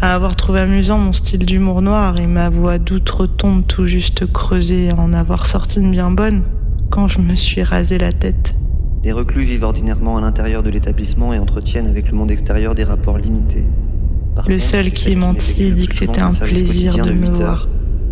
à 0.00 0.14
avoir 0.14 0.36
trouvé 0.36 0.60
amusant 0.60 0.98
mon 0.98 1.12
style 1.12 1.44
d'humour 1.44 1.82
noir 1.82 2.18
et 2.18 2.26
ma 2.26 2.48
voix 2.48 2.78
d'outre-tombe 2.78 3.66
tout 3.66 3.86
juste 3.86 4.30
creusée, 4.32 4.90
à 4.90 4.96
en 4.96 5.12
avoir 5.12 5.46
sorti 5.46 5.80
une 5.80 5.90
bien 5.90 6.10
bonne 6.10 6.42
quand 6.90 7.08
je 7.08 7.20
me 7.20 7.34
suis 7.34 7.62
rasé 7.62 7.98
la 7.98 8.12
tête. 8.12 8.54
Les 9.04 9.12
reclus 9.12 9.44
vivent 9.44 9.62
ordinairement 9.64 10.16
à 10.16 10.20
l'intérieur 10.20 10.62
de 10.62 10.70
l'établissement 10.70 11.32
et 11.32 11.38
entretiennent 11.38 11.86
avec 11.86 12.10
le 12.10 12.16
monde 12.16 12.30
extérieur 12.30 12.74
des 12.74 12.84
rapports 12.84 13.18
limités. 13.18 13.64
Par 14.34 14.48
Le 14.48 14.54
contre, 14.56 14.66
seul 14.66 14.90
qui 14.90 15.12
ait 15.12 15.14
menti 15.14 15.62
n'effectue 15.62 15.62
et 15.62 15.70
dit 15.72 15.88
que 15.88 15.96
c'était 15.96 16.20
un 16.20 16.32
plaisir 16.32 17.04
de 17.04 17.12
me 17.12 17.26
8 17.26 17.30
voir. 17.30 17.68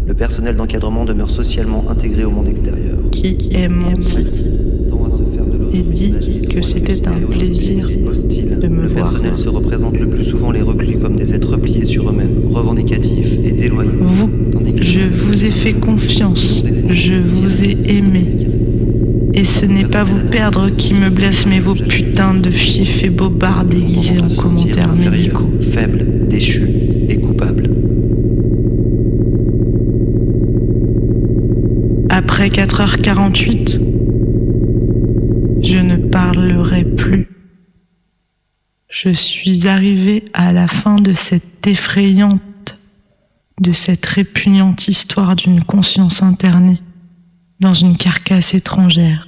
Le 0.07 0.15
personnel 0.15 0.55
d'encadrement 0.57 1.05
demeure 1.05 1.31
socialement 1.31 1.85
intégré 1.89 2.25
au 2.25 2.31
monde 2.31 2.49
extérieur. 2.49 2.99
Qui 3.11 3.37
ait 3.53 3.69
menti 3.69 4.27
et 5.73 5.83
dit 5.83 6.15
que 6.49 6.63
c'était 6.63 7.07
un 7.09 7.13
plaisir 7.13 7.89
de 7.89 8.69
me 8.69 8.83
Le 8.83 8.87
voir. 8.89 9.09
personnel 9.09 9.37
se 9.37 9.49
représente 9.49 9.99
le 9.99 10.09
plus 10.09 10.25
souvent 10.25 10.53
les 10.53 10.63
reclus 10.63 10.99
comme 10.99 11.17
des 11.17 11.35
êtres 11.35 11.57
pliés 11.57 11.85
sur 11.85 12.09
eux-mêmes, 12.09 12.45
revendicatifs 12.51 13.33
et 13.45 13.53
déloyaux. 13.53 13.91
Vous, 14.01 14.31
je 14.81 15.01
vous 15.01 15.45
ai 15.45 15.51
fait 15.51 15.75
confiance, 15.75 16.65
je 16.89 17.15
vous 17.15 17.63
ai 17.63 17.77
aimé. 17.99 18.25
Ce 19.47 19.65
n'est 19.65 19.87
pas 19.87 20.03
vous 20.03 20.19
perdre 20.19 20.71
qui 20.71 20.93
me 20.93 21.09
blesse, 21.09 21.47
mais 21.47 21.61
vos 21.61 21.75
putains 21.75 22.35
de 22.35 22.51
fiefs 22.51 23.05
et 23.05 23.11
bobards 23.11 23.65
déguisés 23.65 24.21
en 24.21 24.29
commentaires 24.29 24.95
médicaux. 24.95 25.51
Faible, 25.73 26.29
déchu 26.29 26.69
et 27.09 27.17
coupable. 27.21 27.71
Après 32.11 32.49
4h48, 32.49 33.81
je 35.63 35.79
ne 35.79 35.97
parlerai 35.97 36.85
plus. 36.85 37.29
Je 38.89 39.11
suis 39.11 39.69
arrivée 39.69 40.25
à 40.35 40.53
la 40.53 40.67
fin 40.67 40.97
de 40.97 41.13
cette 41.13 41.67
effrayante, 41.67 42.79
de 43.61 43.73
cette 43.73 44.05
répugnante 44.07 44.89
histoire 44.89 45.37
d'une 45.37 45.63
conscience 45.63 46.23
internée 46.23 46.81
dans 47.61 47.75
une 47.75 47.97
carcasse 47.97 48.53
étrangère 48.53 49.27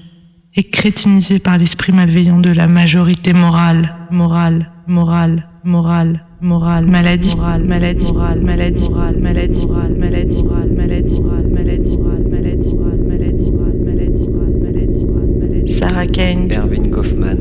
et 0.58 0.64
crétinisée 0.64 1.38
par 1.38 1.56
l'esprit 1.56 1.92
malveillant 1.92 2.40
de 2.40 2.50
la 2.50 2.66
majorité 2.66 3.32
morale, 3.32 3.94
morale, 4.10 4.72
morale, 4.88 5.46
morale, 5.62 6.24
morale, 6.40 6.84
maladie, 6.84 7.36
morale, 7.36 7.62
maladie, 7.62 8.12
morale, 8.12 8.40
maladie, 8.42 8.90
morale, 8.90 9.18
maladie, 9.20 9.66
morale, 9.68 9.94
maladie, 9.94 10.42
morale, 10.42 10.74
maladie, 10.74 11.20
morale, 11.20 11.46
maladie, 11.54 11.96
morale, 12.00 12.24
maladie, 12.28 12.66
morale, 12.74 13.04
maladie, 13.06 13.50
morale, 13.52 13.78
maladie, 13.86 14.30
morale, 14.32 14.56
maladie, 14.64 15.04
morale, 15.06 15.32
maladie. 15.38 15.72
Sarah 15.78 16.06
Kane, 16.06 16.50
Erwin 16.50 16.90
Kaufmann, 16.90 17.38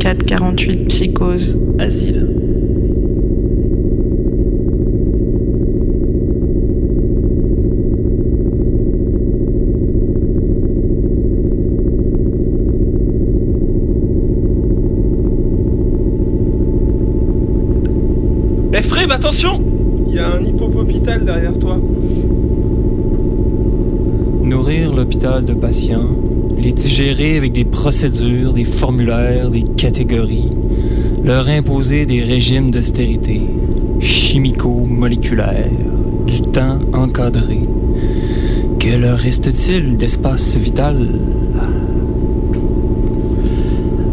448 0.00 0.88
psychose. 0.88 1.54
Asile. 1.78 2.40
Eh 18.72 18.82
Freb, 18.82 19.10
attention 19.30 19.62
Il 20.08 20.14
y 20.14 20.18
a 20.18 20.34
un 20.34 20.42
hippopopital 20.42 21.24
derrière 21.24 21.56
toi. 21.56 21.78
Nourrir 24.42 24.92
l'hôpital 24.92 25.44
de 25.44 25.52
patients, 25.54 26.08
les 26.58 26.72
digérer 26.72 27.36
avec 27.36 27.52
des 27.52 27.64
procédures, 27.64 28.52
des 28.52 28.64
formulaires, 28.64 29.50
des 29.50 29.62
catégories, 29.62 30.50
leur 31.22 31.46
imposer 31.46 32.06
des 32.06 32.24
régimes 32.24 32.72
d'austérité, 32.72 33.42
chimico-moléculaires, 34.00 35.70
du 36.26 36.42
temps 36.42 36.80
encadré. 36.92 37.60
Que 38.80 38.96
leur 38.98 39.18
reste-t-il 39.18 39.96
d'espace 39.96 40.56
vital? 40.56 41.06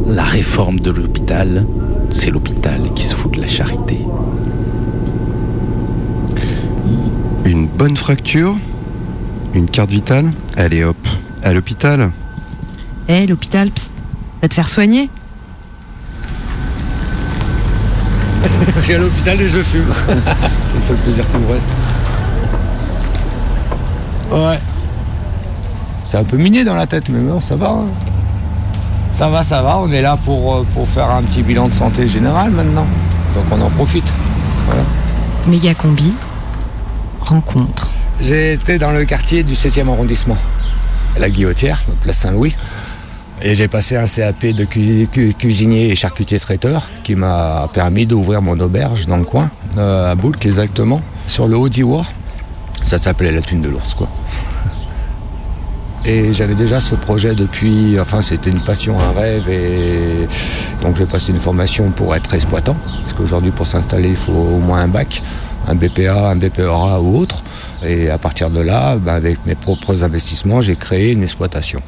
La 0.06 0.26
réforme 0.26 0.80
de 0.80 0.92
l'hôpital, 0.92 1.66
c'est 2.12 2.30
l'hôpital 2.30 2.82
qui 2.94 3.04
se 3.04 3.16
fout 3.16 3.34
de 3.34 3.42
la 3.42 3.48
charité. 3.48 3.98
Une 7.48 7.66
bonne 7.66 7.96
fracture 7.96 8.56
Une 9.54 9.70
carte 9.70 9.90
vitale 9.90 10.32
Allez 10.58 10.84
hop, 10.84 10.98
à 11.44 11.54
l'hôpital 11.54 12.12
Eh, 13.08 13.26
l'hôpital, 13.26 13.72
psst, 13.72 13.90
va 14.42 14.50
te 14.50 14.54
faire 14.54 14.68
soigner 14.68 15.10
J'ai 18.84 18.96
à 18.96 18.98
l'hôpital 18.98 19.40
et 19.42 19.48
je 19.48 19.60
fume. 19.60 19.86
c'est 20.68 20.76
le 20.76 20.82
seul 20.82 20.98
plaisir 20.98 21.24
qui 21.32 21.38
me 21.38 21.52
reste. 21.54 21.74
Ouais. 24.32 24.60
C'est 26.06 26.18
un 26.18 26.24
peu 26.24 26.36
miné 26.38 26.64
dans 26.66 26.76
la 26.76 26.86
tête, 26.86 27.08
mais 27.10 27.20
non, 27.20 27.40
ça 27.40 27.56
va. 27.56 27.70
hein. 27.70 27.86
Ça 29.14 29.30
va, 29.30 29.44
ça 29.44 29.62
va. 29.62 29.78
On 29.80 29.90
est 29.92 30.02
là 30.02 30.18
pour, 30.24 30.56
euh, 30.56 30.66
pour 30.74 30.88
faire 30.88 31.10
un 31.10 31.24
petit 31.24 31.44
bilan 31.44 31.68
de 31.70 31.74
santé 31.74 32.08
générale 32.08 32.52
maintenant. 32.52 32.86
Donc 33.34 33.46
on 33.52 33.62
en 33.62 33.70
profite. 33.70 34.14
Voilà. 34.68 34.84
Méga 35.48 35.74
combi, 35.74 36.14
rencontre. 37.28 37.92
J'ai 38.20 38.54
été 38.54 38.78
dans 38.78 38.92
le 38.92 39.06
quartier 39.06 39.44
du 39.44 39.54
7e 39.54 39.90
arrondissement, 39.90 40.38
la 41.20 41.30
Guillotière, 41.30 41.84
place 42.02 42.18
Saint-Louis. 42.20 42.56
Et 43.42 43.54
j'ai 43.54 43.68
passé 43.68 43.96
un 43.96 44.08
CAP 44.08 44.48
de 44.48 44.66
cuisi- 44.66 45.08
cu- 45.08 45.34
cuisinier 45.38 45.92
et 45.92 45.96
charcutier 45.96 46.40
traiteur 46.40 46.90
qui 47.04 47.16
m'a 47.16 47.70
permis 47.72 48.08
d'ouvrir 48.08 48.42
mon 48.42 48.60
auberge 48.60 49.06
dans 49.06 49.18
le 49.18 49.26
coin, 49.26 49.52
euh, 49.78 50.12
à 50.12 50.16
Boulc 50.16 50.44
exactement, 50.46 51.02
sur 51.28 51.48
le 51.48 51.56
haut 51.56 51.70
d'Ivoire. 51.70 52.12
Ça 52.84 52.98
s'appelait 52.98 53.32
la 53.32 53.42
thune 53.42 53.62
de 53.62 53.70
l'ours, 53.70 53.94
quoi. 53.94 54.10
Et 56.06 56.32
j'avais 56.32 56.56
déjà 56.56 56.80
ce 56.80 56.96
projet 56.96 57.36
depuis, 57.36 58.00
enfin 58.00 58.22
c'était 58.22 58.50
une 58.50 58.62
passion, 58.62 58.98
un 59.00 59.12
rêve, 59.12 59.50
et 59.50 60.28
donc 60.82 60.96
j'ai 60.96 61.06
passé 61.06 61.32
une 61.34 61.40
formation 61.40 61.92
pour 61.92 62.16
être 62.16 62.34
exploitant, 62.34 62.78
parce 63.02 63.14
qu'aujourd'hui 63.14 63.52
pour 63.52 63.68
s'installer 63.68 64.10
il 64.10 64.16
faut 64.16 64.32
au 64.32 64.60
moins 64.60 64.80
un 64.82 64.88
bac, 64.88 65.22
un 65.68 65.76
BPA, 65.76 66.30
un 66.30 66.36
BPRA 66.36 67.02
ou 67.02 67.18
autre. 67.18 67.44
Et 67.84 68.10
à 68.10 68.18
partir 68.18 68.50
de 68.50 68.62
là, 68.62 68.96
ben, 68.98 69.14
avec 69.14 69.46
mes 69.46 69.56
propres 69.56 70.04
investissements, 70.04 70.62
j'ai 70.62 70.76
créé 70.76 71.12
une 71.12 71.24
exploitation. 71.24 71.82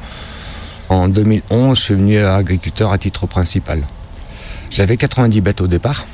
En 0.88 1.08
2011, 1.08 1.76
je 1.78 1.82
suis 1.82 1.94
venu 1.94 2.18
agriculteur 2.18 2.92
à 2.92 2.98
titre 2.98 3.26
principal. 3.26 3.82
J'avais 4.70 4.96
90 4.96 5.40
bêtes 5.40 5.60
au 5.60 5.66
départ. 5.66 6.06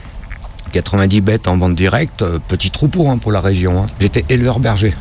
90 0.72 1.20
bêtes 1.20 1.48
en 1.48 1.56
vente 1.56 1.74
directe, 1.74 2.22
euh, 2.22 2.38
petit 2.46 2.70
troupeau 2.70 3.08
hein, 3.08 3.18
pour 3.18 3.32
la 3.32 3.40
région. 3.40 3.82
hein. 3.82 3.86
J'étais 4.00 4.24
éleveur 4.28 4.58
berger. 4.60 4.92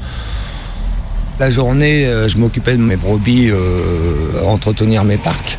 La 1.39 1.49
journée, 1.49 2.05
euh, 2.05 2.29
je 2.29 2.37
m'occupais 2.37 2.73
de 2.73 2.81
mes 2.81 2.95
brebis, 2.95 3.49
euh, 3.49 4.43
entretenir 4.45 5.03
mes 5.03 5.17
parcs. 5.17 5.57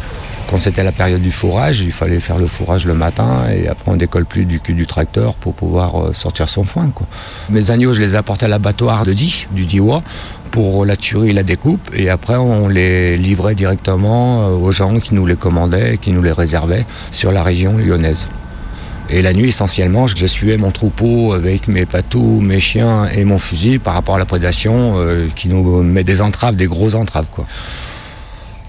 Quand 0.49 0.59
c'était 0.59 0.85
la 0.85 0.93
période 0.93 1.21
du 1.21 1.33
fourrage, 1.33 1.81
il 1.81 1.91
fallait 1.91 2.21
faire 2.21 2.39
le 2.39 2.47
fourrage 2.47 2.87
le 2.87 2.95
matin 2.95 3.49
et 3.51 3.67
après 3.67 3.91
on 3.91 3.97
décolle 3.97 4.27
plus 4.27 4.45
du 4.45 4.61
cul 4.61 4.75
du 4.75 4.87
tracteur 4.87 5.35
pour 5.35 5.55
pouvoir 5.55 5.97
euh, 5.97 6.13
sortir 6.13 6.49
son 6.49 6.63
foin. 6.63 6.89
Mes 7.51 7.73
agneaux, 7.73 7.93
je 7.93 8.01
les 8.01 8.15
apportais 8.15 8.45
à 8.45 8.49
l'abattoir 8.49 9.05
de 9.05 9.13
Die, 9.13 9.49
du 9.51 9.67
Diois, 9.67 10.03
pour 10.53 10.87
la 10.87 10.95
tuerie 10.95 11.31
et 11.31 11.33
la 11.33 11.43
découpe 11.43 11.91
et 11.93 12.11
après 12.11 12.37
on 12.37 12.69
les 12.69 13.17
livrait 13.17 13.57
directement 13.57 14.43
euh, 14.43 14.51
aux 14.53 14.71
gens 14.71 15.01
qui 15.01 15.15
nous 15.15 15.27
les 15.27 15.35
commandaient, 15.35 15.99
qui 15.99 16.13
nous 16.13 16.23
les 16.23 16.33
réservaient 16.33 16.87
sur 17.11 17.33
la 17.33 17.43
région 17.43 17.77
lyonnaise. 17.77 18.29
Et 19.09 19.23
la 19.23 19.33
nuit, 19.33 19.49
essentiellement, 19.49 20.09
je 20.09 20.27
suivais 20.27 20.57
mon 20.57 20.73
troupeau 20.73 21.33
avec 21.33 21.69
mes 21.69 21.87
patous, 21.87 22.41
mes 22.41 22.59
chiens 22.59 23.07
et 23.07 23.25
mon 23.25 23.39
fusil 23.39 23.79
par 23.79 23.95
rapport 23.95 24.17
à 24.17 24.19
la 24.19 24.25
prédation 24.25 24.95
euh, 24.97 25.29
qui 25.35 25.49
nous 25.49 25.83
met 25.83 26.03
des 26.03 26.21
entraves, 26.21 26.57
des 26.57 26.67
grosses 26.67 26.95
entraves. 26.95 27.27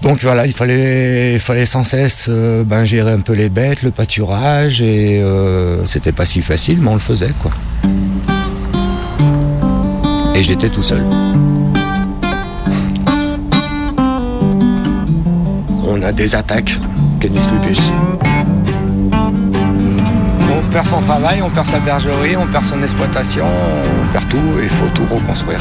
Donc 0.02 0.22
voilà, 0.22 0.46
il 0.46 0.52
fallait, 0.52 1.34
il 1.34 1.40
fallait 1.40 1.66
sans 1.66 1.82
cesse 1.82 2.26
euh, 2.28 2.62
ben, 2.62 2.84
gérer 2.84 3.12
un 3.12 3.20
peu 3.20 3.32
les 3.32 3.48
bêtes, 3.48 3.82
le 3.82 3.90
pâturage, 3.90 4.80
et 4.80 5.20
euh, 5.20 5.84
c'était 5.86 6.12
pas 6.12 6.24
si 6.24 6.40
facile, 6.40 6.78
mais 6.80 6.90
on 6.90 6.94
le 6.94 7.00
faisait. 7.00 7.32
Quoi. 7.42 7.50
Et 10.36 10.42
j'étais 10.42 10.68
tout 10.68 10.84
seul. 10.84 11.02
On 15.84 16.00
a 16.02 16.12
des 16.12 16.34
attaques, 16.36 16.78
Canis 17.18 17.40
lupus. 17.52 17.80
On 19.12 20.70
perd 20.70 20.86
son 20.86 21.00
travail, 21.00 21.42
on 21.42 21.50
perd 21.50 21.66
sa 21.66 21.80
bergerie, 21.80 22.36
on 22.36 22.46
perd 22.46 22.62
son 22.62 22.80
exploitation, 22.82 23.46
on 23.46 24.12
perd 24.12 24.28
tout 24.28 24.60
et 24.60 24.64
il 24.64 24.68
faut 24.68 24.88
tout 24.94 25.06
reconstruire. 25.12 25.60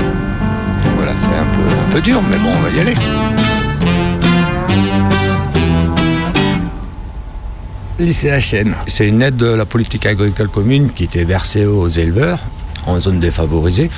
Voilà, 0.96 1.14
c'est 1.16 1.26
un 1.26 1.58
peu, 1.58 1.64
un 1.64 1.92
peu 1.92 2.02
dur, 2.02 2.22
mais 2.30 2.38
bon, 2.38 2.50
on 2.56 2.62
va 2.62 2.70
y 2.70 2.80
aller. 2.82 2.94
L'ICHN, 8.00 8.76
c'est 8.88 9.08
une 9.08 9.22
aide 9.24 9.38
de 9.38 9.48
la 9.48 9.66
politique 9.66 10.06
agricole 10.06 10.50
commune 10.50 10.92
qui 10.92 11.04
était 11.04 11.24
versée 11.24 11.66
aux 11.66 11.88
éleveurs 11.88 12.40
en 12.86 13.00
zone 13.00 13.20
défavorisée. 13.20 13.90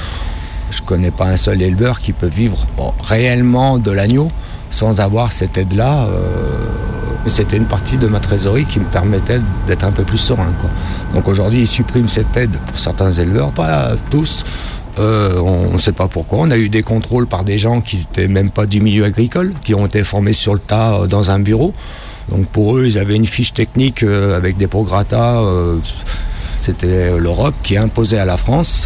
Je 0.71 0.81
connais 0.81 1.11
pas 1.11 1.25
un 1.25 1.35
seul 1.35 1.61
éleveur 1.61 1.99
qui 1.99 2.13
peut 2.13 2.27
vivre 2.27 2.65
réellement 3.01 3.77
de 3.77 3.91
l'agneau 3.91 4.29
sans 4.69 5.01
avoir 5.01 5.33
cette 5.33 5.57
aide-là. 5.57 6.05
euh, 6.05 6.65
C'était 7.25 7.57
une 7.57 7.65
partie 7.65 7.97
de 7.97 8.07
ma 8.07 8.21
trésorerie 8.21 8.65
qui 8.65 8.79
me 8.79 8.85
permettait 8.85 9.41
d'être 9.67 9.83
un 9.83 9.91
peu 9.91 10.03
plus 10.03 10.17
serein. 10.17 10.53
quoi. 10.61 10.69
Donc 11.13 11.27
aujourd'hui, 11.27 11.61
ils 11.61 11.67
suppriment 11.67 12.07
cette 12.07 12.35
aide 12.37 12.55
pour 12.67 12.77
certains 12.77 13.11
éleveurs, 13.11 13.51
pas 13.51 13.95
tous. 14.09 14.43
Euh, 14.97 15.39
on 15.41 15.73
ne 15.73 15.77
sait 15.77 15.91
pas 15.91 16.07
pourquoi. 16.07 16.39
On 16.39 16.51
a 16.51 16.57
eu 16.57 16.69
des 16.69 16.83
contrôles 16.83 17.27
par 17.27 17.43
des 17.43 17.57
gens 17.57 17.81
qui 17.81 17.97
n'étaient 17.97 18.27
même 18.27 18.49
pas 18.49 18.65
du 18.65 18.79
milieu 18.79 19.03
agricole, 19.03 19.53
qui 19.61 19.73
ont 19.75 19.85
été 19.85 20.03
formés 20.03 20.33
sur 20.33 20.53
le 20.53 20.59
tas 20.59 20.93
euh, 21.01 21.07
dans 21.07 21.31
un 21.31 21.39
bureau. 21.39 21.73
Donc 22.29 22.47
pour 22.49 22.77
eux, 22.77 22.85
ils 22.85 22.97
avaient 22.97 23.15
une 23.15 23.25
fiche 23.25 23.53
technique 23.53 24.03
euh, 24.03 24.37
avec 24.37 24.57
des 24.57 24.67
prograta. 24.67 25.39
euh, 25.39 25.77
C'était 26.57 27.17
l'Europe 27.17 27.55
qui 27.63 27.77
imposait 27.77 28.19
à 28.19 28.25
la 28.25 28.37
France 28.37 28.85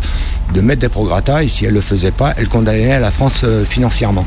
de 0.53 0.61
mettre 0.61 0.81
des 0.81 0.89
prograta 0.89 1.43
et 1.43 1.47
si 1.47 1.65
elle 1.65 1.71
ne 1.71 1.75
le 1.75 1.81
faisait 1.81 2.11
pas, 2.11 2.33
elle 2.37 2.47
condamnait 2.47 2.99
la 2.99 3.11
France 3.11 3.41
euh, 3.43 3.65
financièrement. 3.65 4.25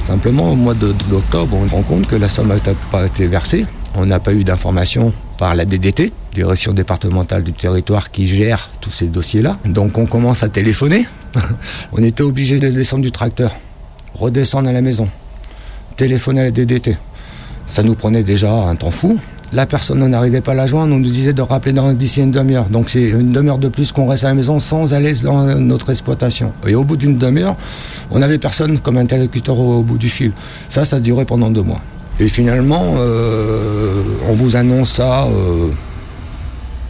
Simplement, 0.00 0.52
au 0.52 0.54
mois 0.54 0.74
d'octobre, 0.74 1.56
on 1.56 1.68
se 1.68 1.74
rend 1.74 1.82
compte 1.82 2.06
que 2.06 2.16
la 2.16 2.28
somme 2.28 2.48
n'a 2.48 2.56
pas 2.90 3.06
été 3.06 3.26
versée. 3.26 3.66
On 3.94 4.06
n'a 4.06 4.20
pas 4.20 4.32
eu 4.32 4.44
d'information 4.44 5.12
par 5.38 5.54
la 5.54 5.64
DDT, 5.64 6.12
Direction 6.32 6.72
départementale 6.74 7.42
du 7.42 7.52
territoire, 7.52 8.10
qui 8.10 8.26
gère 8.26 8.70
tous 8.80 8.90
ces 8.90 9.06
dossiers-là. 9.06 9.56
Donc 9.64 9.98
on 9.98 10.06
commence 10.06 10.42
à 10.42 10.48
téléphoner. 10.48 11.06
on 11.92 12.02
était 12.02 12.22
obligé 12.22 12.58
de 12.60 12.68
descendre 12.68 13.02
du 13.02 13.10
tracteur, 13.10 13.52
redescendre 14.14 14.68
à 14.68 14.72
la 14.72 14.82
maison, 14.82 15.08
téléphoner 15.96 16.40
à 16.42 16.44
la 16.44 16.50
DDT. 16.50 16.96
Ça 17.66 17.82
nous 17.82 17.94
prenait 17.94 18.22
déjà 18.22 18.52
un 18.52 18.76
temps 18.76 18.90
fou. 18.90 19.18
La 19.52 19.64
personne, 19.64 20.02
on 20.02 20.08
n'arrivait 20.08 20.40
pas 20.40 20.52
à 20.52 20.54
la 20.54 20.66
joindre, 20.66 20.94
on 20.94 20.98
nous 20.98 21.04
disait 21.04 21.32
de 21.32 21.42
rappeler 21.42 21.72
d'ici 21.94 22.20
une 22.20 22.32
demi-heure. 22.32 22.68
Donc 22.68 22.90
c'est 22.90 23.10
une 23.10 23.30
demi-heure 23.30 23.58
de 23.58 23.68
plus 23.68 23.92
qu'on 23.92 24.08
reste 24.08 24.24
à 24.24 24.28
la 24.28 24.34
maison 24.34 24.58
sans 24.58 24.92
aller 24.92 25.14
dans 25.14 25.44
notre 25.60 25.90
exploitation. 25.90 26.52
Et 26.66 26.74
au 26.74 26.82
bout 26.82 26.96
d'une 26.96 27.16
demi-heure, 27.16 27.56
on 28.10 28.18
n'avait 28.18 28.38
personne 28.38 28.78
comme 28.80 28.96
interlocuteur 28.96 29.58
au, 29.58 29.82
bout 29.82 29.98
du 29.98 30.08
fil. 30.08 30.32
Ça, 30.68 30.84
ça 30.84 30.96
a 30.96 31.00
duré 31.00 31.24
pendant 31.24 31.50
deux 31.50 31.62
mois. 31.62 31.80
Et 32.18 32.28
finalement, 32.28 32.94
euh, 32.96 34.02
on 34.28 34.34
vous 34.34 34.56
annonce 34.56 34.92
ça 34.92 35.26
euh, 35.26 35.68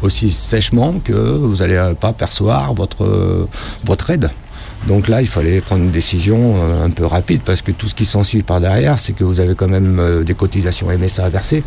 aussi 0.01 0.31
sèchement 0.31 0.95
que 1.05 1.13
vous 1.13 1.57
n'allez 1.57 1.93
pas 2.01 2.13
percevoir 2.13 2.73
votre, 2.75 3.49
votre 3.85 4.11
aide. 4.11 4.31
Donc 4.87 5.09
là, 5.09 5.21
il 5.21 5.27
fallait 5.27 5.61
prendre 5.61 5.83
une 5.83 5.91
décision 5.91 6.57
euh, 6.57 6.85
un 6.85 6.91
peu 6.91 7.05
rapide 7.05 7.41
parce 7.45 7.63
que 7.63 7.73
tout 7.73 7.89
ce 7.89 7.95
qui 7.95 8.05
s'ensuit 8.05 8.43
par 8.43 8.61
derrière, 8.61 8.99
c'est 8.99 9.13
que 9.13 9.25
vous 9.25 9.41
avez 9.41 9.55
quand 9.55 9.69
même 9.69 9.99
euh, 9.99 10.23
des 10.23 10.35
cotisations 10.35 10.87
MSA 10.89 11.25
à 11.25 11.29
verser. 11.29 11.65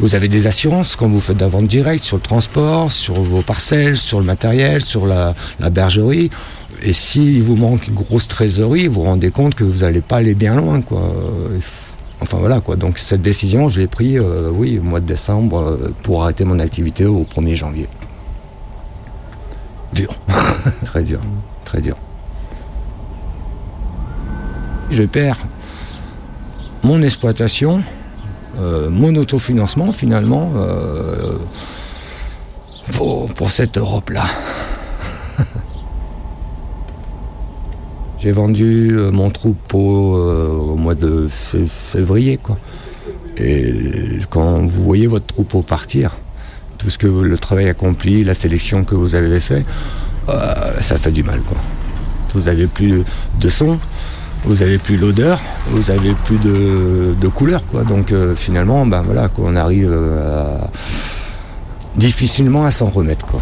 Vous 0.00 0.14
avez 0.14 0.28
des 0.28 0.46
assurances 0.46 0.96
quand 0.96 1.08
vous 1.08 1.20
faites 1.20 1.36
de 1.36 1.42
la 1.42 1.48
vente 1.48 1.66
directe 1.68 2.04
sur 2.04 2.16
le 2.16 2.22
transport, 2.22 2.90
sur 2.90 3.14
vos 3.20 3.42
parcelles, 3.42 3.96
sur 3.96 4.18
le 4.18 4.24
matériel, 4.24 4.82
sur 4.82 5.06
la, 5.06 5.34
bergerie. 5.70 6.30
Et 6.82 6.92
s'il 6.92 7.42
vous 7.42 7.56
manque 7.56 7.86
une 7.86 7.94
grosse 7.94 8.28
trésorerie, 8.28 8.88
vous 8.88 8.94
vous 8.94 9.02
rendez 9.06 9.30
compte 9.30 9.54
que 9.54 9.64
vous 9.64 9.80
n'allez 9.80 10.00
pas 10.00 10.16
aller 10.16 10.34
bien 10.34 10.54
loin. 10.56 10.80
Quoi. 10.80 11.00
Faut- 11.60 11.94
Enfin 12.20 12.38
voilà 12.38 12.60
quoi. 12.60 12.76
Donc 12.76 12.98
cette 12.98 13.22
décision, 13.22 13.68
je 13.68 13.80
l'ai 13.80 13.86
prise, 13.86 14.18
euh, 14.18 14.50
oui, 14.50 14.78
au 14.78 14.82
mois 14.82 15.00
de 15.00 15.06
décembre, 15.06 15.58
euh, 15.58 15.94
pour 16.02 16.22
arrêter 16.22 16.44
mon 16.44 16.58
activité 16.58 17.04
au 17.04 17.24
1er 17.24 17.54
janvier. 17.54 17.88
Dur. 19.92 20.14
très 20.84 21.02
dur. 21.02 21.20
Très 21.64 21.80
dur. 21.80 21.96
Je 24.90 25.02
perds 25.04 25.38
mon 26.82 27.00
exploitation, 27.02 27.82
euh, 28.58 28.90
mon 28.90 29.14
autofinancement 29.16 29.92
finalement, 29.92 30.52
euh, 30.56 31.38
pour, 32.92 33.32
cette 33.50 33.78
Europe-là. 33.78 34.24
J'ai 38.18 38.32
vendu 38.32 38.90
euh, 38.92 39.10
mon 39.10 39.30
troupeau 39.30 40.16
au 40.16 40.76
mois 40.76 40.94
de 40.94 41.26
fé- 41.28 41.66
février, 41.66 42.36
quoi. 42.38 42.56
Et 43.36 44.18
quand 44.30 44.64
vous 44.66 44.82
voyez 44.84 45.06
votre 45.06 45.26
troupeau 45.26 45.62
partir, 45.62 46.16
tout 46.78 46.88
ce 46.90 46.98
que 46.98 47.06
le 47.06 47.36
travail 47.38 47.68
accompli, 47.68 48.22
la 48.22 48.34
sélection 48.34 48.84
que 48.84 48.94
vous 48.94 49.14
avez 49.14 49.40
fait, 49.40 49.64
ça 50.80 50.98
fait 50.98 51.10
du 51.10 51.22
mal. 51.24 51.40
Vous 52.34 52.48
avez 52.48 52.66
plus 52.66 53.02
de 53.40 53.48
son, 53.48 53.78
vous 54.44 54.62
avez 54.62 54.78
plus 54.78 54.96
l'odeur, 54.96 55.40
vous 55.70 55.90
avez 55.90 56.14
plus 56.14 56.36
de, 56.38 57.14
de 57.18 57.28
couleur, 57.28 57.64
quoi. 57.66 57.82
Donc 57.84 58.12
euh, 58.12 58.34
finalement, 58.34 58.86
ben 58.86 59.02
voilà, 59.02 59.28
quoi, 59.28 59.46
on 59.48 59.56
arrive 59.56 59.90
euh, 59.90 60.58
difficilement 61.96 62.64
à 62.64 62.70
s'en 62.70 62.86
remettre, 62.86 63.26
quoi. 63.26 63.40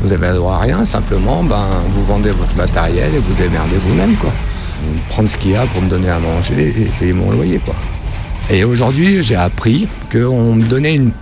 Vous 0.00 0.14
avez 0.14 0.32
droit 0.32 0.54
à 0.54 0.58
rien, 0.60 0.86
simplement, 0.86 1.44
ben, 1.44 1.66
vous 1.90 2.02
vendez 2.02 2.30
votre 2.30 2.56
matériel 2.56 3.14
et 3.14 3.18
vous 3.18 3.34
démerdez 3.34 3.76
vous-même, 3.76 4.16
quoi. 4.16 4.32
Prendre 5.08 5.28
ce 5.28 5.36
qu'il 5.36 5.52
y 5.52 5.56
a 5.56 5.66
pour 5.66 5.82
me 5.82 5.88
donner 5.88 6.10
à 6.10 6.18
manger 6.18 6.68
et 6.68 6.84
payer 6.98 7.12
mon 7.12 7.30
loyer, 7.30 7.58
quoi. 7.58 7.74
Et 8.50 8.64
aujourd'hui, 8.64 9.22
j'ai 9.22 9.34
appris 9.36 9.88
qu'on 10.10 10.54
me 10.54 10.62
donnait 10.64 10.94
une, 10.94 11.12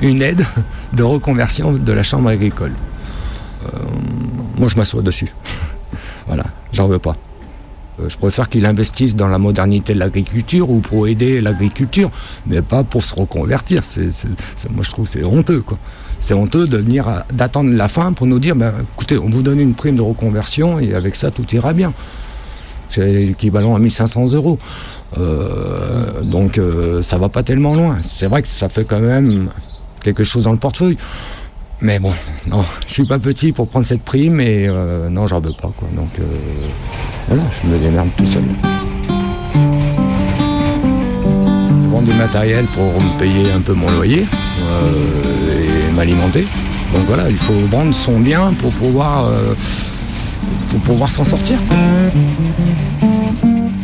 une 0.00 0.20
aide 0.20 0.44
de 0.92 1.02
reconversion 1.02 1.72
de 1.72 1.92
la 1.92 2.02
chambre 2.02 2.28
agricole. 2.28 2.72
Euh, 3.66 3.78
moi, 4.58 4.68
je 4.68 4.76
m'assois 4.76 5.02
dessus. 5.02 5.28
voilà, 6.26 6.44
j'en 6.72 6.88
veux 6.88 6.98
pas. 6.98 7.14
Euh, 8.00 8.08
Je 8.08 8.16
préfère 8.16 8.48
qu'il 8.48 8.66
investisse 8.66 9.14
dans 9.14 9.28
la 9.28 9.38
modernité 9.38 9.94
de 9.94 9.98
l'agriculture 10.00 10.70
ou 10.70 10.80
pour 10.80 11.06
aider 11.06 11.40
l'agriculture, 11.40 12.10
mais 12.46 12.62
pas 12.62 12.82
pour 12.82 13.02
se 13.02 13.14
reconvertir. 13.14 13.82
Moi, 14.70 14.82
je 14.82 14.90
trouve 14.90 15.06
c'est 15.06 15.24
honteux. 15.24 15.62
C'est 16.18 16.34
honteux 16.34 16.66
d'attendre 17.32 17.70
la 17.70 17.88
fin 17.88 18.12
pour 18.12 18.26
nous 18.26 18.38
dire, 18.38 18.54
ben, 18.56 18.72
écoutez, 18.94 19.18
on 19.18 19.28
vous 19.28 19.42
donne 19.42 19.60
une 19.60 19.74
prime 19.74 19.96
de 19.96 20.02
reconversion 20.02 20.78
et 20.78 20.94
avec 20.94 21.16
ça, 21.16 21.30
tout 21.30 21.46
ira 21.54 21.72
bien. 21.72 21.92
C'est 22.92 23.24
équivalent 23.24 23.74
à 23.74 23.78
1500 23.78 24.34
euros. 24.34 24.58
Euh, 25.16 26.20
donc, 26.22 26.58
euh, 26.58 27.00
ça 27.02 27.16
va 27.16 27.30
pas 27.30 27.42
tellement 27.42 27.74
loin. 27.74 27.96
C'est 28.02 28.26
vrai 28.26 28.42
que 28.42 28.48
ça 28.48 28.68
fait 28.68 28.84
quand 28.84 29.00
même 29.00 29.48
quelque 30.02 30.24
chose 30.24 30.44
dans 30.44 30.52
le 30.52 30.58
portefeuille. 30.58 30.98
Mais 31.80 31.98
bon, 31.98 32.12
non, 32.46 32.62
je 32.86 32.92
suis 32.92 33.06
pas 33.06 33.18
petit 33.18 33.52
pour 33.52 33.66
prendre 33.66 33.86
cette 33.86 34.02
prime 34.02 34.40
et 34.40 34.66
euh, 34.68 35.08
non, 35.08 35.26
j'en 35.26 35.40
veux 35.40 35.54
pas. 35.54 35.72
Donc, 35.96 36.10
euh, 36.18 36.24
voilà, 37.28 37.44
je 37.62 37.68
me 37.68 37.78
démerde 37.78 38.08
tout 38.16 38.26
seul. 38.26 38.44
Je 41.82 41.88
vends 41.88 42.02
du 42.02 42.12
matériel 42.12 42.66
pour 42.66 42.84
me 42.84 43.18
payer 43.18 43.52
un 43.52 43.60
peu 43.60 43.72
mon 43.72 43.90
loyer 43.90 44.26
et 44.26 45.92
m'alimenter. 45.94 46.46
Donc 46.92 47.04
voilà, 47.06 47.30
il 47.30 47.38
faut 47.38 47.66
vendre 47.70 47.94
son 47.94 48.20
bien 48.20 48.52
pour 48.58 48.70
pouvoir, 48.72 49.30
pour 50.68 50.80
pouvoir 50.80 51.10
s'en 51.10 51.24
sortir. 51.24 51.58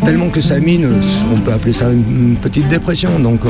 Tellement 0.04 0.30
que 0.30 0.40
ça 0.40 0.58
mine, 0.58 0.88
on 1.34 1.40
peut 1.40 1.52
appeler 1.52 1.72
ça 1.74 1.90
une 1.90 2.36
petite 2.40 2.68
dépression. 2.68 3.18
Donc 3.18 3.40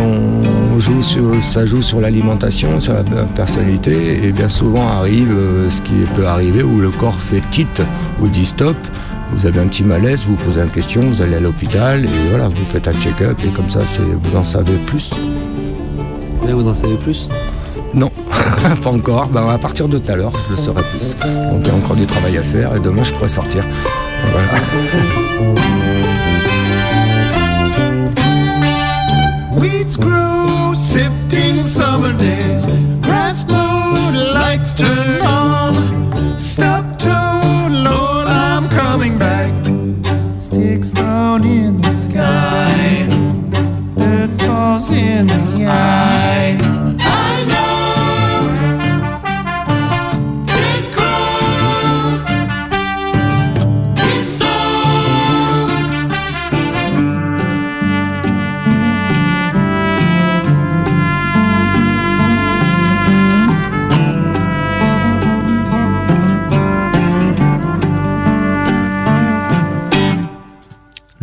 ça 1.41 1.67
joue 1.67 1.83
sur 1.83 2.01
l'alimentation, 2.01 2.81
sur 2.81 2.95
la 2.95 3.05
personnalité, 3.35 4.25
et 4.27 4.33
bien 4.33 4.49
souvent 4.49 4.89
arrive 4.89 5.31
euh, 5.31 5.71
ce 5.71 5.83
qui 5.83 5.95
peut 6.15 6.27
arriver 6.27 6.63
où 6.63 6.81
le 6.81 6.91
corps 6.91 7.21
fait 7.21 7.43
tilt 7.51 7.83
ou 8.21 8.27
dit 8.29 8.47
stop. 8.47 8.77
Vous 9.35 9.47
avez 9.47 9.61
un 9.61 9.67
petit 9.67 9.85
malaise, 9.85 10.25
vous 10.27 10.37
posez 10.37 10.61
une 10.61 10.71
question, 10.71 11.03
vous 11.03 11.23
allez 11.23 11.37
à 11.37 11.41
l'hôpital 11.41 12.05
et 12.05 12.31
voilà, 12.31 12.49
vous 12.49 12.65
faites 12.65 12.89
un 12.89 12.95
check-up 12.95 13.39
et 13.45 13.51
comme 13.51 13.69
ça, 13.69 13.81
vous 14.23 14.37
en 14.37 14.43
savez 14.43 14.77
plus. 14.87 15.11
Vous 16.43 16.67
en 16.67 16.75
savez 16.75 16.97
plus? 16.97 17.29
Non, 17.95 18.11
pas 18.83 18.91
encore. 18.91 19.29
Ben, 19.29 19.49
à 19.49 19.59
partir 19.59 19.89
de 19.89 19.99
tout 19.99 20.13
à 20.13 20.17
l'heure, 20.17 20.33
je 20.47 20.53
le 20.53 20.59
saurai 20.59 20.83
plus. 20.93 21.15
Donc 21.51 21.61
il 21.63 21.69
y 21.69 21.71
a 21.71 21.75
encore 21.75 21.97
du 21.97 22.07
travail 22.07 22.39
à 22.39 22.43
faire 22.43 22.75
et 22.75 22.81
demain, 22.81 23.03
je 23.03 23.13
pourrai 23.13 23.29
sortir. 23.29 23.65
Voilà. 24.31 24.49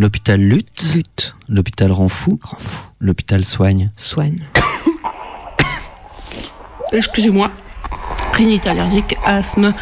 L'hôpital 0.06 0.40
lutte. 0.40 1.36
L'hôpital 1.50 1.92
rend 1.92 2.10
fou. 2.10 2.38
L'hôpital 3.00 3.44
soigne. 3.44 3.90
Soigne. 3.98 4.44
Excusez-moi. 6.92 7.50
Rhinite 8.34 8.68
allergique, 8.68 9.16
asthme, 9.26 9.74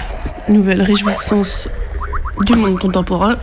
nouvelle 0.48 0.82
réjouissance 0.82 1.68
du 2.46 2.56
monde 2.56 2.80
contemporain. 2.80 3.36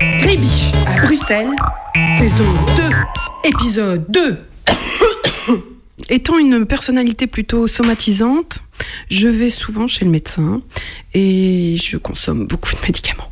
Rébiche 0.00 0.72
à 0.86 1.04
Bruxelles, 1.04 1.54
saison 2.18 2.50
2, 3.44 3.50
épisode 3.50 4.06
2. 4.08 4.38
Étant 6.08 6.38
une 6.38 6.64
personnalité 6.64 7.26
plutôt 7.26 7.66
somatisante, 7.66 8.60
je 9.10 9.28
vais 9.28 9.50
souvent 9.50 9.86
chez 9.86 10.06
le 10.06 10.10
médecin 10.10 10.62
et 11.12 11.76
je 11.76 11.98
consomme 11.98 12.46
beaucoup 12.46 12.74
de 12.74 12.80
médicaments. 12.80 13.27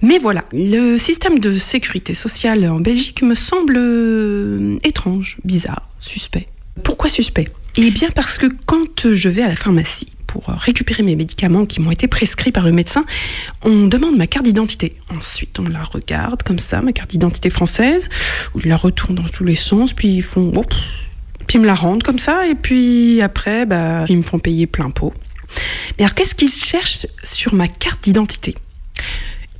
Mais 0.00 0.18
voilà, 0.18 0.44
le 0.52 0.96
système 0.96 1.40
de 1.40 1.58
sécurité 1.58 2.14
sociale 2.14 2.68
en 2.68 2.80
Belgique 2.80 3.22
me 3.22 3.34
semble 3.34 3.76
euh, 3.76 4.78
étrange, 4.84 5.38
bizarre, 5.44 5.88
suspect. 5.98 6.48
Pourquoi 6.84 7.08
suspect? 7.08 7.48
Eh 7.76 7.90
bien 7.90 8.10
parce 8.14 8.38
que 8.38 8.46
quand 8.66 9.12
je 9.12 9.28
vais 9.28 9.42
à 9.42 9.48
la 9.48 9.56
pharmacie 9.56 10.12
pour 10.28 10.50
euh, 10.50 10.54
récupérer 10.56 11.02
mes 11.02 11.16
médicaments 11.16 11.66
qui 11.66 11.80
m'ont 11.80 11.90
été 11.90 12.06
prescrits 12.06 12.52
par 12.52 12.64
le 12.64 12.72
médecin, 12.72 13.04
on 13.62 13.86
demande 13.86 14.16
ma 14.16 14.26
carte 14.26 14.44
d'identité. 14.44 14.94
Ensuite, 15.16 15.58
on 15.58 15.64
la 15.64 15.82
regarde 15.82 16.42
comme 16.42 16.58
ça, 16.58 16.80
ma 16.80 16.92
carte 16.92 17.10
d'identité 17.10 17.50
française, 17.50 18.08
ou 18.54 18.60
je 18.60 18.68
la 18.68 18.76
retourne 18.76 19.16
dans 19.16 19.28
tous 19.28 19.44
les 19.44 19.56
sens, 19.56 19.92
puis 19.94 20.08
ils 20.08 20.22
font... 20.22 20.52
puis 21.46 21.58
ils 21.58 21.60
me 21.60 21.66
la 21.66 21.74
rendent 21.74 22.02
comme 22.02 22.18
ça, 22.18 22.46
et 22.46 22.54
puis 22.54 23.20
après, 23.20 23.66
bah, 23.66 24.04
ils 24.08 24.18
me 24.18 24.22
font 24.22 24.38
payer 24.38 24.66
plein 24.66 24.90
pot. 24.90 25.12
Mais 25.98 26.04
alors, 26.04 26.14
qu'est-ce 26.14 26.34
qu'ils 26.34 26.52
cherchent 26.52 27.06
sur 27.24 27.54
ma 27.54 27.66
carte 27.66 28.04
d'identité? 28.04 28.54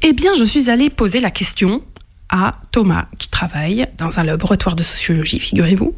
Eh 0.02 0.12
bien, 0.12 0.32
je 0.38 0.44
suis 0.44 0.70
allée 0.70 0.90
poser 0.90 1.20
la 1.20 1.30
question 1.30 1.82
à 2.30 2.60
Thomas, 2.72 3.06
qui 3.18 3.28
travaille 3.28 3.86
dans 3.96 4.18
un 4.18 4.22
laboratoire 4.22 4.76
de 4.76 4.82
sociologie, 4.82 5.40
figurez-vous, 5.40 5.94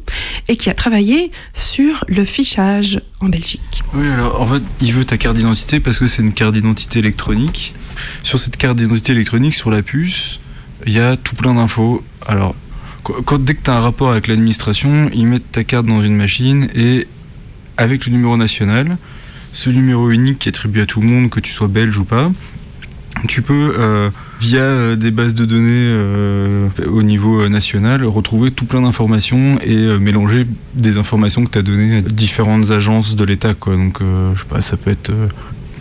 et 0.47 0.55
qui 0.55 0.69
a 0.69 0.73
travaillé 0.73 1.31
sur 1.53 2.05
le 2.07 2.23
fichage 2.23 3.01
en 3.19 3.27
Belgique. 3.27 3.83
Oui, 3.93 4.07
alors 4.07 4.41
en 4.41 4.47
fait, 4.47 4.63
il 4.79 4.93
veut 4.93 5.05
ta 5.05 5.17
carte 5.17 5.35
d'identité 5.35 5.79
parce 5.79 5.99
que 5.99 6.07
c'est 6.07 6.21
une 6.21 6.33
carte 6.33 6.53
d'identité 6.53 6.99
électronique. 6.99 7.75
Sur 8.23 8.39
cette 8.39 8.55
carte 8.55 8.77
d'identité 8.77 9.11
électronique, 9.11 9.53
sur 9.53 9.69
la 9.71 9.81
puce, 9.81 10.39
il 10.85 10.93
y 10.93 10.99
a 10.99 11.17
tout 11.17 11.35
plein 11.35 11.53
d'infos. 11.53 12.03
Alors, 12.25 12.55
dès 13.39 13.53
que 13.53 13.63
tu 13.63 13.69
as 13.69 13.75
un 13.75 13.81
rapport 13.81 14.09
avec 14.09 14.27
l'administration, 14.27 15.11
ils 15.13 15.27
mettent 15.27 15.51
ta 15.51 15.63
carte 15.63 15.85
dans 15.85 16.01
une 16.01 16.15
machine 16.15 16.69
et 16.73 17.07
avec 17.77 18.05
le 18.05 18.13
numéro 18.13 18.37
national, 18.37 18.97
ce 19.53 19.69
numéro 19.69 20.09
unique 20.09 20.39
qui 20.39 20.49
est 20.49 20.51
attribué 20.51 20.83
à 20.83 20.85
tout 20.85 21.01
le 21.01 21.07
monde, 21.07 21.29
que 21.29 21.41
tu 21.41 21.51
sois 21.51 21.67
belge 21.67 21.97
ou 21.97 22.05
pas, 22.05 22.31
tu 23.27 23.41
peux, 23.41 23.75
euh, 23.77 24.09
via 24.39 24.61
euh, 24.61 24.95
des 24.95 25.11
bases 25.11 25.35
de 25.35 25.45
données 25.45 25.67
euh, 25.69 26.67
au 26.87 27.03
niveau 27.03 27.47
national, 27.49 28.03
retrouver 28.03 28.51
tout 28.51 28.65
plein 28.65 28.81
d'informations 28.81 29.59
et 29.61 29.97
mélanger 29.99 30.47
des 30.73 30.97
informations 30.97 31.45
que 31.45 31.51
tu 31.51 31.59
as 31.59 31.61
données 31.61 31.97
à 31.97 32.01
différentes 32.01 32.71
agences 32.71 33.15
de 33.15 33.23
l'État. 33.23 33.53
Donc, 33.53 33.99
je 33.99 34.39
sais 34.39 34.47
pas, 34.47 34.61
ça 34.61 34.77
peut 34.77 34.91
être 34.91 35.11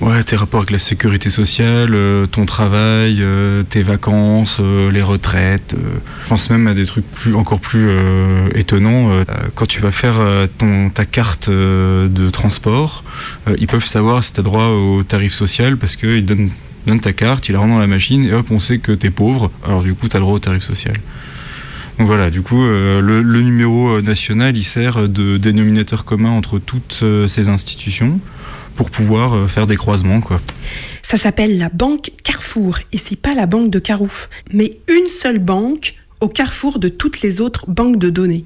ouais, 0.01 0.23
tes 0.25 0.37
rapports 0.37 0.61
avec 0.61 0.71
la 0.71 0.79
sécurité 0.79 1.31
sociale, 1.31 1.97
ton 2.31 2.47
travail, 2.47 3.25
tes 3.69 3.83
vacances, 3.83 4.61
les 4.93 5.03
retraites. 5.03 5.75
je 6.25 6.29
pense 6.29 6.51
même 6.51 6.67
à 6.67 6.75
des 6.75 6.87
trucs 6.87 7.07
plus, 7.07 7.35
encore 7.35 7.61
plus 7.61 7.89
étonnants. 8.55 9.11
Quand 9.55 9.67
tu 9.67 9.81
vas 9.81 9.93
faire 9.93 10.17
ton, 10.59 10.91
ta 10.91 11.05
carte 11.05 11.49
de 11.51 12.31
transport, 12.31 13.05
ils 13.59 13.67
peuvent 13.67 13.87
savoir 13.87 14.25
si 14.25 14.33
tu 14.33 14.41
as 14.41 14.43
droit 14.43 14.67
au 14.67 15.03
tarif 15.03 15.33
social 15.33 15.77
parce 15.77 15.97
qu'ils 15.97 16.27
donnent 16.27 16.51
donne 16.87 17.01
ta 17.01 17.13
carte, 17.13 17.49
il 17.49 17.53
la 17.53 17.59
rend 17.59 17.69
dans 17.69 17.79
la 17.79 17.87
machine 17.87 18.25
et 18.25 18.33
hop, 18.33 18.51
on 18.51 18.61
sait 18.61 18.79
que 18.79 18.93
t'es 18.93 19.11
pauvre, 19.11 19.51
alors 19.65 19.83
du 19.83 19.95
coup, 19.95 20.09
t'as 20.09 20.19
le 20.19 20.25
droit 20.25 20.35
au 20.35 20.39
tarif 20.39 20.63
social. 20.63 20.97
Donc 21.99 22.07
voilà, 22.07 22.31
du 22.31 22.41
coup, 22.41 22.65
euh, 22.65 23.03
le, 23.03 23.43
numéro 23.43 23.91
euh, 23.91 24.01
national, 24.01 24.57
il 24.57 24.65
sert 24.65 25.07
de 25.07 25.37
dénominateur 25.37 26.07
commun 26.07 26.31
entre 26.31 26.59
toutes 26.59 27.01
euh, 27.03 27.29
ces 27.29 27.51
institutions 27.51 28.21
pour 28.75 28.91
pouvoir 28.91 29.51
faire 29.51 29.67
des 29.67 29.77
croisements, 29.77 30.23
quoi. 30.23 30.41
Ça 31.03 31.19
s'appelle 31.19 31.59
la 31.59 31.69
banque 31.69 32.13
Carrefour 32.25 32.79
et 32.93 32.99
c'est 32.99 33.21
pas 33.21 33.35
la 33.35 33.45
banque 33.45 33.69
de 33.69 33.79
Carouf, 33.79 34.31
mais 34.51 34.79
une 34.89 35.09
seule 35.09 35.39
banque 35.39 35.97
au 36.21 36.29
carrefour 36.29 36.79
de 36.79 36.89
toutes 36.89 37.23
les 37.23 37.41
autres 37.41 37.65
banques 37.69 37.99
de 37.99 38.11
données. 38.11 38.43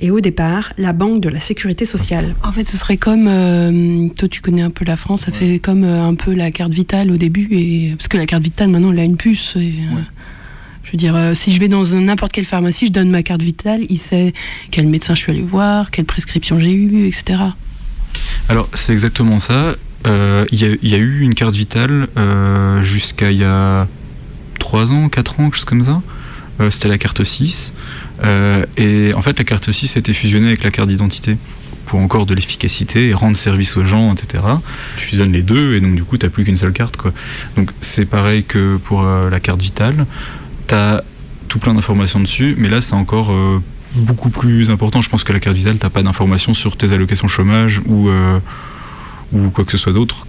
Et 0.00 0.10
au 0.10 0.20
départ, 0.20 0.72
la 0.76 0.92
banque 0.92 1.20
de 1.20 1.28
la 1.28 1.40
sécurité 1.40 1.84
sociale. 1.86 2.34
En 2.42 2.52
fait, 2.52 2.68
ce 2.68 2.76
serait 2.76 2.96
comme 2.98 3.26
euh, 3.28 4.08
toi, 4.16 4.28
tu 4.28 4.40
connais 4.40 4.62
un 4.62 4.70
peu 4.70 4.84
la 4.84 4.96
France, 4.96 5.22
ça 5.22 5.32
fait 5.32 5.58
comme 5.58 5.84
euh, 5.84 6.02
un 6.04 6.14
peu 6.14 6.34
la 6.34 6.50
carte 6.50 6.72
vitale 6.74 7.10
au 7.10 7.16
début, 7.16 7.48
et 7.52 7.94
parce 7.96 8.08
que 8.08 8.18
la 8.18 8.26
carte 8.26 8.42
vitale 8.42 8.68
maintenant, 8.68 8.92
elle 8.92 8.98
a 8.98 9.04
une 9.04 9.16
puce. 9.16 9.54
Et, 9.56 9.60
euh, 9.60 10.00
Je 10.84 10.90
veux 10.92 10.98
dire, 10.98 11.14
euh, 11.16 11.32
si 11.32 11.52
je 11.52 11.60
vais 11.60 11.68
dans 11.68 11.94
un- 11.94 12.00
n'importe 12.00 12.32
quelle 12.32 12.44
pharmacie, 12.44 12.86
je 12.88 12.92
donne 12.92 13.08
ma 13.08 13.22
carte 13.22 13.40
vitale, 13.40 13.82
il 13.88 13.98
sait 13.98 14.34
quel 14.70 14.86
médecin 14.88 15.14
je 15.14 15.20
suis 15.20 15.30
allé 15.32 15.40
voir, 15.42 15.90
quelle 15.90 16.04
prescription 16.06 16.58
j'ai 16.58 16.72
eue, 16.72 17.06
etc. 17.06 17.38
Alors, 18.48 18.68
c'est 18.74 18.92
exactement 18.92 19.38
ça. 19.40 19.76
Euh, 20.06 20.44
Il 20.50 20.60
y, 20.60 20.88
y 20.90 20.94
a 20.94 20.98
eu 20.98 21.20
une 21.20 21.34
carte 21.34 21.54
vitale 21.54 22.08
euh, 22.18 22.82
jusqu'à 22.82 23.30
il 23.30 23.38
y 23.38 23.44
a 23.44 23.86
3 24.58 24.90
ans, 24.92 25.08
4 25.08 25.38
ans, 25.40 25.44
quelque 25.44 25.56
chose 25.56 25.64
comme 25.64 25.84
ça. 25.84 26.02
Euh, 26.60 26.70
C'était 26.70 26.88
la 26.88 26.98
carte 26.98 27.22
6. 27.24 27.72
Euh, 28.24 28.64
et 28.76 29.12
en 29.14 29.22
fait, 29.22 29.38
la 29.38 29.44
carte 29.44 29.70
6 29.70 29.96
a 29.96 29.98
été 30.00 30.12
fusionnée 30.12 30.48
avec 30.48 30.62
la 30.64 30.70
carte 30.70 30.88
d'identité 30.88 31.36
pour 31.86 31.98
encore 32.00 32.26
de 32.26 32.34
l'efficacité 32.34 33.08
et 33.08 33.14
rendre 33.14 33.36
service 33.36 33.76
aux 33.76 33.84
gens, 33.84 34.14
etc. 34.14 34.44
Tu 34.96 35.06
fusionnes 35.06 35.32
les 35.32 35.42
deux 35.42 35.74
et 35.74 35.80
donc 35.80 35.94
du 35.94 36.04
coup, 36.04 36.16
tu 36.16 36.26
n'as 36.26 36.30
plus 36.30 36.44
qu'une 36.44 36.56
seule 36.56 36.72
carte. 36.72 36.96
Donc, 37.56 37.70
c'est 37.80 38.06
pareil 38.06 38.44
que 38.44 38.76
pour 38.76 39.02
euh, 39.02 39.30
la 39.30 39.40
carte 39.40 39.60
vitale. 39.60 40.06
Tu 40.68 40.74
as 40.74 41.02
tout 41.48 41.58
plein 41.58 41.74
d'informations 41.74 42.20
dessus, 42.20 42.54
mais 42.56 42.68
là, 42.68 42.80
c'est 42.80 42.94
encore 42.94 43.30
beaucoup 43.94 44.30
plus 44.30 44.70
important. 44.70 45.02
Je 45.02 45.10
pense 45.10 45.22
que 45.22 45.34
la 45.34 45.40
carte 45.40 45.54
vitale, 45.56 45.76
t'as 45.76 45.90
pas 45.90 46.02
d'informations 46.02 46.54
sur 46.54 46.78
tes 46.78 46.92
allocations 46.92 47.28
chômage 47.28 47.82
ou, 47.86 48.08
quoi 49.52 49.64
que 49.66 49.72
ce 49.72 49.76
soit 49.76 49.92
d'autre. 49.92 50.24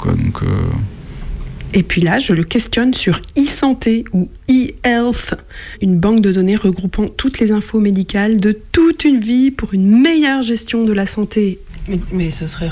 Et 1.74 1.84
puis 1.84 2.02
là, 2.02 2.20
je 2.20 2.34
le 2.34 2.44
questionne 2.44 2.94
sur 2.94 3.20
e-santé 3.38 4.06
ou 4.14 4.30
e-health, 4.50 5.36
une 5.82 5.98
banque 5.98 6.22
de 6.22 6.32
données 6.32 6.56
regroupant 6.56 7.08
toutes 7.08 7.40
les 7.40 7.52
infos 7.52 7.80
médicales 7.80 8.38
de 8.38 8.58
toute 8.72 9.06
une 9.06 9.20
vie 9.20 9.52
pour 9.52 9.74
une 9.74 9.90
meilleure 10.02 10.42
gestion 10.42 10.84
de 10.84 10.94
la 10.94 11.06
santé. 11.08 11.60
Mais, 11.88 12.00
mais 12.12 12.32
ce 12.32 12.48
serait 12.48 12.70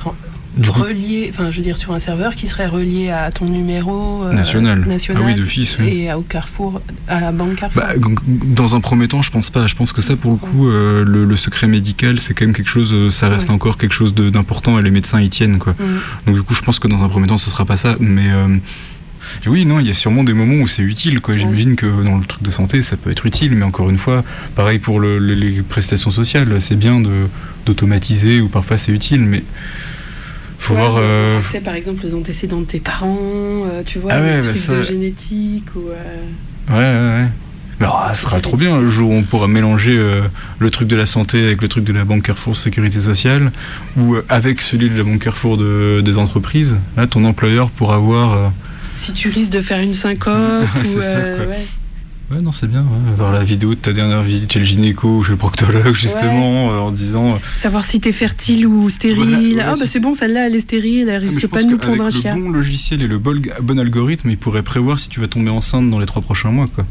relié, 0.64 1.28
enfin, 1.30 1.50
je 1.50 1.58
veux 1.58 1.64
dire, 1.64 1.78
sur 1.78 1.94
un 1.94 2.00
serveur 2.00 2.36
qui 2.36 2.46
serait 2.46 2.68
relié 2.68 3.10
à 3.10 3.32
ton 3.32 3.46
numéro 3.46 4.24
euh, 4.24 4.34
National. 4.34 4.86
national 4.86 5.24
Ah 5.26 5.28
oui, 5.30 5.36
d'office, 5.36 5.78
oui. 5.80 6.04
et 6.04 6.14
au 6.14 6.22
Carrefour, 6.22 6.82
à 7.08 7.22
la 7.22 7.32
banque 7.32 7.56
Carrefour. 7.56 7.82
bah, 7.82 7.94
dans 8.28 8.76
un 8.76 8.82
premier 8.82 9.08
temps, 9.08 9.22
je 9.22 9.32
pense 9.32 9.50
pas. 9.50 9.68
Je 9.68 9.76
pense 9.76 9.94
que 9.94 10.02
ça, 10.02 10.16
pour 10.16 10.32
le 10.32 10.38
coup, 10.38 10.68
euh, 10.68 11.04
le, 11.06 11.24
le 11.26 11.36
secret 11.38 11.68
médical, 11.68 12.20
c'est 12.20 12.34
quand 12.34 12.46
même 12.46 12.54
quelque 12.56 12.70
chose. 12.70 12.92
euh, 12.94 13.10
Ça 13.12 13.30
reste 13.30 13.50
encore 13.50 13.78
quelque 13.78 13.94
chose 13.94 14.14
de- 14.14 14.30
d'important 14.30 14.78
et 14.78 14.82
les 14.84 14.92
médecins 14.92 15.22
y 15.22 15.30
tiennent, 15.30 15.58
quoi. 15.58 15.74
Mm. 15.74 15.86
Donc 16.28 16.36
du 16.36 16.44
coup, 16.44 16.54
je 16.54 16.62
pense 16.62 16.80
que 16.80 16.88
dans 16.90 17.04
un 17.04 17.10
premier 17.10 17.28
temps, 17.28 17.38
ce 17.38 17.50
sera 17.50 17.64
pas 17.66 17.78
ça. 17.78 17.96
Mais 18.00 18.30
euh, 18.30 18.58
oui, 19.48 19.66
non, 19.66 19.80
il 19.80 19.88
y 19.88 19.90
a 19.90 19.94
sûrement 19.94 20.24
des 20.24 20.34
moments 20.34 20.62
où 20.62 20.68
c'est 20.68 20.82
utile. 20.84 21.22
Quoi. 21.22 21.38
J'imagine 21.38 21.76
que 21.76 21.86
dans 22.04 22.18
le 22.18 22.26
truc 22.26 22.44
de 22.44 22.52
santé, 22.52 22.82
ça 22.82 22.98
peut 22.98 23.12
être 23.12 23.26
utile. 23.26 23.56
Mais 23.56 23.64
encore 23.66 23.90
une 23.90 23.98
fois, 23.98 24.24
pareil 24.56 24.80
pour 24.80 25.00
le- 25.00 25.18
le- 25.20 25.34
les 25.36 25.62
prestations 25.62 26.12
sociales, 26.12 26.60
c'est 26.62 26.78
bien 26.78 27.00
de- 27.00 27.28
d'automatiser 27.66 28.42
ou 28.42 28.48
parfois 28.48 28.78
c'est 28.78 28.92
utile, 28.92 29.22
mais 29.22 29.44
faut 30.60 30.74
Ouais, 30.74 30.80
voir. 30.80 30.96
euh, 31.00 31.40
accès, 31.40 31.60
par 31.62 31.76
exemple 31.76 32.06
aux 32.06 32.14
antécédents 32.14 32.60
de 32.62 32.66
tes 32.66 32.80
parents, 32.80 33.18
euh, 33.20 33.82
tu 33.86 34.00
vois, 34.00 34.12
Ah 34.14 34.22
ouais, 34.22 34.42
des 34.42 34.48
bah 34.48 34.54
ça- 34.54 34.78
de 34.80 34.84
génétique 34.84 35.66
ou. 35.76 35.90
euh, 35.90 36.26
Ouais, 36.70 36.76
ouais, 36.76 37.24
ouais. 37.24 37.30
Alors, 37.80 38.06
ça 38.12 38.16
sera 38.16 38.40
trop 38.42 38.58
bien 38.58 38.80
le 38.80 38.88
jour 38.90 39.10
où 39.10 39.14
on 39.16 39.24
pourra 39.24 39.48
mélanger 39.48 39.98
euh, 39.98 40.22
le 40.60 40.70
truc 40.70 40.88
de 40.88 40.96
la 40.96 41.08
santé 41.08 41.44
avec 41.44 41.64
le 41.64 41.68
truc 41.68 41.84
de 41.84 41.92
la 41.92 42.04
banque 42.06 42.22
Carrefour 42.22 42.56
Sécurité 42.56 43.02
Sociale 43.02 43.52
ou 43.98 44.14
euh, 44.14 44.24
avec 44.30 44.62
celui 44.62 44.88
de 44.92 44.96
la 44.96 45.04
banque 45.04 45.18
Carrefour 45.24 45.58
de- 45.58 46.02
des 46.06 46.18
entreprises. 46.20 46.76
Là, 46.96 47.08
ton 47.08 47.26
employeur 47.26 47.72
pourra 47.72 47.98
voir. 47.98 48.52
Si 49.02 49.14
tu 49.14 49.30
risques 49.30 49.52
de 49.52 49.62
faire 49.62 49.80
une 49.82 49.94
syncope 49.96 50.36
ou. 50.76 50.80
c'est 50.86 51.00
ça, 51.00 51.18
euh, 51.18 51.50
ouais. 51.50 51.66
Ouais, 52.30 52.40
non, 52.42 52.52
c'est 52.52 52.68
bien. 52.68 52.82
ouais. 52.82 53.14
Voir 53.18 53.32
la 53.34 53.44
vidéo 53.44 53.72
de 53.72 53.80
ta 53.80 53.92
dernière 53.94 54.22
visite 54.24 54.54
chez 54.54 54.60
le 54.60 54.66
gynéco 54.66 55.18
ou 55.18 55.24
chez 55.24 55.32
le 55.32 55.38
proctologue, 55.38 55.94
justement, 55.96 56.72
euh, 56.72 56.78
en 56.80 56.92
disant. 56.92 57.34
euh, 57.34 57.38
Savoir 57.56 57.84
si 57.84 58.00
t'es 58.00 58.12
fertile 58.12 58.68
ou 58.68 58.90
stérile. 58.90 59.54
Voilà, 59.56 59.72
ah, 59.72 59.74
bah 59.78 59.86
si 59.86 59.88
c'est 59.88 60.00
bon, 60.00 60.14
celle-là, 60.14 60.48
elle 60.48 60.56
est 60.56 60.60
stérile, 60.62 61.10
elle 61.10 61.24
Ah, 61.26 61.30
risque 61.30 61.48
pas 61.48 61.64
de 61.64 61.70
nous 61.70 61.78
pondre 61.78 62.04
un 62.04 62.06
le 62.06 62.12
chien. 62.12 62.38
bon 62.38 62.50
logiciel 62.52 63.02
et 63.02 63.08
le 63.08 63.18
bon, 63.18 63.42
bon 63.62 63.80
algorithme, 63.80 64.30
il 64.30 64.38
pourrait 64.38 64.64
prévoir 64.64 65.00
si 65.00 65.10
tu 65.10 65.20
vas 65.20 65.28
tomber 65.28 65.50
enceinte 65.50 65.90
dans 65.90 66.00
les 66.00 66.06
trois 66.06 66.22
prochains 66.22 66.52
mois, 66.52 66.68
quoi. 66.74 66.86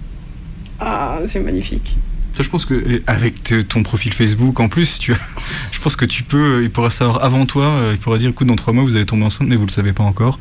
Ah, 0.80 1.18
c'est 1.26 1.40
magnifique. 1.40 1.96
Je 2.38 2.48
pense 2.48 2.64
que 2.64 2.74
et 2.74 3.02
avec 3.06 3.68
ton 3.68 3.82
profil 3.82 4.12
Facebook 4.14 4.60
en 4.60 4.68
plus, 4.68 4.98
tu, 4.98 5.14
je 5.72 5.80
pense 5.80 5.96
que 5.96 6.04
tu 6.04 6.22
peux, 6.22 6.62
il 6.62 6.70
pourra 6.70 6.90
savoir 6.90 7.22
avant 7.22 7.46
toi, 7.46 7.64
euh, 7.64 7.92
il 7.92 7.98
pourra 7.98 8.18
dire, 8.18 8.30
écoute, 8.30 8.46
dans 8.46 8.56
trois 8.56 8.72
mois 8.72 8.84
vous 8.84 8.96
allez 8.96 9.06
tomber 9.06 9.24
enceinte, 9.24 9.48
mais 9.48 9.56
vous 9.56 9.66
le 9.66 9.70
savez 9.70 9.92
pas 9.92 10.04
encore. 10.04 10.38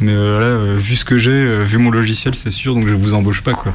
Mais 0.00 0.12
euh, 0.12 0.40
là, 0.40 0.46
euh, 0.46 0.76
vu 0.78 0.96
ce 0.96 1.04
que 1.04 1.18
j'ai, 1.18 1.30
euh, 1.30 1.62
vu 1.62 1.78
mon 1.78 1.90
logiciel, 1.90 2.34
c'est 2.34 2.50
sûr, 2.50 2.74
donc 2.74 2.86
je 2.86 2.94
vous 2.94 3.14
embauche 3.14 3.42
pas, 3.42 3.54
quoi. 3.54 3.72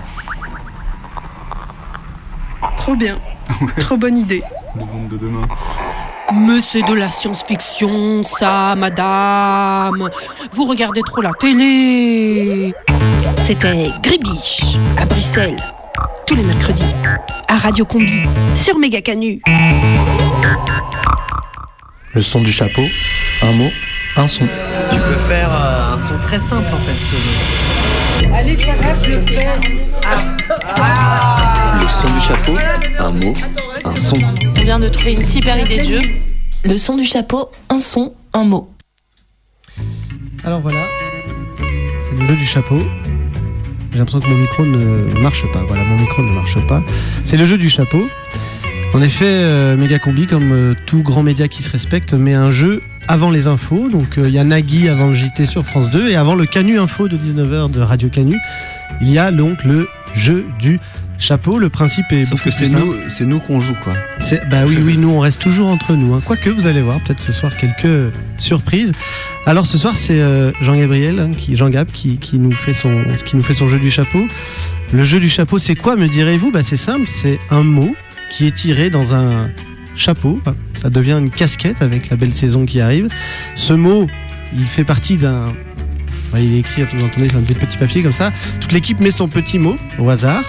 Trop 2.75 2.95
bien. 2.95 3.17
Trop 3.79 3.97
bonne 3.97 4.17
idée. 4.17 4.43
Le 4.75 4.85
monde 4.85 5.09
de 5.09 5.17
demain. 5.17 5.47
Mais 6.33 6.61
c'est 6.61 6.81
de 6.81 6.93
la 6.93 7.09
science-fiction, 7.09 8.23
ça, 8.23 8.75
madame. 8.75 10.09
Vous 10.51 10.65
regardez 10.65 11.01
trop 11.01 11.21
la 11.21 11.31
télé. 11.31 12.73
C'était 13.37 13.85
Gribiche, 14.03 14.77
à 14.97 15.05
Bruxelles, 15.05 15.55
tous 16.27 16.35
les 16.35 16.43
mercredis, 16.43 16.93
à 17.47 17.57
Radio 17.57 17.85
Combi, 17.85 18.23
sur 18.53 18.77
Méga 18.77 18.99
Canu. 18.99 19.41
Le 22.13 22.21
son 22.21 22.41
du 22.41 22.51
chapeau, 22.51 22.83
un 23.41 23.53
mot, 23.53 23.69
un 24.17 24.27
son. 24.27 24.45
Tu 24.91 24.99
peux 24.99 25.15
faire 25.29 25.49
euh, 25.49 25.93
un 25.93 25.99
son 25.99 26.19
très 26.21 26.39
simple 26.39 26.67
en 26.73 26.79
fait. 26.79 26.97
Solo. 27.05 28.35
Allez, 28.35 28.55
pas 28.55 28.75
grave, 28.75 28.97
je 29.05 29.11
le 29.11 29.21
fais. 29.21 29.47
Le 31.81 31.87
son 31.87 32.13
du 32.13 32.19
chapeau, 32.19 32.53
un 32.99 33.11
mot, 33.11 33.33
un 33.85 33.95
son. 33.95 34.17
On 34.57 34.61
vient 34.61 34.79
de 34.79 34.89
trouver 34.89 35.13
une 35.13 35.23
super 35.23 35.57
idée 35.57 35.79
de 35.79 35.95
jeu. 35.95 36.01
Le 36.65 36.77
son 36.77 36.97
du 36.97 37.05
chapeau, 37.05 37.49
un 37.69 37.79
son, 37.79 38.13
un 38.33 38.43
mot. 38.43 38.69
Alors 40.43 40.59
voilà, 40.59 40.87
c'est 41.57 42.19
le 42.19 42.27
jeu 42.27 42.35
du 42.35 42.45
chapeau. 42.45 42.79
J'ai 43.97 44.01
l'impression 44.01 44.19
que 44.19 44.29
mon 44.29 44.37
micro 44.37 44.63
ne 44.63 45.19
marche 45.23 45.51
pas. 45.51 45.63
Voilà, 45.67 45.83
mon 45.83 45.97
micro 45.97 46.21
ne 46.21 46.31
marche 46.31 46.59
pas. 46.67 46.83
C'est 47.25 47.35
le 47.35 47.45
jeu 47.45 47.57
du 47.57 47.67
chapeau. 47.67 48.07
En 48.93 49.01
effet, 49.01 49.25
euh, 49.25 49.97
Combi, 49.97 50.27
comme 50.27 50.51
euh, 50.51 50.75
tout 50.85 51.01
grand 51.01 51.23
média 51.23 51.47
qui 51.47 51.63
se 51.63 51.71
respecte, 51.71 52.13
met 52.13 52.35
un 52.35 52.51
jeu 52.51 52.83
avant 53.07 53.31
les 53.31 53.47
infos. 53.47 53.89
Donc 53.89 54.19
euh, 54.19 54.27
il 54.27 54.35
y 54.35 54.37
a 54.37 54.43
Nagui 54.43 54.87
avant 54.87 55.07
le 55.07 55.15
JT 55.15 55.47
sur 55.47 55.65
France 55.65 55.89
2 55.89 56.11
et 56.11 56.15
avant 56.15 56.35
le 56.35 56.45
Canu 56.45 56.77
Info 56.77 57.07
de 57.07 57.17
19h 57.17 57.71
de 57.71 57.79
Radio 57.79 58.07
Canu. 58.09 58.37
Il 59.01 59.09
y 59.09 59.17
a 59.17 59.31
donc 59.31 59.63
le 59.63 59.87
jeu 60.13 60.45
du 60.59 60.79
chapeau. 61.17 61.57
Le 61.57 61.69
principe 61.69 62.05
est 62.11 62.25
Sauf 62.25 62.41
que 62.41 62.51
c'est 62.51 62.69
nous, 62.69 62.93
c'est 63.09 63.25
nous 63.25 63.39
qu'on 63.39 63.59
joue 63.59 63.75
quoi. 63.83 63.93
Bah 64.49 64.63
oui, 64.67 64.77
oui, 64.81 64.97
nous 64.97 65.09
on 65.09 65.19
reste 65.19 65.41
toujours 65.41 65.67
entre 65.67 65.93
nous. 65.93 66.13
hein. 66.13 66.21
Quoique 66.23 66.49
vous 66.49 66.67
allez 66.67 66.81
voir 66.81 66.99
peut-être 67.01 67.19
ce 67.19 67.31
soir 67.31 67.55
quelques 67.57 68.13
surprises. 68.37 68.91
Alors 69.45 69.65
ce 69.65 69.77
soir 69.77 69.95
c'est 69.95 70.19
euh, 70.19 70.51
Jean-Gabriel, 70.61 71.19
hein, 71.19 71.29
qui, 71.35 71.55
Jean 71.55 71.69
Gab, 71.69 71.87
qui, 71.91 72.17
qui 72.17 72.37
nous 72.37 72.51
fait 72.51 72.73
son, 72.73 73.03
qui 73.25 73.35
nous 73.35 73.43
fait 73.43 73.53
son 73.53 73.67
jeu 73.67 73.79
du 73.79 73.89
chapeau. 73.89 74.25
Le 74.93 75.03
jeu 75.03 75.19
du 75.19 75.29
chapeau, 75.29 75.59
c'est 75.59 75.75
quoi, 75.75 75.95
me 75.95 76.07
direz-vous? 76.07 76.51
Bah 76.51 76.63
c'est 76.63 76.77
simple, 76.77 77.07
c'est 77.07 77.39
un 77.49 77.63
mot 77.63 77.95
qui 78.29 78.45
est 78.47 78.55
tiré 78.55 78.89
dans 78.89 79.13
un 79.15 79.49
chapeau. 79.95 80.39
Ça 80.75 80.89
devient 80.89 81.17
une 81.19 81.29
casquette 81.31 81.81
avec 81.81 82.09
la 82.09 82.17
belle 82.17 82.33
saison 82.33 82.65
qui 82.65 82.79
arrive. 82.81 83.07
Ce 83.55 83.73
mot, 83.73 84.07
il 84.55 84.65
fait 84.65 84.83
partie 84.83 85.17
d'un 85.17 85.53
il 86.35 86.55
est 86.55 86.59
écrit, 86.59 86.83
vous 86.83 87.05
entendez, 87.05 87.29
sur 87.29 87.37
un 87.37 87.41
petit 87.41 87.77
papier 87.77 88.03
comme 88.03 88.13
ça. 88.13 88.31
Toute 88.59 88.71
l'équipe 88.71 88.99
met 88.99 89.11
son 89.11 89.27
petit 89.27 89.57
mot 89.57 89.75
au 89.97 90.09
hasard 90.09 90.43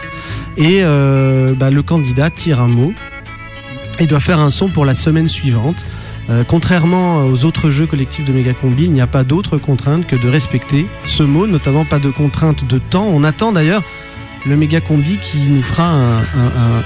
et 0.59 0.81
euh, 0.83 1.55
bah, 1.55 1.71
le 1.71 1.83
candidat 1.83 2.29
tire 2.31 2.61
un 2.61 2.69
mot 2.69 2.93
et 3.99 4.07
doit 4.07 4.21
faire 4.21 4.39
un 4.41 4.51
son 4.51 4.69
pour 4.69 4.85
la 4.85 4.95
semaine 4.95 5.29
suivante. 5.29 5.85
Euh, 6.31 6.45
contrairement 6.47 7.25
aux 7.25 7.45
autres 7.47 7.71
jeux 7.71 7.87
collectifs 7.87 8.25
de 8.25 8.33
Megacombi, 8.35 8.85
il 8.85 8.93
n'y 8.93 9.01
a 9.01 9.07
pas 9.07 9.25
d'autre 9.25 9.57
contrainte 9.57 10.07
que 10.07 10.15
de 10.15 10.29
respecter 10.29 10.87
ce 11.07 11.23
mot, 11.23 11.47
notamment 11.47 11.85
pas 11.87 11.99
de 11.99 12.11
contrainte 12.11 12.67
de 12.69 12.79
temps. 12.79 13.07
On 13.11 13.25
attend 13.25 13.51
d'ailleurs 13.51 13.83
le 14.47 14.57
Megacombi 14.57 15.19
qui 15.23 15.39
nous 15.49 15.63
fera 15.63 15.89
un, 15.89 16.19
un- 16.19 16.23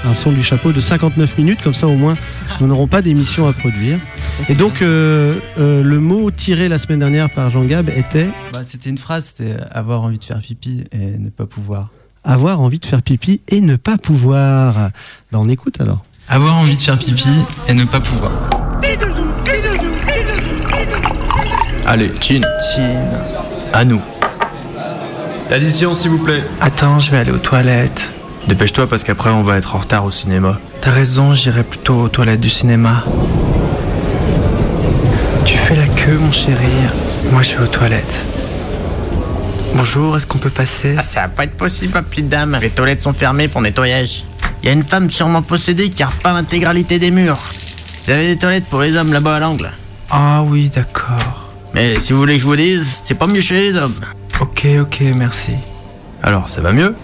un- 0.05 0.09
un 0.09 0.13
son 0.13 0.31
du 0.31 0.41
chapeau 0.41 0.71
de 0.71 0.79
59 0.79 1.37
minutes, 1.37 1.61
comme 1.61 1.73
ça 1.73 1.87
au 1.87 1.95
moins 1.95 2.15
nous 2.61 2.67
n'aurons 2.67 2.87
pas 2.87 3.01
d'émission 3.01 3.45
à 3.47 3.53
produire. 3.53 3.99
Et 4.49 4.55
donc 4.55 4.81
euh, 4.81 5.35
euh, 5.59 5.83
le 5.83 5.99
mot 5.99 6.31
tiré 6.31 6.69
la 6.69 6.79
semaine 6.79 6.99
dernière 6.99 7.29
par 7.29 7.49
Jean 7.49 7.63
Gab 7.65 7.89
était 7.89 8.29
Bah, 8.53 8.61
c'était 8.65 8.89
une 8.89 8.97
phrase, 8.97 9.25
c'était 9.35 9.57
avoir 9.71 10.01
envie 10.03 10.19
de 10.19 10.23
faire 10.23 10.39
pipi 10.39 10.85
et 10.93 11.17
ne 11.17 11.29
pas 11.29 11.45
pouvoir. 11.47 11.89
Avoir 12.23 12.61
envie 12.61 12.79
de 12.79 12.85
faire 12.85 13.01
pipi 13.01 13.41
et 13.47 13.61
ne 13.61 13.75
pas 13.75 13.97
pouvoir. 13.97 14.89
Bah 15.31 15.39
on 15.41 15.49
écoute 15.49 15.79
alors. 15.81 16.03
Avoir 16.29 16.55
envie 16.55 16.75
de 16.75 16.81
faire 16.81 16.97
pipi 16.97 17.29
et 17.67 17.73
ne 17.73 17.85
pas 17.85 17.99
pouvoir. 17.99 18.31
Allez, 21.85 22.11
Chin. 22.21 22.41
Chin. 22.73 23.01
À 23.73 23.83
nous. 23.83 24.01
L'addition, 25.49 25.93
s'il 25.93 26.11
vous 26.11 26.23
plaît. 26.23 26.43
Attends, 26.61 26.99
je 26.99 27.11
vais 27.11 27.17
aller 27.17 27.31
aux 27.31 27.37
toilettes. 27.37 28.11
Dépêche-toi 28.47 28.87
parce 28.87 29.03
qu'après 29.03 29.29
on 29.29 29.41
va 29.41 29.57
être 29.57 29.75
en 29.75 29.79
retard 29.79 30.05
au 30.05 30.11
cinéma. 30.11 30.59
T'as 30.81 30.91
raison, 30.91 31.33
j'irai 31.33 31.63
plutôt 31.63 32.01
aux 32.01 32.09
toilettes 32.09 32.41
du 32.41 32.49
cinéma. 32.49 33.03
Tu 35.45 35.57
fais 35.57 35.75
la 35.75 35.87
queue, 35.87 36.17
mon 36.17 36.31
chéri. 36.31 36.67
Moi, 37.31 37.41
je 37.41 37.55
vais 37.55 37.63
aux 37.63 37.67
toilettes. 37.67 38.25
Bonjour, 39.75 40.15
est-ce 40.17 40.25
qu'on 40.25 40.37
peut 40.37 40.49
passer 40.49 40.95
Ah, 40.97 41.03
ça 41.03 41.21
va 41.21 41.27
pas 41.29 41.43
être 41.45 41.57
possible, 41.57 41.93
ma 41.93 42.03
petite 42.03 42.29
dame. 42.29 42.57
Les 42.61 42.69
toilettes 42.69 43.01
sont 43.01 43.13
fermées 43.13 43.47
pour 43.47 43.61
nettoyage. 43.61 44.23
Il 44.61 44.67
y 44.67 44.69
a 44.69 44.71
une 44.71 44.83
femme 44.83 45.09
sûrement 45.09 45.41
possédée 45.41 45.89
qui 45.89 46.03
a 46.03 46.07
repeint 46.07 46.33
l'intégralité 46.33 46.99
des 46.99 47.11
murs. 47.11 47.41
Vous 48.05 48.11
avez 48.11 48.27
des 48.33 48.37
toilettes 48.37 48.65
pour 48.65 48.81
les 48.81 48.95
hommes 48.97 49.11
là-bas 49.11 49.35
à 49.37 49.39
l'angle. 49.39 49.71
Ah 50.09 50.43
oui, 50.43 50.69
d'accord. 50.73 51.49
Mais 51.73 51.99
si 51.99 52.13
vous 52.13 52.19
voulez 52.19 52.35
que 52.35 52.41
je 52.41 52.45
vous 52.45 52.55
dise, 52.55 52.99
c'est 53.03 53.15
pas 53.15 53.27
mieux 53.27 53.41
chez 53.41 53.61
les 53.61 53.75
hommes. 53.75 53.95
Ok, 54.39 54.67
ok, 54.81 55.01
merci. 55.15 55.53
Alors, 56.21 56.49
ça 56.49 56.61
va 56.61 56.71
mieux? 56.71 56.95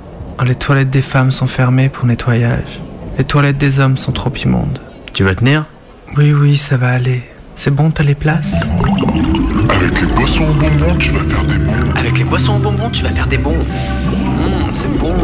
Les 0.46 0.56
toilettes 0.56 0.90
des 0.90 1.02
femmes 1.02 1.32
sont 1.32 1.48
fermées 1.48 1.90
pour 1.90 2.06
nettoyage. 2.06 2.80
Les 3.18 3.24
toilettes 3.24 3.58
des 3.58 3.80
hommes 3.80 3.98
sont 3.98 4.12
trop 4.12 4.32
immondes. 4.44 4.80
Tu 5.14 5.24
vas 5.24 5.36
tenir? 5.36 5.66
Oui, 6.18 6.34
oui, 6.34 6.56
ça 6.56 6.78
va 6.78 6.92
aller. 6.92 7.24
C'est 7.56 7.74
bon, 7.74 7.92
t'as 7.92 8.04
les 8.04 8.16
places? 8.16 8.56
Avec 9.80 10.02
les 10.02 10.08
boissons 10.08 10.44
au 10.44 10.54
bonbon, 10.54 10.98
tu 10.98 11.12
vas 11.12 11.24
faire 11.24 11.46
des 11.46 11.58
bons. 11.58 11.92
Avec 11.96 12.18
les 12.18 12.24
boissons 12.26 12.56
au 12.56 12.60
bonbon, 12.60 12.90
tu 12.90 13.02
vas 13.02 13.12
faire 13.12 13.28
des 13.28 13.38
bons. 13.38 13.58
Mmh, 13.58 14.74
c'est 14.74 14.98
bon. 14.98 15.16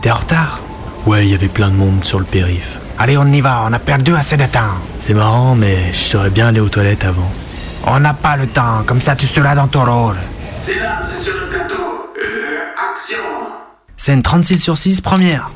T'es 0.00 0.10
en 0.12 0.14
retard? 0.14 0.60
Ouais, 1.06 1.26
il 1.26 1.30
y 1.32 1.34
avait 1.34 1.48
plein 1.48 1.70
de 1.70 1.74
monde 1.74 2.04
sur 2.04 2.20
le 2.20 2.24
périph. 2.24 2.78
Allez, 2.98 3.18
on 3.18 3.26
y 3.26 3.40
va, 3.40 3.64
on 3.68 3.72
a 3.72 3.80
perdu 3.80 4.14
assez 4.14 4.36
de 4.36 4.46
temps. 4.46 4.78
C'est 5.00 5.12
marrant, 5.12 5.56
mais 5.56 5.92
je 5.92 5.98
saurais 5.98 6.30
bien 6.30 6.46
aller 6.48 6.60
aux 6.60 6.68
toilettes 6.68 7.04
avant. 7.04 7.30
On 7.84 7.98
n'a 7.98 8.14
pas 8.14 8.36
le 8.36 8.46
temps, 8.46 8.84
comme 8.86 9.00
ça 9.00 9.16
tu 9.16 9.26
seras 9.26 9.56
dans 9.56 9.66
ton 9.66 9.84
rôle. 9.84 10.18
C'est 10.56 10.78
là, 10.78 11.00
c'est 11.02 11.22
sur 11.22 11.34
le 11.34 11.48
plateau. 11.48 12.12
Euh, 12.16 12.92
action. 12.92 13.24
Scène 13.96 14.22
36 14.22 14.58
sur 14.58 14.78
6, 14.78 15.00
première. 15.00 15.50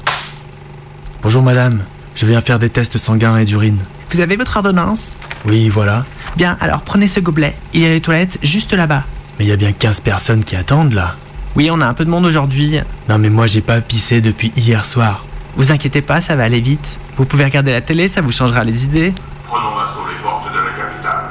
Bonjour 1.22 1.42
madame, 1.42 1.82
je 2.16 2.26
viens 2.26 2.40
faire 2.40 2.58
des 2.58 2.70
tests 2.70 2.98
sanguins 2.98 3.36
et 3.38 3.44
d'urine. 3.44 3.78
Vous 4.10 4.20
avez 4.20 4.36
votre 4.36 4.56
ordonnance? 4.56 5.16
Oui, 5.44 5.68
voilà. 5.68 6.04
Bien, 6.36 6.56
alors 6.60 6.80
prenez 6.82 7.06
ce 7.06 7.20
gobelet. 7.20 7.54
Il 7.72 7.80
y 7.80 7.86
a 7.86 7.90
les 7.90 8.00
toilettes 8.00 8.38
juste 8.42 8.72
là-bas. 8.72 9.04
Mais 9.38 9.44
il 9.44 9.48
y 9.48 9.52
a 9.52 9.56
bien 9.56 9.72
15 9.72 10.00
personnes 10.00 10.44
qui 10.44 10.56
attendent 10.56 10.92
là. 10.94 11.14
Oui, 11.56 11.68
on 11.70 11.80
a 11.80 11.86
un 11.86 11.94
peu 11.94 12.04
de 12.04 12.10
monde 12.10 12.24
aujourd'hui. 12.24 12.78
Non 13.08 13.18
mais 13.18 13.28
moi 13.28 13.46
j'ai 13.46 13.60
pas 13.60 13.80
pissé 13.80 14.20
depuis 14.20 14.52
hier 14.56 14.84
soir. 14.84 15.24
Vous 15.56 15.70
inquiétez 15.70 16.00
pas, 16.00 16.20
ça 16.20 16.34
va 16.36 16.44
aller 16.44 16.60
vite. 16.60 16.96
Vous 17.16 17.26
pouvez 17.26 17.44
regarder 17.44 17.72
la 17.72 17.82
télé, 17.82 18.08
ça 18.08 18.22
vous 18.22 18.32
changera 18.32 18.64
les 18.64 18.84
idées. 18.84 19.12
Prenons 19.46 19.76
l'assaut 19.76 20.06
les 20.08 20.22
portes 20.22 20.50
de 20.50 20.58
la 20.58 20.84
capitale. 20.84 21.24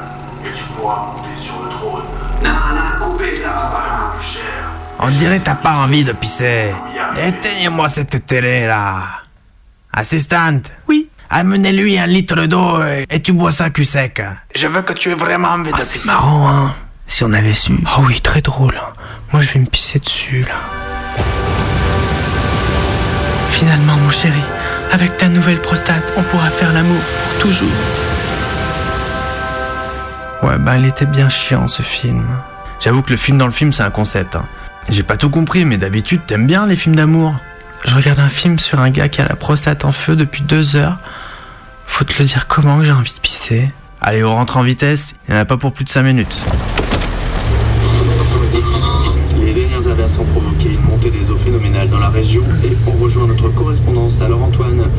Et 0.45 0.53
tu 0.55 0.63
pourras 0.75 1.07
monter 1.07 1.41
sur 1.43 1.55
le 1.63 1.69
trône. 1.69 2.03
Non, 2.43 2.49
non, 2.51 3.05
coupez 3.13 3.33
ça, 3.33 3.69
voilà, 3.71 4.13
plus 4.15 4.27
cher. 4.27 4.69
On 4.99 5.09
dirait 5.09 5.39
t'as 5.39 5.55
pas 5.55 5.73
envie 5.77 6.03
de 6.03 6.11
pisser. 6.11 6.71
Éteignez-moi 7.17 7.89
cette 7.89 8.27
télé 8.27 8.67
là. 8.67 9.23
Assistante 9.91 10.71
Oui. 10.87 11.09
Amenez-lui 11.33 11.97
un 11.97 12.07
litre 12.07 12.45
d'eau 12.45 12.83
et, 12.83 13.05
et 13.09 13.21
tu 13.21 13.31
bois 13.31 13.51
ça 13.53 13.69
cul 13.69 13.85
sec. 13.85 14.21
Je 14.53 14.67
veux 14.67 14.81
que 14.81 14.91
tu 14.93 15.09
aies 15.11 15.15
vraiment 15.15 15.47
envie 15.49 15.71
de 15.71 15.75
pisser. 15.77 15.99
C'est 15.99 16.05
marrant, 16.05 16.49
hein 16.49 16.75
Si 17.07 17.23
on 17.23 17.31
avait 17.31 17.53
su. 17.53 17.71
Ah 17.85 17.99
oui, 18.01 18.19
très 18.19 18.41
drôle. 18.41 18.75
hein. 18.77 18.91
Moi, 19.31 19.41
je 19.41 19.51
vais 19.51 19.59
me 19.61 19.65
pisser 19.65 19.99
dessus, 19.99 20.45
là. 20.47 20.55
Finalement, 23.51 23.95
mon 23.95 24.09
chéri, 24.11 24.41
avec 24.91 25.15
ta 25.17 25.29
nouvelle 25.29 25.61
prostate, 25.61 26.13
on 26.17 26.23
pourra 26.23 26.49
faire 26.49 26.73
l'amour 26.73 26.99
pour 26.99 27.39
toujours. 27.47 27.69
Ouais, 30.43 30.57
ben, 30.57 30.77
il 30.77 30.85
était 30.87 31.05
bien 31.05 31.29
chiant, 31.29 31.67
ce 31.67 31.81
film. 31.81 32.25
J'avoue 32.79 33.03
que 33.03 33.11
le 33.11 33.17
film 33.17 33.37
dans 33.37 33.45
le 33.45 33.51
film 33.53 33.71
c'est 33.71 33.83
un 33.83 33.91
concept. 33.91 34.35
hein. 34.35 34.45
J'ai 34.89 35.03
pas 35.03 35.15
tout 35.15 35.29
compris, 35.29 35.63
mais 35.65 35.77
d'habitude 35.77 36.21
t'aimes 36.25 36.47
bien 36.47 36.65
les 36.65 36.75
films 36.75 36.95
d'amour. 36.95 37.35
Je 37.85 37.93
regarde 37.93 38.19
un 38.19 38.29
film 38.29 38.57
sur 38.57 38.79
un 38.79 38.89
gars 38.89 39.07
qui 39.07 39.21
a 39.21 39.27
la 39.27 39.35
prostate 39.35 39.85
en 39.85 39.91
feu 39.91 40.15
depuis 40.15 40.41
deux 40.41 40.75
heures. 40.75 40.97
Faut 41.91 42.05
te 42.05 42.13
le 42.19 42.25
dire 42.27 42.47
comment 42.47 42.79
que 42.79 42.85
j'ai 42.85 42.93
envie 42.93 43.13
de 43.13 43.19
pisser. 43.19 43.69
Allez, 44.01 44.23
on 44.23 44.31
rentre 44.31 44.57
en 44.57 44.63
vitesse, 44.63 45.13
il 45.27 45.35
y 45.35 45.37
en 45.37 45.41
a 45.41 45.45
pas 45.45 45.57
pour 45.57 45.71
plus 45.71 45.83
de 45.83 45.89
5 45.89 46.01
minutes. 46.01 46.43
Les 49.39 49.53
dernières 49.53 49.87
averses 49.87 50.17
ont 50.17 50.23
provoqué 50.25 50.69
une 50.69 50.81
montée 50.81 51.11
des 51.11 51.29
eaux 51.29 51.37
phénoménales 51.37 51.89
dans 51.89 51.99
la 51.99 52.09
région 52.09 52.41
et 52.63 52.75
on 52.87 52.91
rejoint 53.03 53.27
notre 53.27 53.49
correspondance. 53.49 54.19
Alors 54.21 54.41
Antoine, 54.41 54.89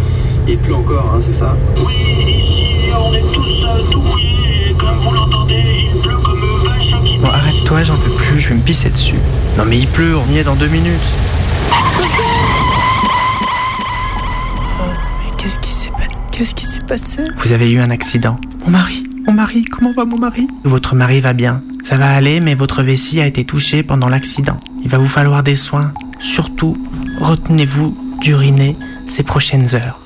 il 0.46 0.58
pleut 0.58 0.74
encore, 0.74 1.12
hein, 1.14 1.18
c'est 1.20 1.32
ça 1.32 1.56
Oui, 1.84 1.94
ici, 1.94 2.92
on 2.96 3.12
est 3.12 3.32
tous 3.32 3.64
euh, 3.64 3.82
tout 3.90 4.00
mouillés. 4.00 4.70
Et 4.70 4.74
comme 4.74 4.96
vous 4.98 5.12
l'entendez, 5.12 5.88
il 5.92 6.00
pleut 6.00 6.18
comme 6.18 6.40
vache 6.64 7.02
qui 7.02 7.18
Bon, 7.18 7.28
arrête-toi, 7.28 7.82
j'en 7.84 7.96
peux 7.96 8.10
plus, 8.10 8.38
je 8.38 8.50
vais 8.50 8.54
me 8.56 8.60
pisser 8.62 8.90
dessus. 8.90 9.18
Non 9.58 9.64
mais 9.64 9.78
il 9.78 9.88
pleut, 9.88 10.14
on 10.16 10.30
y 10.30 10.38
est 10.38 10.44
dans 10.44 10.56
deux 10.56 10.68
minutes. 10.68 11.00
Mais 15.18 15.36
qu'est-ce 15.38 15.58
qui 15.58 15.70
s'est 15.70 15.90
passé 15.90 16.01
Qu'est-ce 16.42 16.56
qui 16.56 16.66
s'est 16.66 16.80
passé 16.80 17.22
Vous 17.36 17.52
avez 17.52 17.70
eu 17.70 17.78
un 17.78 17.90
accident. 17.90 18.36
Mon 18.64 18.72
mari, 18.72 19.08
mon 19.28 19.32
mari, 19.32 19.62
comment 19.62 19.92
va 19.92 20.04
mon 20.04 20.18
mari 20.18 20.48
Votre 20.64 20.96
mari 20.96 21.20
va 21.20 21.34
bien. 21.34 21.62
Ça 21.84 21.96
va 21.96 22.10
aller, 22.10 22.40
mais 22.40 22.56
votre 22.56 22.82
vessie 22.82 23.20
a 23.20 23.26
été 23.26 23.44
touchée 23.44 23.84
pendant 23.84 24.08
l'accident. 24.08 24.58
Il 24.82 24.90
va 24.90 24.98
vous 24.98 25.06
falloir 25.06 25.44
des 25.44 25.54
soins. 25.54 25.94
Surtout, 26.18 26.76
retenez-vous 27.20 27.96
d'uriner 28.20 28.72
ces 29.06 29.22
prochaines 29.22 29.72
heures. 29.76 30.00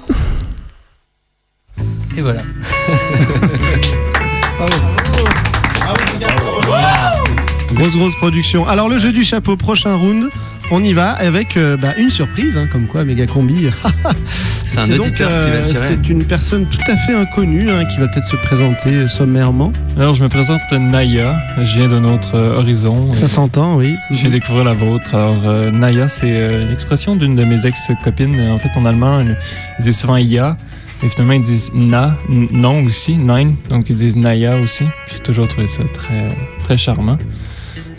Et 2.18 2.20
voilà. 2.20 2.42
Grosse 7.72 7.96
grosse 7.96 8.16
production. 8.16 8.68
Alors 8.68 8.90
le 8.90 8.98
jeu 8.98 9.10
du 9.10 9.24
chapeau, 9.24 9.56
prochain 9.56 9.94
round. 9.94 10.28
On 10.72 10.82
y 10.82 10.92
va 10.92 11.10
avec 11.10 11.56
euh, 11.56 11.76
bah, 11.76 11.94
une 11.96 12.10
surprise, 12.10 12.56
hein, 12.56 12.66
comme 12.70 12.86
quoi 12.88 13.04
Méga 13.04 13.26
Combi. 13.26 13.66
C'est 14.64 14.80
un 14.80 14.88
donc, 14.88 15.06
auditeur 15.06 15.30
qui 15.44 15.50
va 15.52 15.62
tirer. 15.62 15.86
C'est 16.02 16.08
une 16.08 16.24
personne 16.24 16.66
tout 16.66 16.80
à 16.90 16.96
fait 16.96 17.14
inconnue 17.14 17.70
hein, 17.70 17.84
qui 17.84 17.98
va 18.00 18.08
peut-être 18.08 18.26
se 18.26 18.34
présenter 18.36 18.90
euh, 18.90 19.08
sommairement. 19.08 19.72
Alors, 19.96 20.14
je 20.14 20.24
me 20.24 20.28
présente 20.28 20.60
Naya. 20.72 21.36
Je 21.62 21.78
viens 21.78 21.88
d'un 21.88 22.04
autre 22.04 22.34
euh, 22.34 22.58
horizon. 22.58 23.14
Ça 23.14 23.24
Euh, 23.24 23.28
s'entend, 23.28 23.76
oui. 23.76 23.94
Je 24.10 24.16
viens 24.16 24.30
découvrir 24.30 24.64
la 24.64 24.74
vôtre. 24.74 25.14
Alors, 25.14 25.40
euh, 25.46 25.70
Naya, 25.70 26.08
c'est 26.08 26.32
euh, 26.32 26.68
l'expression 26.68 27.14
d'une 27.14 27.36
de 27.36 27.44
mes 27.44 27.64
ex-copines. 27.64 28.40
En 28.50 28.58
fait, 28.58 28.70
en 28.74 28.84
allemand, 28.84 29.20
ils 29.20 29.36
disent 29.84 29.98
souvent 30.00 30.16
Ia. 30.16 30.56
Et 31.04 31.08
finalement, 31.10 31.34
ils 31.34 31.42
disent 31.42 31.70
Na, 31.74 32.16
non 32.28 32.82
aussi, 32.84 33.16
Nein. 33.18 33.52
Donc, 33.68 33.88
ils 33.88 33.96
disent 33.96 34.16
Naya 34.16 34.58
aussi. 34.58 34.84
J'ai 35.12 35.20
toujours 35.20 35.46
trouvé 35.46 35.68
ça 35.68 35.84
très, 35.94 36.28
très 36.64 36.76
charmant. 36.76 37.18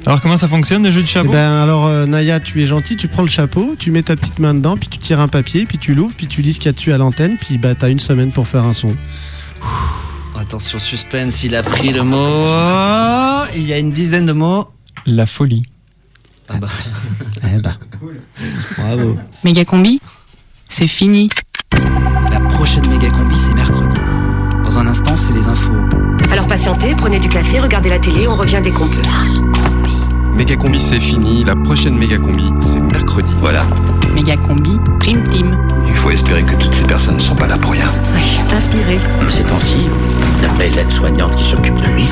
Alors, 0.07 0.21
comment 0.21 0.37
ça 0.37 0.47
fonctionne, 0.47 0.83
le 0.83 0.89
jeu 0.91 1.01
de 1.01 1.05
Eh 1.05 1.09
chapeau 1.09 1.31
ben 1.31 1.51
alors 1.51 1.85
euh, 1.85 2.05
Naya, 2.05 2.39
tu 2.39 2.63
es 2.63 2.65
gentil, 2.65 2.95
tu 2.95 3.09
prends 3.09 3.23
le 3.23 3.27
chapeau, 3.27 3.75
tu 3.77 3.91
mets 3.91 4.03
ta 4.03 4.15
petite 4.15 4.39
main 4.39 4.53
dedans, 4.53 4.77
puis 4.77 4.87
tu 4.87 4.99
tires 4.99 5.19
un 5.19 5.27
papier, 5.27 5.65
puis 5.65 5.77
tu 5.77 5.93
l'ouvres, 5.95 6.13
puis 6.15 6.27
tu 6.27 6.41
lis 6.41 6.53
ce 6.53 6.59
qu'il 6.59 6.67
y 6.67 6.69
a 6.69 6.71
dessus 6.71 6.93
à 6.93 6.97
l'antenne, 6.97 7.35
puis 7.37 7.57
bah 7.57 7.75
t'as 7.75 7.89
une 7.89 7.99
semaine 7.99 8.31
pour 8.31 8.47
faire 8.47 8.63
un 8.63 8.71
son. 8.71 8.95
Attention, 10.39 10.79
suspense, 10.79 11.43
il 11.43 11.57
a 11.57 11.61
pris 11.61 11.91
le 11.91 12.03
mot. 12.03 12.37
Oh, 12.37 13.43
il 13.53 13.67
y 13.67 13.73
a 13.73 13.79
une 13.79 13.91
dizaine 13.91 14.25
de 14.25 14.31
mots. 14.31 14.69
La 15.05 15.25
folie. 15.25 15.63
Ah 16.47 16.53
bah. 16.57 16.69
Eh 17.43 17.47
Eh 17.57 17.59
ben. 17.59 17.75
Bravo. 18.77 19.17
Méga 19.43 19.65
combi, 19.65 19.99
c'est 20.69 20.87
fini. 20.87 21.27
La 22.31 22.39
prochaine 22.39 22.87
méga 22.87 23.09
combi, 23.09 23.37
c'est 23.37 23.53
mercredi. 23.53 23.97
Dans 24.63 24.79
un 24.79 24.87
instant, 24.87 25.17
c'est 25.17 25.33
les 25.33 25.49
infos. 25.49 25.73
Alors 26.31 26.47
patientez, 26.47 26.95
prenez 26.95 27.19
du 27.19 27.27
café, 27.27 27.59
regardez 27.59 27.89
la 27.89 27.99
télé, 27.99 28.25
on 28.25 28.37
revient 28.37 28.61
dès 28.63 28.71
qu'on 28.71 28.87
peut. 28.87 29.01
Méga 30.37 30.55
combi, 30.55 30.79
c'est 30.79 30.99
fini. 30.99 31.43
La 31.43 31.55
prochaine 31.55 31.97
méga 31.97 32.17
combi, 32.17 32.51
c'est 32.61 32.79
mercredi. 32.79 33.31
Voilà. 33.39 33.65
Méga 34.13 34.37
combi, 34.37 34.79
prime 34.99 35.23
team. 35.23 35.57
Il 35.87 35.95
faut 35.95 36.11
espérer 36.11 36.43
que 36.43 36.55
toutes 36.55 36.73
ces 36.73 36.83
personnes 36.83 37.15
ne 37.15 37.19
sont 37.21 37.35
pas 37.35 37.47
là 37.47 37.57
pour 37.57 37.71
rien. 37.71 37.89
Oui, 38.15 38.39
inspirez. 38.55 38.99
Ces 39.29 39.43
temps-ci, 39.43 39.87
d'après 40.41 40.69
l'aide-soignante 40.69 41.35
qui 41.35 41.43
s'occupe 41.43 41.79
de 41.79 41.87
lui, 41.87 42.05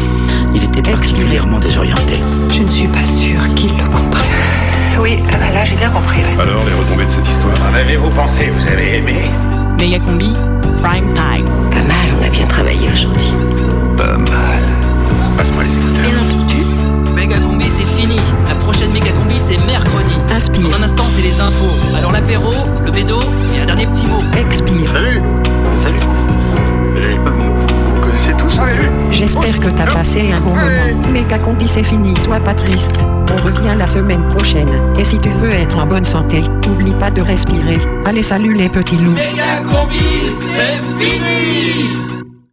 il 0.55 0.63
était 0.63 0.81
particulièrement 0.81 1.59
désorienté. 1.59 2.15
Je 2.53 2.61
ne 2.63 2.69
suis 2.69 2.87
pas 2.87 3.03
sûre 3.03 3.41
qu'il 3.55 3.71
le 3.77 3.83
comprenne. 3.83 4.23
Oui, 4.99 5.19
ah 5.31 5.37
bah 5.37 5.51
là 5.53 5.63
j'ai 5.65 5.75
bien 5.75 5.89
compris. 5.89 6.19
ouais. 6.21 6.41
Alors, 6.41 6.63
les 6.65 6.73
retombées 6.73 7.03
de 7.05 7.09
cette 7.09 7.27
histoire 7.27 7.53
En 7.69 7.75
avez-vous 7.75 8.09
pensé 8.09 8.49
Vous 8.57 8.67
avez 8.67 8.97
aimé 8.97 9.15
Méga 9.77 9.99
combi, 9.99 10.31
prime 10.81 11.13
time. 11.13 11.45
Pas 11.69 11.83
mal, 11.83 12.07
on 12.19 12.25
a 12.25 12.29
bien 12.29 12.45
travaillé 12.47 12.89
aujourd'hui. 12.93 13.33
Pas 13.97 14.17
mal. 14.17 14.63
Passe-moi 15.37 15.63
les 15.63 15.75
écouteurs. 15.77 16.09
Bien 16.09 16.21
entendu. 16.21 16.63
Méga 17.13 17.37
combi, 17.39 17.65
c'est 17.69 17.84
fini. 18.05 18.21
La 18.47 18.55
prochaine 18.55 18.91
méga 18.91 19.11
combi, 19.11 19.35
c'est 19.37 19.57
mercredi. 19.65 20.15
Inspire. 20.33 20.69
Dans 20.69 20.75
un 20.75 20.83
instant, 20.83 21.05
c'est 21.13 21.21
les 21.21 21.39
infos. 21.39 21.97
Alors 21.97 22.11
l'apéro, 22.11 22.51
le 22.85 22.91
bédo 22.91 23.19
et 23.55 23.61
un 23.61 23.65
dernier 23.65 23.87
petit 23.87 24.05
mot. 24.05 24.21
Expire. 24.37 24.91
Salut 24.91 25.21
Salut 25.75 25.99
Salut 26.91 27.17
Vous 27.25 28.01
connaissez 28.01 28.33
tous 28.37 28.57
J'espère 29.11 29.59
que 29.59 29.69
t'as 29.69 29.85
passé 29.85 30.31
un 30.31 30.41
bon 30.41 30.55
moment. 30.55 31.09
Méga 31.11 31.39
combi 31.39 31.67
c'est 31.67 31.83
fini, 31.83 32.13
sois 32.19 32.39
pas 32.39 32.53
triste. 32.53 32.95
On 33.31 33.43
revient 33.43 33.75
la 33.77 33.87
semaine 33.87 34.23
prochaine. 34.29 34.69
Et 34.97 35.05
si 35.05 35.19
tu 35.19 35.29
veux 35.29 35.53
être 35.53 35.77
en 35.77 35.85
bonne 35.85 36.05
santé, 36.05 36.43
n'oublie 36.67 36.93
pas 36.93 37.11
de 37.11 37.21
respirer. 37.21 37.79
Allez, 38.05 38.23
salut 38.23 38.53
les 38.53 38.69
petits 38.69 38.97
loups. 38.97 39.13
Méga 39.13 39.61
combi, 39.69 39.99
c'est 40.39 41.03
fini 41.03 42.04